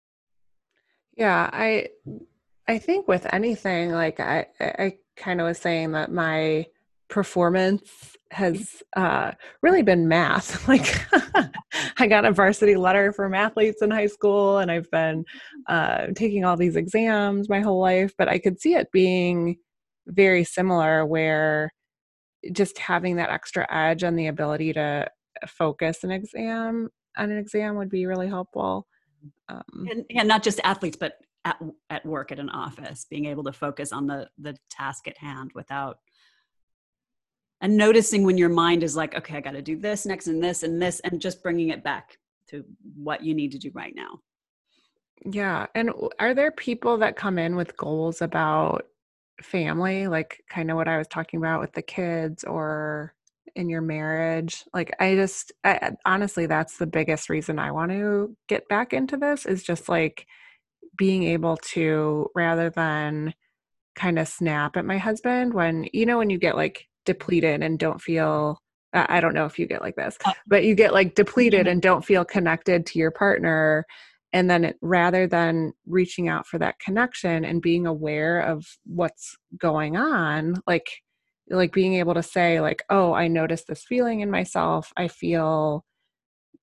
Yeah 1.16 1.48
i 1.52 1.88
i 2.68 2.78
think 2.78 3.06
with 3.08 3.26
anything 3.32 3.90
like 3.90 4.20
i 4.20 4.46
i 4.60 4.92
kind 5.16 5.40
of 5.40 5.46
was 5.46 5.58
saying 5.58 5.92
that 5.92 6.12
my 6.12 6.66
performance 7.08 8.16
has 8.30 8.82
uh, 8.96 9.30
really 9.62 9.82
been 9.82 10.08
math. 10.08 10.66
Like, 10.68 11.06
I 11.98 12.06
got 12.08 12.24
a 12.24 12.32
varsity 12.32 12.74
letter 12.74 13.12
from 13.12 13.34
athletes 13.34 13.82
in 13.82 13.90
high 13.90 14.06
school, 14.06 14.58
and 14.58 14.70
I've 14.70 14.90
been 14.90 15.24
uh, 15.68 16.08
taking 16.16 16.44
all 16.44 16.56
these 16.56 16.74
exams 16.74 17.48
my 17.48 17.60
whole 17.60 17.80
life. 17.80 18.12
But 18.18 18.28
I 18.28 18.38
could 18.38 18.60
see 18.60 18.74
it 18.74 18.90
being 18.92 19.56
very 20.06 20.42
similar, 20.42 21.06
where 21.06 21.70
just 22.52 22.78
having 22.78 23.16
that 23.16 23.30
extra 23.30 23.66
edge 23.72 24.02
and 24.02 24.18
the 24.18 24.26
ability 24.26 24.72
to 24.72 25.08
focus 25.46 26.02
an 26.02 26.10
exam 26.10 26.88
on 27.16 27.30
an 27.30 27.38
exam 27.38 27.76
would 27.76 27.90
be 27.90 28.06
really 28.06 28.28
helpful. 28.28 28.86
Um, 29.48 29.86
and, 29.90 30.04
and 30.10 30.28
not 30.28 30.42
just 30.42 30.60
athletes, 30.64 30.96
but 30.98 31.14
at, 31.44 31.60
at 31.90 32.06
work 32.06 32.32
at 32.32 32.38
an 32.38 32.50
office, 32.50 33.06
being 33.08 33.26
able 33.26 33.44
to 33.44 33.52
focus 33.52 33.92
on 33.92 34.06
the 34.06 34.28
the 34.38 34.56
task 34.70 35.08
at 35.08 35.18
hand 35.18 35.50
without 35.54 35.98
and 37.60 37.76
noticing 37.76 38.24
when 38.24 38.36
your 38.36 38.48
mind 38.48 38.82
is 38.82 38.96
like 38.96 39.14
okay 39.14 39.36
i 39.36 39.40
got 39.40 39.52
to 39.52 39.62
do 39.62 39.78
this 39.78 40.04
next 40.04 40.26
and 40.26 40.42
this 40.42 40.62
and 40.62 40.82
this 40.82 41.00
and 41.00 41.20
just 41.20 41.42
bringing 41.42 41.70
it 41.70 41.82
back 41.82 42.18
to 42.48 42.64
what 42.94 43.24
you 43.24 43.34
need 43.34 43.52
to 43.52 43.58
do 43.58 43.70
right 43.74 43.94
now. 43.94 44.20
Yeah 45.24 45.66
and 45.74 45.90
are 46.18 46.34
there 46.34 46.50
people 46.50 46.98
that 46.98 47.16
come 47.16 47.38
in 47.38 47.56
with 47.56 47.76
goals 47.76 48.20
about 48.20 48.86
family? 49.42 50.06
Like 50.06 50.42
kind 50.50 50.70
of 50.70 50.76
what 50.76 50.88
i 50.88 50.98
was 50.98 51.08
talking 51.08 51.38
about 51.38 51.60
with 51.60 51.72
the 51.72 51.82
kids 51.82 52.44
or 52.44 53.14
in 53.54 53.68
your 53.68 53.80
marriage? 53.80 54.64
Like 54.74 54.94
i 55.00 55.14
just 55.14 55.52
I, 55.64 55.92
honestly 56.04 56.46
that's 56.46 56.76
the 56.76 56.86
biggest 56.86 57.30
reason 57.30 57.58
i 57.58 57.70
want 57.70 57.92
to 57.92 58.36
get 58.48 58.68
back 58.68 58.92
into 58.92 59.16
this 59.16 59.46
is 59.46 59.62
just 59.62 59.88
like 59.88 60.26
being 60.96 61.24
able 61.24 61.56
to 61.58 62.28
rather 62.34 62.70
than 62.70 63.34
kind 63.94 64.18
of 64.18 64.28
snap 64.28 64.76
at 64.76 64.84
my 64.84 64.98
husband 64.98 65.54
when 65.54 65.86
you 65.92 66.04
know 66.04 66.18
when 66.18 66.30
you 66.30 66.38
get 66.38 66.56
like 66.56 66.86
depleted 67.04 67.62
and 67.62 67.78
don't 67.78 68.00
feel 68.00 68.58
I 68.94 69.20
don't 69.20 69.34
know 69.34 69.44
if 69.44 69.58
you 69.58 69.66
get 69.66 69.82
like 69.82 69.96
this, 69.96 70.16
uh, 70.24 70.32
but 70.46 70.64
you 70.64 70.74
get 70.74 70.92
like 70.92 71.16
depleted 71.16 71.66
and 71.66 71.82
don't 71.82 72.04
feel 72.04 72.24
connected 72.24 72.86
to 72.86 72.98
your 72.98 73.10
partner. 73.10 73.84
And 74.32 74.48
then 74.48 74.64
it, 74.64 74.76
rather 74.80 75.26
than 75.26 75.72
reaching 75.86 76.28
out 76.28 76.46
for 76.46 76.58
that 76.58 76.78
connection 76.78 77.44
and 77.44 77.60
being 77.60 77.86
aware 77.86 78.40
of 78.40 78.64
what's 78.84 79.36
going 79.58 79.96
on, 79.96 80.62
like 80.66 80.86
like 81.50 81.72
being 81.72 81.94
able 81.94 82.14
to 82.14 82.22
say 82.22 82.60
like, 82.60 82.84
"Oh, 82.88 83.12
I 83.12 83.28
noticed 83.28 83.66
this 83.66 83.84
feeling 83.84 84.20
in 84.20 84.30
myself. 84.30 84.92
I 84.96 85.08
feel 85.08 85.84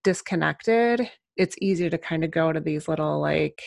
disconnected." 0.04 1.10
It's 1.38 1.56
easier 1.62 1.90
to 1.90 1.98
kind 1.98 2.24
of 2.24 2.32
go 2.32 2.54
to 2.54 2.60
these 2.60 2.88
little 2.88 3.20
like 3.22 3.62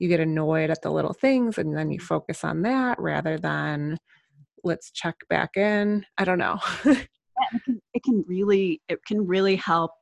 you 0.00 0.08
get 0.08 0.18
annoyed 0.18 0.70
at 0.70 0.82
the 0.82 0.90
little 0.90 1.12
things 1.12 1.58
and 1.58 1.76
then 1.76 1.90
you 1.90 1.98
mm-hmm. 1.98 2.06
focus 2.06 2.42
on 2.42 2.62
that 2.62 2.98
rather 2.98 3.38
than 3.38 3.98
let's 4.64 4.90
check 4.90 5.14
back 5.28 5.56
in. 5.56 6.04
I 6.18 6.24
don't 6.24 6.38
know. 6.38 6.58
It, 7.54 7.64
can, 7.64 7.80
it 7.94 8.02
can 8.02 8.24
really 8.28 8.82
it 8.90 9.02
can 9.06 9.26
really 9.26 9.56
help 9.56 9.92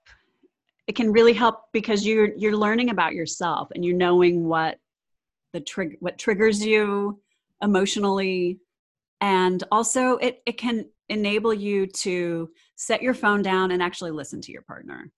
it 0.88 0.96
can 0.96 1.12
really 1.12 1.32
help 1.32 1.60
because 1.72 2.04
you're 2.04 2.34
you're 2.36 2.56
learning 2.56 2.90
about 2.90 3.14
yourself 3.14 3.68
and 3.72 3.84
you're 3.84 3.96
knowing 3.96 4.48
what 4.48 4.78
the 5.52 5.60
trigger 5.60 5.94
what 6.00 6.18
triggers 6.18 6.66
you 6.66 7.20
emotionally 7.62 8.58
and 9.20 9.62
also 9.70 10.16
it 10.16 10.42
it 10.46 10.58
can 10.58 10.86
enable 11.08 11.54
you 11.54 11.86
to 11.86 12.50
set 12.74 13.02
your 13.02 13.14
phone 13.14 13.40
down 13.40 13.70
and 13.70 13.84
actually 13.84 14.10
listen 14.10 14.40
to 14.40 14.50
your 14.50 14.62
partner 14.62 15.12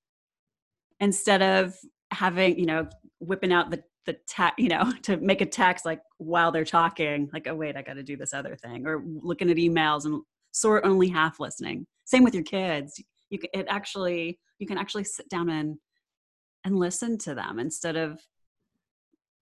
instead 1.00 1.40
of 1.40 1.74
having 2.10 2.58
you 2.58 2.66
know 2.66 2.86
whipping 3.20 3.50
out 3.50 3.70
the 3.70 3.82
the 4.06 4.16
ta- 4.28 4.54
you 4.58 4.68
know 4.68 4.92
to 5.02 5.16
make 5.18 5.40
a 5.40 5.46
text 5.46 5.84
like 5.84 6.00
while 6.18 6.50
they're 6.50 6.64
talking 6.64 7.28
like 7.32 7.46
oh 7.46 7.54
wait 7.54 7.76
i 7.76 7.82
got 7.82 7.94
to 7.94 8.02
do 8.02 8.16
this 8.16 8.32
other 8.32 8.56
thing 8.56 8.86
or 8.86 9.02
looking 9.22 9.50
at 9.50 9.56
emails 9.56 10.04
and 10.04 10.22
sort 10.52 10.84
only 10.84 11.08
half 11.08 11.40
listening. 11.40 11.86
Same 12.04 12.24
with 12.24 12.34
your 12.34 12.44
kids. 12.44 13.02
You 13.30 13.38
can 13.38 13.50
it 13.52 13.66
actually 13.68 14.38
you 14.58 14.66
can 14.66 14.78
actually 14.78 15.04
sit 15.04 15.28
down 15.28 15.48
and 15.48 15.76
and 16.64 16.78
listen 16.78 17.16
to 17.18 17.34
them 17.34 17.58
instead 17.58 17.96
of 17.96 18.20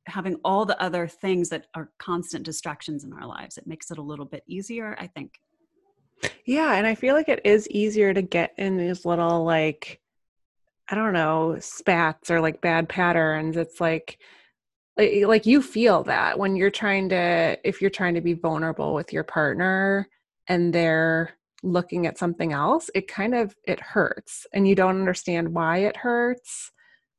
having 0.07 0.37
all 0.45 0.65
the 0.65 0.81
other 0.81 1.07
things 1.07 1.49
that 1.51 1.67
are 1.75 1.91
constant 1.99 2.45
distractions 2.45 3.05
in 3.05 3.13
our 3.13 3.27
lives. 3.27 3.59
It 3.59 3.67
makes 3.67 3.91
it 3.91 3.99
a 3.99 4.03
little 4.03 4.25
bit 4.25 4.43
easier 4.47 4.97
i 4.99 5.07
think. 5.07 5.35
Yeah 6.45 6.75
and 6.75 6.87
i 6.87 6.95
feel 6.95 7.15
like 7.15 7.29
it 7.29 7.41
is 7.45 7.69
easier 7.69 8.13
to 8.13 8.23
get 8.23 8.53
in 8.59 8.77
these 8.77 9.05
little 9.05 9.45
like 9.45 10.01
i 10.91 10.95
don't 10.95 11.13
know 11.13 11.57
spats 11.61 12.31
or 12.31 12.41
like 12.41 12.61
bad 12.61 12.89
patterns. 12.89 13.57
It's 13.57 13.81
like 13.81 14.19
like 14.99 15.47
you 15.47 15.63
feel 15.63 16.03
that 16.05 16.39
when 16.39 16.57
you're 16.57 16.71
trying 16.71 17.09
to 17.09 17.59
if 17.65 17.81
you're 17.81 17.91
trying 17.91 18.15
to 18.15 18.21
be 18.21 18.33
vulnerable 18.33 18.95
with 18.95 19.13
your 19.13 19.23
partner 19.23 20.09
and 20.49 20.73
they're 20.73 21.31
looking 21.63 22.07
at 22.07 22.19
something 22.19 22.53
else 22.53 22.91
it 22.95 23.09
kind 23.09 23.35
of 23.35 23.55
it 23.65 23.81
hurts 23.81 24.47
and 24.53 24.67
you 24.67 24.75
don't 24.75 24.99
understand 24.99 25.55
why 25.55 25.79
it 25.79 25.97
hurts 25.97 26.73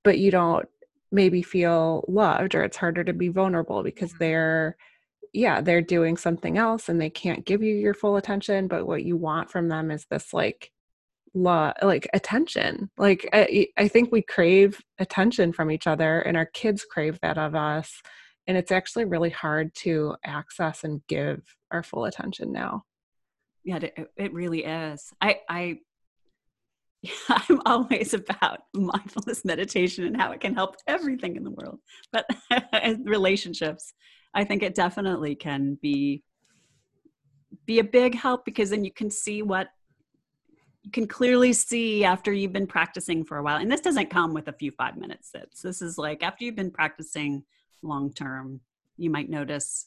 but 0.03 0.17
you 0.17 0.32
don't 0.32 0.67
maybe 1.11 1.41
feel 1.41 2.05
loved 2.07 2.53
or 2.53 2.63
it's 2.63 2.77
harder 2.77 3.03
to 3.03 3.13
be 3.13 3.30
vulnerable 3.30 3.84
because 3.84 4.11
mm-hmm. 4.11 4.23
they're 4.23 4.77
yeah 5.34 5.61
they're 5.61 5.82
doing 5.82 6.17
something 6.17 6.57
else 6.57 6.89
and 6.89 6.99
they 6.99 7.09
can't 7.09 7.45
give 7.45 7.61
you 7.61 7.75
your 7.75 7.93
full 7.93 8.17
attention 8.17 8.67
but 8.67 8.88
what 8.88 9.03
you 9.03 9.15
want 9.15 9.49
from 9.49 9.69
them 9.69 9.91
is 9.91 10.05
this 10.09 10.34
like 10.34 10.71
love 11.34 11.73
like 11.82 12.09
attention. 12.13 12.89
Like 12.97 13.27
I, 13.34 13.67
I 13.77 13.88
think 13.88 14.11
we 14.11 14.21
crave 14.21 14.82
attention 14.97 15.53
from 15.53 15.71
each 15.71 15.88
other 15.88 16.21
and 16.21 16.38
our 16.38 16.45
kids 16.45 16.86
crave 16.89 17.19
that 17.21 17.38
of 17.38 17.55
us 17.55 18.01
and 18.47 18.57
it's 18.57 18.71
actually 18.71 19.05
really 19.05 19.30
hard 19.30 19.73
to 19.75 20.15
access 20.25 20.84
and 20.84 21.01
give 21.07 21.41
our 21.71 21.84
full 21.84 22.05
attention 22.05 22.51
now. 22.51 22.84
Yeah 23.63 23.77
it, 23.77 24.11
it 24.17 24.34
really 24.34 24.65
is. 24.65 25.11
I 25.21 25.39
i 25.49 25.80
i'm 27.30 27.61
always 27.65 28.13
about 28.13 28.59
mindfulness 28.73 29.45
meditation 29.45 30.05
and 30.05 30.19
how 30.19 30.32
it 30.32 30.41
can 30.41 30.53
help 30.53 30.75
everything 30.88 31.36
in 31.36 31.43
the 31.43 31.51
world 31.51 31.80
but 32.11 32.25
relationships 33.05 33.93
i 34.34 34.43
think 34.43 34.63
it 34.63 34.75
definitely 34.75 35.36
can 35.36 35.77
be 35.82 36.21
be 37.65 37.80
a 37.80 37.84
big 37.84 38.15
help 38.15 38.45
because 38.45 38.69
then 38.71 38.84
you 38.84 38.91
can 38.91 39.09
see 39.09 39.41
what 39.41 39.69
you 40.89 40.91
can 40.91 41.07
clearly 41.07 41.53
see 41.53 42.03
after 42.03 42.33
you've 42.33 42.51
been 42.51 42.65
practicing 42.65 43.23
for 43.23 43.37
a 43.37 43.43
while 43.43 43.57
and 43.57 43.71
this 43.71 43.79
doesn't 43.79 44.09
come 44.09 44.33
with 44.33 44.47
a 44.47 44.53
few 44.53 44.71
five 44.71 44.97
minute 44.97 45.23
sits. 45.23 45.61
This 45.61 45.83
is 45.83 45.99
like 45.99 46.23
after 46.23 46.43
you've 46.43 46.55
been 46.55 46.71
practicing 46.71 47.43
long 47.83 48.11
term 48.11 48.59
you 48.97 49.11
might 49.11 49.29
notice 49.29 49.85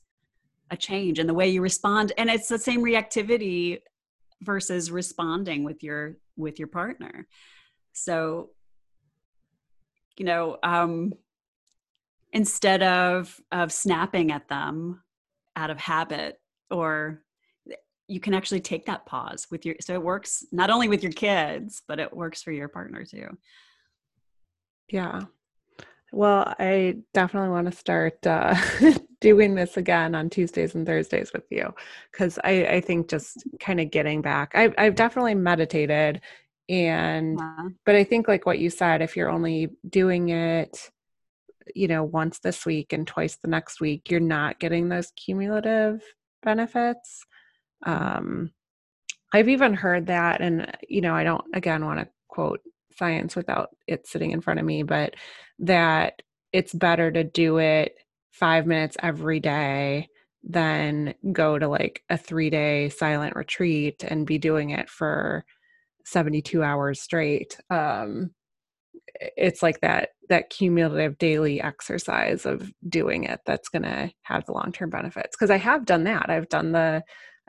a 0.70 0.76
change 0.76 1.18
in 1.18 1.26
the 1.26 1.34
way 1.34 1.48
you 1.48 1.60
respond 1.60 2.12
and 2.16 2.30
it's 2.30 2.46
the 2.46 2.56
same 2.56 2.82
reactivity 2.82 3.80
versus 4.42 4.92
responding 4.92 5.64
with 5.64 5.82
your 5.82 6.18
with 6.36 6.60
your 6.60 6.68
partner. 6.68 7.26
So 7.92 8.50
you 10.16 10.24
know 10.24 10.58
um 10.62 11.14
instead 12.32 12.84
of 12.84 13.40
of 13.50 13.72
snapping 13.72 14.30
at 14.30 14.46
them 14.46 15.02
out 15.56 15.70
of 15.70 15.78
habit 15.78 16.40
or 16.70 17.24
you 18.12 18.20
can 18.20 18.34
actually 18.34 18.60
take 18.60 18.86
that 18.86 19.06
pause 19.06 19.46
with 19.50 19.64
your 19.64 19.74
so 19.80 19.94
it 19.94 20.02
works 20.02 20.44
not 20.52 20.70
only 20.70 20.88
with 20.88 21.02
your 21.02 21.12
kids 21.12 21.82
but 21.88 21.98
it 21.98 22.14
works 22.14 22.42
for 22.42 22.52
your 22.52 22.68
partner 22.68 23.04
too. 23.04 23.28
Yeah. 24.88 25.22
Well 26.12 26.54
i 26.58 26.96
definitely 27.14 27.48
want 27.48 27.70
to 27.70 27.76
start 27.76 28.26
uh, 28.26 28.54
doing 29.22 29.54
this 29.54 29.78
again 29.78 30.14
on 30.14 30.28
tuesdays 30.28 30.74
and 30.74 30.86
thursdays 30.86 31.32
with 31.32 31.44
you 31.50 31.72
because 32.10 32.38
I, 32.44 32.66
I 32.66 32.80
think 32.82 33.08
just 33.08 33.44
kind 33.60 33.80
of 33.80 33.90
getting 33.90 34.20
back 34.20 34.52
I've, 34.54 34.74
I've 34.76 34.94
definitely 34.94 35.36
meditated 35.36 36.20
and 36.68 37.40
uh-huh. 37.40 37.70
but 37.86 37.94
i 37.94 38.04
think 38.04 38.28
like 38.28 38.44
what 38.44 38.58
you 38.58 38.68
said 38.68 39.00
if 39.00 39.16
you're 39.16 39.30
only 39.30 39.70
doing 39.88 40.28
it 40.28 40.90
you 41.74 41.88
know 41.88 42.04
once 42.04 42.40
this 42.40 42.66
week 42.66 42.92
and 42.92 43.06
twice 43.06 43.36
the 43.36 43.48
next 43.48 43.80
week 43.80 44.10
you're 44.10 44.20
not 44.20 44.58
getting 44.58 44.88
those 44.88 45.12
cumulative 45.12 46.02
benefits 46.42 47.24
um, 47.84 48.50
I've 49.32 49.48
even 49.48 49.74
heard 49.74 50.06
that, 50.06 50.40
and 50.40 50.70
you 50.88 51.00
know, 51.00 51.14
I 51.14 51.24
don't 51.24 51.44
again 51.54 51.84
want 51.84 52.00
to 52.00 52.08
quote 52.28 52.60
science 52.92 53.34
without 53.36 53.70
it 53.86 54.06
sitting 54.06 54.32
in 54.32 54.40
front 54.40 54.60
of 54.60 54.66
me, 54.66 54.82
but 54.82 55.14
that 55.60 56.22
it's 56.52 56.74
better 56.74 57.10
to 57.10 57.24
do 57.24 57.58
it 57.58 57.94
five 58.30 58.66
minutes 58.66 58.96
every 59.02 59.40
day 59.40 60.08
than 60.44 61.14
go 61.32 61.58
to 61.58 61.68
like 61.68 62.02
a 62.10 62.18
three 62.18 62.50
day 62.50 62.88
silent 62.88 63.36
retreat 63.36 64.04
and 64.06 64.26
be 64.26 64.38
doing 64.38 64.70
it 64.70 64.90
for 64.90 65.44
72 66.04 66.62
hours 66.62 67.00
straight. 67.00 67.58
Um, 67.70 68.32
it's 69.36 69.62
like 69.62 69.80
that 69.80 70.10
that 70.28 70.50
cumulative 70.50 71.18
daily 71.18 71.60
exercise 71.60 72.46
of 72.46 72.72
doing 72.88 73.24
it 73.24 73.40
that's 73.46 73.68
going 73.68 73.82
to 73.82 74.10
have 74.22 74.44
the 74.46 74.52
long 74.52 74.72
term 74.72 74.90
benefits 74.90 75.36
because 75.36 75.50
i 75.50 75.56
have 75.56 75.84
done 75.84 76.04
that 76.04 76.30
i've 76.30 76.48
done 76.48 76.72
the 76.72 77.02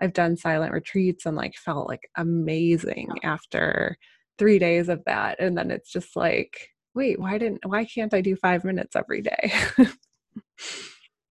I've 0.03 0.13
done 0.13 0.37
silent 0.37 0.73
retreats 0.73 1.25
and 1.25 1.37
like 1.37 1.55
felt 1.55 1.87
like 1.87 2.09
amazing 2.17 3.09
after 3.23 3.97
three 4.37 4.59
days 4.59 4.89
of 4.89 5.01
that 5.05 5.39
and 5.39 5.57
then 5.57 5.71
it's 5.71 5.91
just 5.91 6.15
like 6.15 6.69
wait 6.95 7.19
why 7.19 7.37
didn't 7.37 7.65
why 7.65 7.85
can't 7.85 8.13
i 8.13 8.21
do 8.21 8.35
five 8.35 8.63
minutes 8.63 8.95
every 8.95 9.21
day 9.21 9.51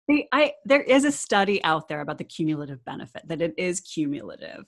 See, 0.09 0.27
I 0.33 0.53
there 0.65 0.81
is 0.81 1.05
a 1.05 1.11
study 1.11 1.63
out 1.63 1.87
there 1.87 2.01
about 2.01 2.17
the 2.17 2.25
cumulative 2.25 2.83
benefit 2.83 3.21
that 3.27 3.41
it 3.41 3.53
is 3.57 3.79
cumulative, 3.79 4.65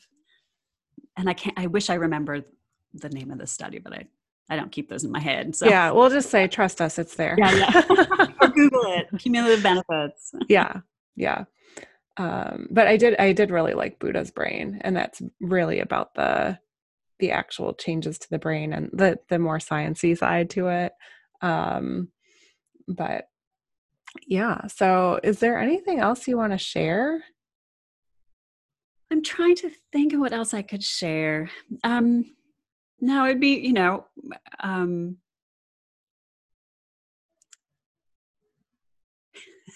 and 1.17 1.29
I 1.29 1.33
can't. 1.33 1.59
I 1.59 1.67
wish 1.67 1.89
I 1.89 1.95
remembered 1.95 2.45
the 2.93 3.09
name 3.09 3.31
of 3.31 3.39
the 3.39 3.47
study, 3.47 3.79
but 3.79 3.93
I 3.93 4.07
I 4.49 4.55
don't 4.55 4.71
keep 4.71 4.87
those 4.87 5.03
in 5.03 5.11
my 5.11 5.19
head. 5.19 5.53
So 5.55 5.65
yeah, 5.65 5.91
we'll 5.91 6.09
just 6.09 6.29
say 6.29 6.47
trust 6.47 6.79
us. 6.79 6.97
It's 6.97 7.15
there. 7.15 7.35
Yeah, 7.37 7.51
yeah. 7.51 7.81
or 8.41 8.47
Google 8.55 8.83
it. 8.93 9.07
Cumulative 9.19 9.61
benefits. 9.61 10.33
yeah, 10.47 10.79
yeah. 11.17 11.43
Um, 12.17 12.67
but 12.71 12.87
I 12.87 12.97
did 12.97 13.15
I 13.19 13.33
did 13.33 13.51
really 13.51 13.73
like 13.73 13.99
Buddha's 13.99 14.31
brain, 14.31 14.79
and 14.81 14.95
that's 14.95 15.21
really 15.39 15.79
about 15.79 16.13
the 16.15 16.59
the 17.19 17.31
actual 17.31 17.73
changes 17.73 18.17
to 18.19 18.29
the 18.29 18.39
brain 18.39 18.73
and 18.73 18.89
the 18.93 19.19
the 19.29 19.39
more 19.39 19.57
sciencey 19.59 20.17
side 20.17 20.49
to 20.51 20.67
it. 20.67 20.93
Um, 21.41 22.09
but 22.87 23.29
yeah. 24.27 24.67
So, 24.67 25.19
is 25.23 25.39
there 25.39 25.59
anything 25.59 25.99
else 25.99 26.27
you 26.27 26.37
want 26.37 26.53
to 26.53 26.57
share? 26.57 27.23
I'm 29.11 29.23
trying 29.23 29.55
to 29.57 29.71
think 29.91 30.13
of 30.13 30.19
what 30.19 30.33
else 30.33 30.53
I 30.53 30.61
could 30.61 30.83
share. 30.83 31.49
Um, 31.83 32.25
no, 32.99 33.25
it'd 33.25 33.39
be, 33.39 33.59
you 33.59 33.73
know, 33.73 34.05
um, 34.61 35.17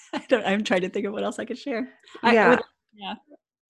I 0.14 0.24
don't, 0.30 0.46
I'm 0.46 0.64
trying 0.64 0.82
to 0.82 0.90
think 0.90 1.06
of 1.06 1.14
what 1.14 1.24
else 1.24 1.40
I 1.40 1.46
could 1.46 1.58
share. 1.58 1.90
Yeah. 2.24 2.58
I, 2.58 2.60
yeah. 2.94 3.16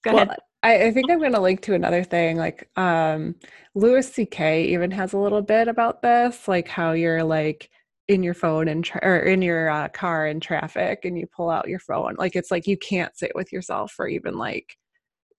Go 0.03 0.13
well, 0.13 0.23
ahead. 0.23 0.37
I, 0.63 0.85
I, 0.85 0.91
think 0.91 1.11
I'm 1.11 1.19
going 1.19 1.33
to 1.33 1.41
link 1.41 1.61
to 1.61 1.73
another 1.73 2.03
thing. 2.03 2.37
Like, 2.37 2.69
um, 2.77 3.35
Louis 3.75 4.07
C.K. 4.11 4.65
even 4.65 4.91
has 4.91 5.13
a 5.13 5.17
little 5.17 5.41
bit 5.41 5.67
about 5.67 6.01
this, 6.01 6.47
like 6.47 6.67
how 6.67 6.93
you're 6.93 7.23
like, 7.23 7.69
in 8.09 8.23
your 8.23 8.33
phone 8.33 8.67
and 8.67 8.83
tra- 8.83 8.99
or 9.03 9.19
in 9.19 9.41
your 9.41 9.69
uh, 9.69 9.87
car 9.89 10.25
in 10.25 10.39
traffic 10.39 11.05
and 11.05 11.17
you 11.17 11.27
pull 11.27 11.49
out 11.49 11.69
your 11.69 11.79
phone 11.79 12.15
like 12.17 12.35
it's 12.35 12.49
like 12.49 12.65
you 12.65 12.75
can't 12.75 13.15
sit 13.15 13.31
with 13.35 13.53
yourself 13.53 13.91
for 13.91 14.07
even 14.07 14.35
like 14.35 14.75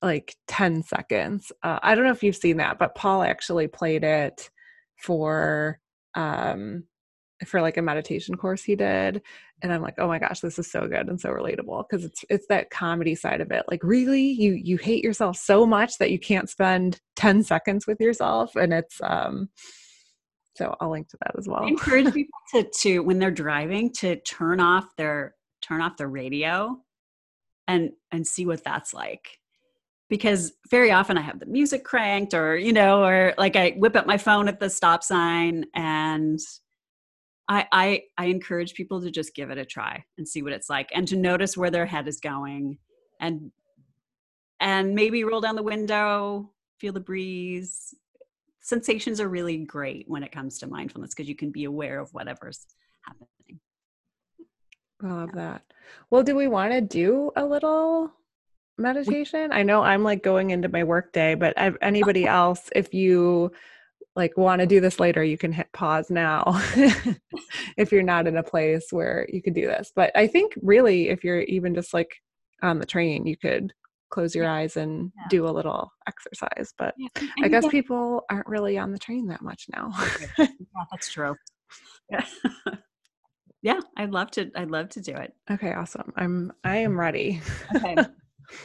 like 0.03 0.37
10 0.47 0.85
seconds 0.85 1.51
uh, 1.65 1.81
i 1.83 1.95
don't 1.95 2.05
know 2.05 2.13
if 2.13 2.23
you've 2.23 2.37
seen 2.37 2.59
that 2.59 2.79
but 2.79 2.95
paul 2.95 3.23
actually 3.25 3.67
played 3.67 4.05
it 4.05 4.51
for 4.97 5.81
um 6.15 6.85
for 7.47 7.61
like 7.61 7.77
a 7.77 7.83
meditation 7.83 8.37
course 8.37 8.63
he 8.63 8.77
did 8.77 9.23
and 9.63 9.73
i'm 9.73 9.83
like 9.83 9.95
oh 9.99 10.07
my 10.07 10.19
gosh 10.19 10.41
this 10.41 10.59
is 10.59 10.71
so 10.71 10.87
good 10.87 11.09
and 11.09 11.21
so 11.21 11.31
relatable 11.31 11.85
because 11.89 12.05
it's 12.05 12.25
it's 12.29 12.47
that 12.49 12.71
comedy 12.71 13.15
side 13.15 13.41
of 13.41 13.51
it 13.51 13.65
like 13.69 13.83
really 13.83 14.23
you 14.23 14.53
you 14.53 14.77
hate 14.77 15.03
yourself 15.03 15.37
so 15.37 15.67
much 15.67 15.97
that 15.99 16.11
you 16.11 16.19
can't 16.19 16.51
spend 16.51 17.01
10 17.17 17.43
seconds 17.43 17.87
with 17.87 18.01
yourself 18.01 18.57
and 18.57 18.73
it's 18.73 19.01
um 19.03 19.49
so 20.57 20.77
I'll 20.79 20.91
link 20.91 21.09
to 21.09 21.17
that 21.23 21.39
as 21.39 21.49
well. 21.49 21.65
I 21.65 21.69
encourage 21.69 22.13
people 22.15 22.39
to, 22.53 22.65
to 22.65 22.99
when 23.01 23.19
they're 23.19 23.31
driving 23.31 23.91
to 23.95 24.17
turn 24.17 24.61
off 24.61 24.95
their 24.97 25.35
turn 25.63 25.81
off 25.81 25.97
the 25.97 26.07
radio 26.07 26.77
and 27.67 27.93
and 28.13 28.27
see 28.27 28.47
what 28.47 28.65
that's 28.65 28.93
like. 28.93 29.39
Because 30.11 30.53
very 30.71 30.91
often 30.91 31.17
I 31.17 31.21
have 31.21 31.39
the 31.39 31.47
music 31.47 31.85
cranked 31.85 32.35
or, 32.35 32.57
you 32.57 32.73
know, 32.73 33.05
or 33.05 33.33
like 33.39 33.55
I 33.55 33.71
whip 33.79 33.95
up 33.95 34.07
my 34.07 34.19
phone 34.19 34.49
at 34.49 34.59
the 34.59 34.69
stop 34.69 35.05
sign 35.05 35.65
and 35.75 36.39
I, 37.51 37.67
I 37.73 38.03
I 38.17 38.25
encourage 38.27 38.75
people 38.75 39.03
to 39.03 39.11
just 39.11 39.35
give 39.35 39.51
it 39.51 39.59
a 39.59 39.65
try 39.65 40.05
and 40.17 40.27
see 40.27 40.41
what 40.43 40.53
it's 40.53 40.71
like 40.71 40.89
and 40.95 41.07
to 41.09 41.17
notice 41.17 41.57
where 41.57 41.71
their 41.71 41.85
head 41.85 42.07
is 42.07 42.21
going 42.21 42.79
and 43.21 43.51
and 44.61 44.95
maybe 44.95 45.25
roll 45.25 45.41
down 45.41 45.57
the 45.57 45.63
window, 45.63 46.53
feel 46.79 46.93
the 46.93 47.01
breeze, 47.01 47.95
sensations 48.61 49.21
are 49.21 49.29
really 49.29 49.57
great 49.57 50.05
when 50.07 50.23
it 50.23 50.31
comes 50.31 50.59
to 50.59 50.69
mindfulness 50.69 51.13
because 51.13 51.29
you 51.29 51.35
can 51.35 51.51
be 51.51 51.65
aware 51.65 51.99
of 51.99 52.13
whatever's 52.13 52.67
happening. 53.03 53.59
I 55.03 55.09
love 55.09 55.33
that. 55.33 55.63
Well, 56.11 56.23
do 56.23 56.37
we 56.37 56.47
want 56.47 56.73
to 56.73 56.81
do 56.81 57.33
a 57.35 57.45
little 57.45 58.13
meditation? 58.79 59.51
I 59.51 59.65
know 59.65 59.83
I'm 59.83 60.05
like 60.05 60.23
going 60.23 60.51
into 60.51 60.69
my 60.69 60.85
work 60.85 61.13
day, 61.13 61.35
but 61.35 61.55
anybody 61.83 62.27
else, 62.27 62.69
if 62.77 62.95
you 62.95 63.51
like 64.21 64.37
want 64.37 64.61
to 64.61 64.67
do 64.67 64.81
this 64.81 65.01
later, 65.01 65.25
you 65.25 65.39
can 65.39 65.51
hit 65.51 65.73
pause 65.73 66.11
now 66.11 66.43
if 67.79 67.91
you're 67.91 68.03
not 68.03 68.27
in 68.27 68.37
a 68.37 68.43
place 68.43 68.89
where 68.91 69.27
you 69.33 69.43
could 69.43 69.55
do 69.55 69.67
this. 69.67 69.93
But 69.97 70.13
I 70.15 70.27
think 70.27 70.53
really, 70.63 71.09
if 71.09 71.25
you're 71.25 71.41
even 71.41 71.75
just 71.75 71.95
like 71.95 72.15
on 72.63 72.79
the 72.79 72.87
train, 72.87 73.27
you 73.27 73.37
could 73.37 73.73
close 74.11 74.35
your 74.35 74.47
eyes 74.47 74.77
and 74.77 75.11
yeah. 75.17 75.25
do 75.31 75.49
a 75.49 75.51
little 75.51 75.91
exercise. 76.07 76.75
But 76.77 76.95
yeah. 76.99 77.09
I 77.43 77.49
guess 77.49 77.67
people 77.69 78.25
aren't 78.31 78.47
really 78.47 78.77
on 78.77 78.93
the 78.93 78.99
train 78.99 79.27
that 79.29 79.41
much 79.41 79.67
now. 79.73 79.91
yeah, 80.39 80.47
that's 80.91 81.11
true. 81.11 81.35
Yeah. 82.11 82.27
yeah, 83.63 83.81
I'd 83.97 84.11
love 84.11 84.31
to 84.33 84.51
I'd 84.55 84.71
love 84.71 84.91
to 84.91 85.01
do 85.01 85.15
it. 85.15 85.33
Okay, 85.51 85.73
awesome. 85.73 86.13
I'm 86.17 86.53
I 86.63 86.77
am 86.77 87.01
ready. 87.01 87.41
okay. 87.75 87.97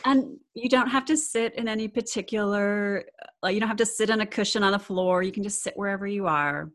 And 0.05 0.37
you 0.53 0.69
don't 0.69 0.89
have 0.89 1.05
to 1.05 1.17
sit 1.17 1.55
in 1.55 1.67
any 1.67 1.87
particular 1.87 3.05
like 3.41 3.53
you 3.53 3.59
don't 3.59 3.69
have 3.69 3.77
to 3.77 3.85
sit 3.85 4.09
on 4.09 4.21
a 4.21 4.25
cushion 4.25 4.63
on 4.63 4.71
the 4.71 4.79
floor. 4.79 5.21
You 5.21 5.31
can 5.31 5.43
just 5.43 5.61
sit 5.63 5.75
wherever 5.75 6.07
you 6.07 6.27
are. 6.27 6.71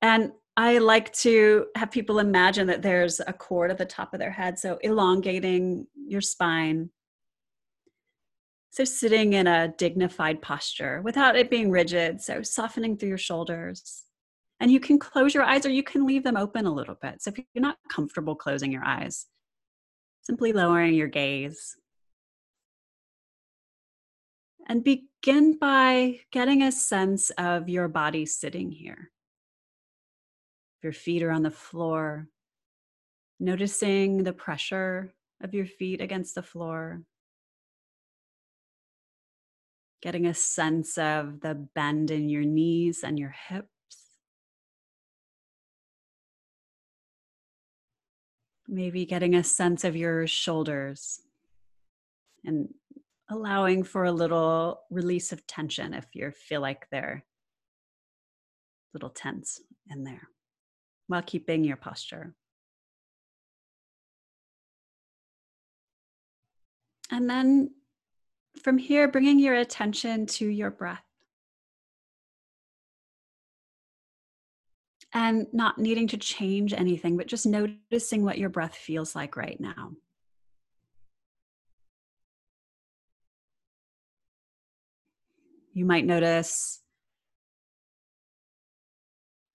And 0.00 0.32
I 0.56 0.78
like 0.78 1.12
to 1.14 1.66
have 1.76 1.90
people 1.90 2.18
imagine 2.18 2.66
that 2.66 2.82
there's 2.82 3.20
a 3.20 3.32
cord 3.32 3.70
at 3.70 3.78
the 3.78 3.84
top 3.84 4.12
of 4.12 4.20
their 4.20 4.30
head. 4.30 4.58
So 4.58 4.78
elongating 4.82 5.86
your 5.94 6.20
spine, 6.20 6.90
so, 8.72 8.84
sitting 8.84 9.34
in 9.34 9.46
a 9.46 9.68
dignified 9.68 10.40
posture 10.40 11.02
without 11.02 11.36
it 11.36 11.50
being 11.50 11.70
rigid. 11.70 12.22
So, 12.22 12.42
softening 12.42 12.96
through 12.96 13.10
your 13.10 13.18
shoulders. 13.18 14.04
And 14.60 14.70
you 14.70 14.80
can 14.80 14.98
close 14.98 15.34
your 15.34 15.42
eyes 15.42 15.66
or 15.66 15.68
you 15.68 15.82
can 15.82 16.06
leave 16.06 16.24
them 16.24 16.38
open 16.38 16.64
a 16.64 16.72
little 16.72 16.96
bit. 17.02 17.20
So, 17.20 17.30
if 17.30 17.44
you're 17.52 17.62
not 17.62 17.76
comfortable 17.90 18.34
closing 18.34 18.72
your 18.72 18.84
eyes, 18.84 19.26
simply 20.22 20.54
lowering 20.54 20.94
your 20.94 21.08
gaze. 21.08 21.76
And 24.68 24.84
begin 24.84 25.58
by 25.58 26.20
getting 26.30 26.62
a 26.62 26.72
sense 26.72 27.30
of 27.30 27.68
your 27.68 27.88
body 27.88 28.26
sitting 28.26 28.70
here. 28.70 29.10
If 30.78 30.84
Your 30.84 30.92
feet 30.92 31.22
are 31.22 31.32
on 31.32 31.42
the 31.42 31.50
floor, 31.50 32.28
noticing 33.40 34.22
the 34.22 34.32
pressure 34.32 35.12
of 35.42 35.52
your 35.52 35.66
feet 35.66 36.00
against 36.00 36.34
the 36.34 36.42
floor 36.42 37.02
getting 40.02 40.26
a 40.26 40.34
sense 40.34 40.98
of 40.98 41.40
the 41.40 41.54
bend 41.54 42.10
in 42.10 42.28
your 42.28 42.42
knees 42.42 43.04
and 43.04 43.18
your 43.18 43.34
hips. 43.48 43.68
Maybe 48.66 49.06
getting 49.06 49.34
a 49.34 49.44
sense 49.44 49.84
of 49.84 49.94
your 49.94 50.26
shoulders 50.26 51.20
and 52.44 52.74
allowing 53.32 53.82
for 53.82 54.04
a 54.04 54.12
little 54.12 54.82
release 54.90 55.32
of 55.32 55.46
tension 55.46 55.94
if 55.94 56.06
you 56.12 56.30
feel 56.30 56.60
like 56.60 56.86
they're 56.90 57.24
a 57.24 58.96
little 58.96 59.10
tense 59.10 59.60
in 59.90 60.04
there 60.04 60.28
while 61.06 61.22
keeping 61.22 61.64
your 61.64 61.76
posture. 61.76 62.34
And 67.10 67.28
then 67.28 67.70
from 68.62 68.78
here, 68.78 69.08
bringing 69.08 69.38
your 69.38 69.54
attention 69.54 70.26
to 70.26 70.46
your 70.46 70.70
breath. 70.70 71.02
And 75.14 75.46
not 75.52 75.78
needing 75.78 76.08
to 76.08 76.16
change 76.16 76.72
anything, 76.72 77.18
but 77.18 77.26
just 77.26 77.44
noticing 77.44 78.24
what 78.24 78.38
your 78.38 78.48
breath 78.48 78.74
feels 78.74 79.14
like 79.14 79.36
right 79.36 79.60
now. 79.60 79.92
You 85.72 85.84
might 85.84 86.04
notice 86.04 86.80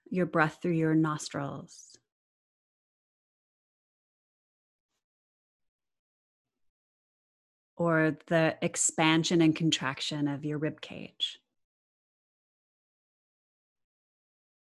your 0.09 0.25
breath 0.25 0.59
through 0.61 0.71
your 0.71 0.95
nostrils. 0.95 1.97
or 7.77 8.17
the 8.25 8.57
expansion 8.61 9.39
and 9.39 9.55
contraction 9.55 10.27
of 10.27 10.43
your 10.43 10.57
rib 10.57 10.81
cage. 10.81 11.39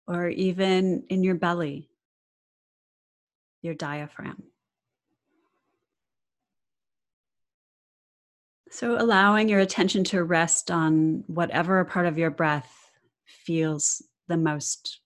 Or 0.06 0.28
even 0.28 1.04
in 1.08 1.24
your 1.24 1.34
belly, 1.34 1.88
your 3.60 3.74
diaphragm. 3.74 4.51
So, 8.72 8.98
allowing 8.98 9.50
your 9.50 9.60
attention 9.60 10.02
to 10.04 10.24
rest 10.24 10.70
on 10.70 11.24
whatever 11.26 11.84
part 11.84 12.06
of 12.06 12.16
your 12.16 12.30
breath 12.30 12.90
feels 13.26 14.02
the 14.28 14.38
most 14.38 15.00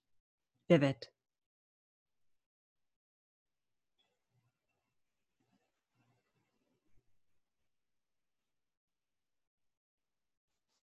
vivid. 0.69 1.09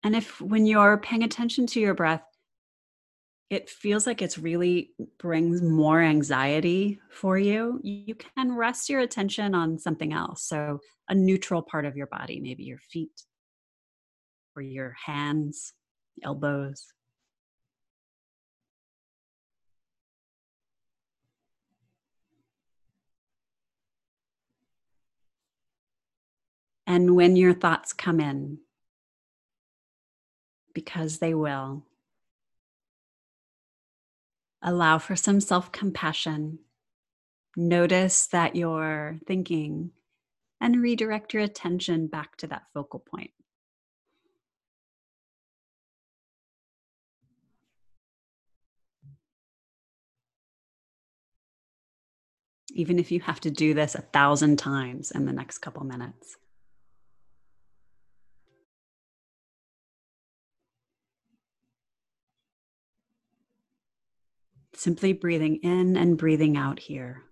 And 0.02 0.16
if 0.16 0.40
when 0.40 0.66
you're 0.66 0.98
paying 0.98 1.22
attention 1.22 1.68
to 1.68 1.80
your 1.80 1.94
breath, 1.94 2.31
it 3.52 3.68
feels 3.68 4.06
like 4.06 4.22
it's 4.22 4.38
really 4.38 4.92
brings 5.18 5.60
more 5.60 6.00
anxiety 6.00 6.98
for 7.10 7.36
you, 7.36 7.78
you 7.82 8.14
can 8.14 8.56
rest 8.56 8.88
your 8.88 9.00
attention 9.00 9.54
on 9.54 9.78
something 9.78 10.14
else. 10.14 10.42
So, 10.42 10.80
a 11.10 11.14
neutral 11.14 11.60
part 11.60 11.84
of 11.84 11.94
your 11.94 12.06
body, 12.06 12.40
maybe 12.40 12.64
your 12.64 12.78
feet 12.78 13.24
or 14.56 14.62
your 14.62 14.96
hands, 15.04 15.74
elbows. 16.24 16.94
And 26.86 27.14
when 27.14 27.36
your 27.36 27.52
thoughts 27.52 27.92
come 27.92 28.18
in, 28.18 28.60
because 30.72 31.18
they 31.18 31.34
will, 31.34 31.84
allow 34.62 34.98
for 34.98 35.16
some 35.16 35.40
self 35.40 35.72
compassion. 35.72 36.58
Notice 37.56 38.26
that 38.28 38.56
you're 38.56 39.18
thinking 39.26 39.90
and 40.60 40.80
redirect 40.80 41.34
your 41.34 41.42
attention 41.42 42.06
back 42.06 42.36
to 42.36 42.46
that 42.46 42.62
focal 42.72 43.00
point. 43.00 43.30
Even 52.74 52.98
if 52.98 53.10
you 53.10 53.20
have 53.20 53.40
to 53.40 53.50
do 53.50 53.74
this 53.74 53.94
a 53.94 54.00
thousand 54.00 54.58
times 54.58 55.10
in 55.10 55.26
the 55.26 55.32
next 55.32 55.58
couple 55.58 55.84
minutes. 55.84 56.36
Simply 64.82 65.12
breathing 65.12 65.60
in 65.62 65.96
and 65.96 66.18
breathing 66.18 66.56
out 66.56 66.80
here. 66.80 67.22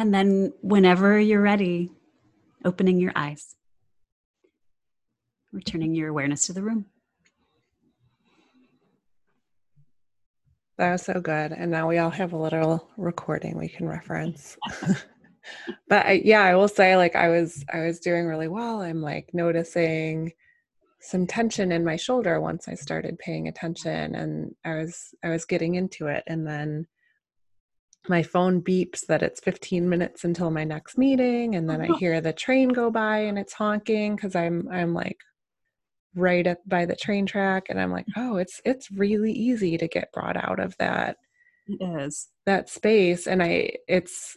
And 0.00 0.14
then, 0.14 0.54
whenever 0.62 1.20
you're 1.20 1.42
ready, 1.42 1.90
opening 2.64 2.98
your 2.98 3.12
eyes, 3.14 3.54
returning 5.52 5.94
your 5.94 6.08
awareness 6.08 6.46
to 6.46 6.54
the 6.54 6.62
room. 6.62 6.86
That 10.78 10.92
was 10.92 11.02
so 11.02 11.20
good. 11.20 11.52
And 11.52 11.70
now 11.70 11.86
we 11.86 11.98
all 11.98 12.08
have 12.08 12.32
a 12.32 12.38
little 12.38 12.88
recording 12.96 13.58
we 13.58 13.68
can 13.68 13.86
reference. 13.86 14.56
but 15.90 16.06
I, 16.06 16.22
yeah, 16.24 16.44
I 16.44 16.54
will 16.54 16.66
say 16.66 16.96
like 16.96 17.14
I 17.14 17.28
was 17.28 17.62
I 17.70 17.80
was 17.80 18.00
doing 18.00 18.24
really 18.24 18.48
well. 18.48 18.80
I'm 18.80 19.02
like 19.02 19.28
noticing 19.34 20.32
some 21.02 21.26
tension 21.26 21.72
in 21.72 21.84
my 21.84 21.96
shoulder 21.96 22.40
once 22.40 22.68
I 22.68 22.74
started 22.74 23.18
paying 23.18 23.48
attention 23.48 24.14
and 24.14 24.54
I 24.64 24.76
was 24.76 25.14
I 25.22 25.28
was 25.28 25.44
getting 25.44 25.74
into 25.74 26.06
it 26.06 26.24
and 26.26 26.46
then 26.46 26.86
my 28.08 28.22
phone 28.22 28.62
beeps 28.62 29.06
that 29.06 29.22
it's 29.22 29.40
15 29.40 29.88
minutes 29.88 30.24
until 30.24 30.50
my 30.50 30.64
next 30.64 30.96
meeting 30.96 31.54
and 31.54 31.68
then 31.68 31.80
i 31.80 31.98
hear 31.98 32.20
the 32.20 32.32
train 32.32 32.68
go 32.68 32.90
by 32.90 33.18
and 33.18 33.38
it's 33.38 33.52
honking 33.52 34.16
because 34.16 34.34
i'm 34.34 34.66
i'm 34.72 34.94
like 34.94 35.18
right 36.14 36.46
up 36.46 36.58
by 36.66 36.86
the 36.86 36.96
train 36.96 37.26
track 37.26 37.66
and 37.68 37.80
i'm 37.80 37.92
like 37.92 38.06
oh 38.16 38.36
it's 38.36 38.60
it's 38.64 38.90
really 38.90 39.32
easy 39.32 39.76
to 39.76 39.86
get 39.86 40.12
brought 40.12 40.36
out 40.36 40.58
of 40.58 40.74
that 40.78 41.16
it 41.66 41.84
is. 42.00 42.28
that 42.46 42.68
space 42.68 43.26
and 43.26 43.42
i 43.42 43.70
it's 43.86 44.36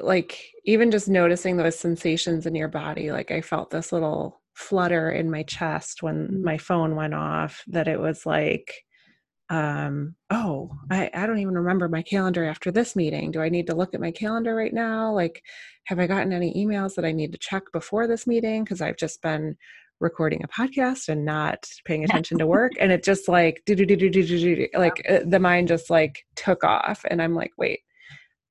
like 0.00 0.40
even 0.64 0.90
just 0.90 1.08
noticing 1.08 1.56
those 1.56 1.78
sensations 1.78 2.46
in 2.46 2.54
your 2.54 2.68
body 2.68 3.10
like 3.10 3.30
i 3.30 3.40
felt 3.40 3.70
this 3.70 3.92
little 3.92 4.40
flutter 4.54 5.10
in 5.10 5.30
my 5.30 5.42
chest 5.42 6.02
when 6.02 6.28
mm. 6.28 6.42
my 6.42 6.56
phone 6.56 6.96
went 6.96 7.14
off 7.14 7.62
that 7.66 7.88
it 7.88 8.00
was 8.00 8.24
like 8.24 8.72
um 9.48 10.14
oh 10.30 10.70
I, 10.90 11.08
I 11.14 11.26
don't 11.26 11.38
even 11.38 11.54
remember 11.54 11.88
my 11.88 12.02
calendar 12.02 12.44
after 12.44 12.72
this 12.72 12.96
meeting. 12.96 13.30
Do 13.30 13.40
i 13.40 13.48
need 13.48 13.68
to 13.68 13.74
look 13.74 13.94
at 13.94 14.00
my 14.00 14.10
calendar 14.10 14.54
right 14.54 14.74
now? 14.74 15.12
Like 15.12 15.42
have 15.84 15.98
i 15.98 16.06
gotten 16.06 16.32
any 16.32 16.52
emails 16.54 16.94
that 16.94 17.04
i 17.04 17.12
need 17.12 17.32
to 17.32 17.38
check 17.38 17.62
before 17.72 18.06
this 18.06 18.26
meeting? 18.26 18.64
Because 18.64 18.80
i've 18.80 18.96
just 18.96 19.22
been 19.22 19.56
recording 20.00 20.42
a 20.44 20.48
podcast 20.48 21.08
and 21.08 21.24
not 21.24 21.64
paying 21.84 22.04
attention 22.04 22.38
to 22.38 22.46
work 22.46 22.72
and 22.80 22.92
it 22.92 23.04
just 23.04 23.28
like 23.28 23.62
do 23.66 23.74
do 23.74 23.86
do 23.86 23.96
do 23.96 24.10
do 24.10 24.22
do 24.26 24.56
do, 24.56 24.68
like 24.74 25.04
uh, 25.08 25.20
the 25.24 25.38
mind 25.38 25.68
just 25.68 25.88
like 25.88 26.24
took 26.34 26.62
off 26.64 27.02
and 27.08 27.22
i'm 27.22 27.34
like 27.34 27.52
wait 27.56 27.80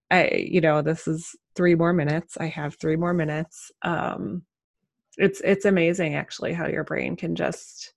i 0.10 0.28
you 0.34 0.60
know 0.60 0.82
this 0.82 1.08
is 1.08 1.36
three 1.56 1.76
more 1.76 1.94
minutes. 1.94 2.38
I 2.38 2.48
have 2.48 2.76
three 2.76 2.96
more 2.96 3.14
minutes. 3.14 3.72
Um 3.82 4.44
it's 5.18 5.42
it's 5.42 5.66
amazing 5.66 6.16
actually 6.16 6.54
how 6.54 6.68
your 6.68 6.84
brain 6.84 7.16
can 7.16 7.36
just 7.36 7.94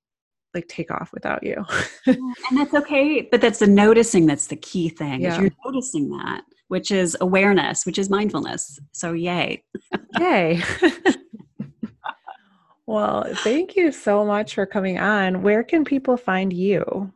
like 0.55 0.69
take 0.69 0.91
off 0.91 1.11
without 1.13 1.43
you. 1.43 1.65
and 2.07 2.59
that's 2.59 2.75
okay. 2.75 3.29
But 3.31 3.41
that's 3.41 3.61
the 3.61 3.67
noticing 3.67 4.27
that's 4.27 4.47
the 4.47 4.57
key 4.57 4.89
thing. 4.89 5.23
Yeah. 5.23 5.41
You're 5.41 5.51
noticing 5.65 6.11
that, 6.11 6.43
which 6.69 6.91
is 6.91 7.17
awareness, 7.21 7.87
which 7.87 7.99
is 7.99 8.11
mindfulness. 8.11 8.79
So 8.93 9.13
yay. 9.13 9.63
yay. 10.19 10.63
well, 12.87 13.25
thank 13.39 13.77
you 13.77 13.93
so 13.93 14.25
much 14.25 14.55
for 14.55 14.67
coming 14.67 14.99
on. 14.99 15.43
Where 15.43 15.63
can 15.63 15.85
people 15.85 16.17
find 16.17 16.53
you? 16.53 17.13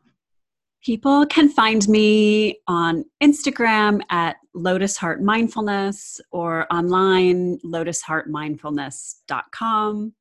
People 0.84 1.24
can 1.26 1.48
find 1.48 1.88
me 1.88 2.58
on 2.66 3.04
Instagram 3.22 4.00
at 4.10 4.36
Lotus 4.52 4.96
Heart 4.96 5.22
Mindfulness 5.22 6.20
or 6.32 6.66
online 6.72 7.60
lotusheartmindfulness.com. 7.64 10.12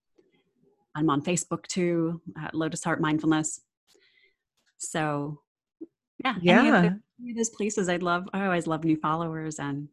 I'm 0.96 1.10
on 1.10 1.22
Facebook 1.22 1.66
too, 1.68 2.22
at 2.42 2.54
Lotus 2.54 2.84
Heart 2.84 3.02
Mindfulness. 3.02 3.62
So, 4.78 5.40
yeah, 6.24 6.36
yeah. 6.42 6.60
Any 6.60 6.70
of, 6.70 6.74
the, 6.74 7.00
any 7.22 7.32
of 7.32 7.38
those 7.38 7.50
places, 7.50 7.88
I'd 7.88 8.04
love. 8.04 8.28
I 8.34 8.46
always 8.46 8.68
love 8.68 8.84
new 8.84 8.98
followers 8.98 9.60
and. 9.60 9.88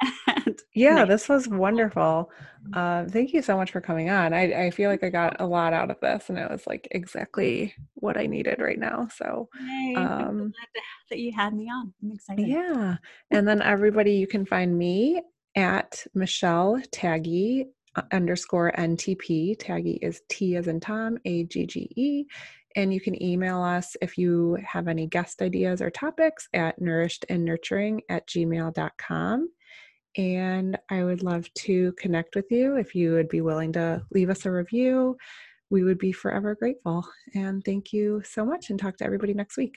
and 0.26 0.60
yeah, 0.74 1.04
this 1.04 1.28
was 1.28 1.46
wonderful. 1.46 2.30
Uh, 2.72 3.04
thank 3.04 3.32
you 3.32 3.40
so 3.40 3.56
much 3.56 3.70
for 3.70 3.80
coming 3.80 4.10
on. 4.10 4.32
I, 4.32 4.66
I 4.66 4.70
feel 4.70 4.90
like 4.90 5.04
I 5.04 5.10
got 5.10 5.40
a 5.40 5.46
lot 5.46 5.72
out 5.72 5.92
of 5.92 6.00
this, 6.00 6.28
and 6.28 6.38
it 6.38 6.50
was 6.50 6.66
like 6.66 6.88
exactly 6.90 7.74
what 7.94 8.16
I 8.16 8.26
needed 8.26 8.58
right 8.58 8.78
now. 8.78 9.06
So, 9.14 9.48
Yay, 9.60 9.94
um, 9.96 10.52
that 11.10 11.18
you 11.20 11.30
had 11.32 11.54
me 11.54 11.68
on. 11.70 11.94
I'm 12.02 12.10
excited. 12.10 12.48
Yeah, 12.48 12.96
and 13.30 13.46
then 13.46 13.62
everybody, 13.62 14.14
you 14.14 14.26
can 14.26 14.44
find 14.44 14.76
me 14.76 15.22
at 15.54 16.04
Michelle 16.14 16.80
Tagge 16.90 17.62
uh, 17.62 17.70
underscore 18.12 18.72
NTP. 18.76 19.56
Tagge 19.58 19.98
is 20.02 20.22
T 20.28 20.56
as 20.56 20.68
in 20.68 20.80
Tom, 20.80 21.18
A 21.24 21.44
G 21.44 21.66
G 21.66 21.90
E. 21.96 22.24
And 22.74 22.92
you 22.92 23.00
can 23.00 23.22
email 23.22 23.60
us 23.62 23.96
if 24.00 24.16
you 24.16 24.56
have 24.66 24.88
any 24.88 25.06
guest 25.06 25.42
ideas 25.42 25.82
or 25.82 25.90
topics 25.90 26.48
at 26.54 26.80
nourishedandnurturing 26.80 28.00
at 28.08 28.26
gmail.com. 28.26 29.48
And 30.16 30.78
I 30.90 31.04
would 31.04 31.22
love 31.22 31.52
to 31.54 31.92
connect 31.92 32.34
with 32.34 32.50
you 32.50 32.76
if 32.76 32.94
you 32.94 33.12
would 33.12 33.28
be 33.28 33.40
willing 33.40 33.72
to 33.74 34.02
leave 34.10 34.30
us 34.30 34.46
a 34.46 34.50
review. 34.50 35.16
We 35.70 35.84
would 35.84 35.98
be 35.98 36.12
forever 36.12 36.54
grateful. 36.54 37.06
And 37.34 37.64
thank 37.64 37.92
you 37.92 38.22
so 38.24 38.44
much, 38.44 38.68
and 38.68 38.78
talk 38.78 38.98
to 38.98 39.04
everybody 39.04 39.32
next 39.32 39.56
week. 39.56 39.70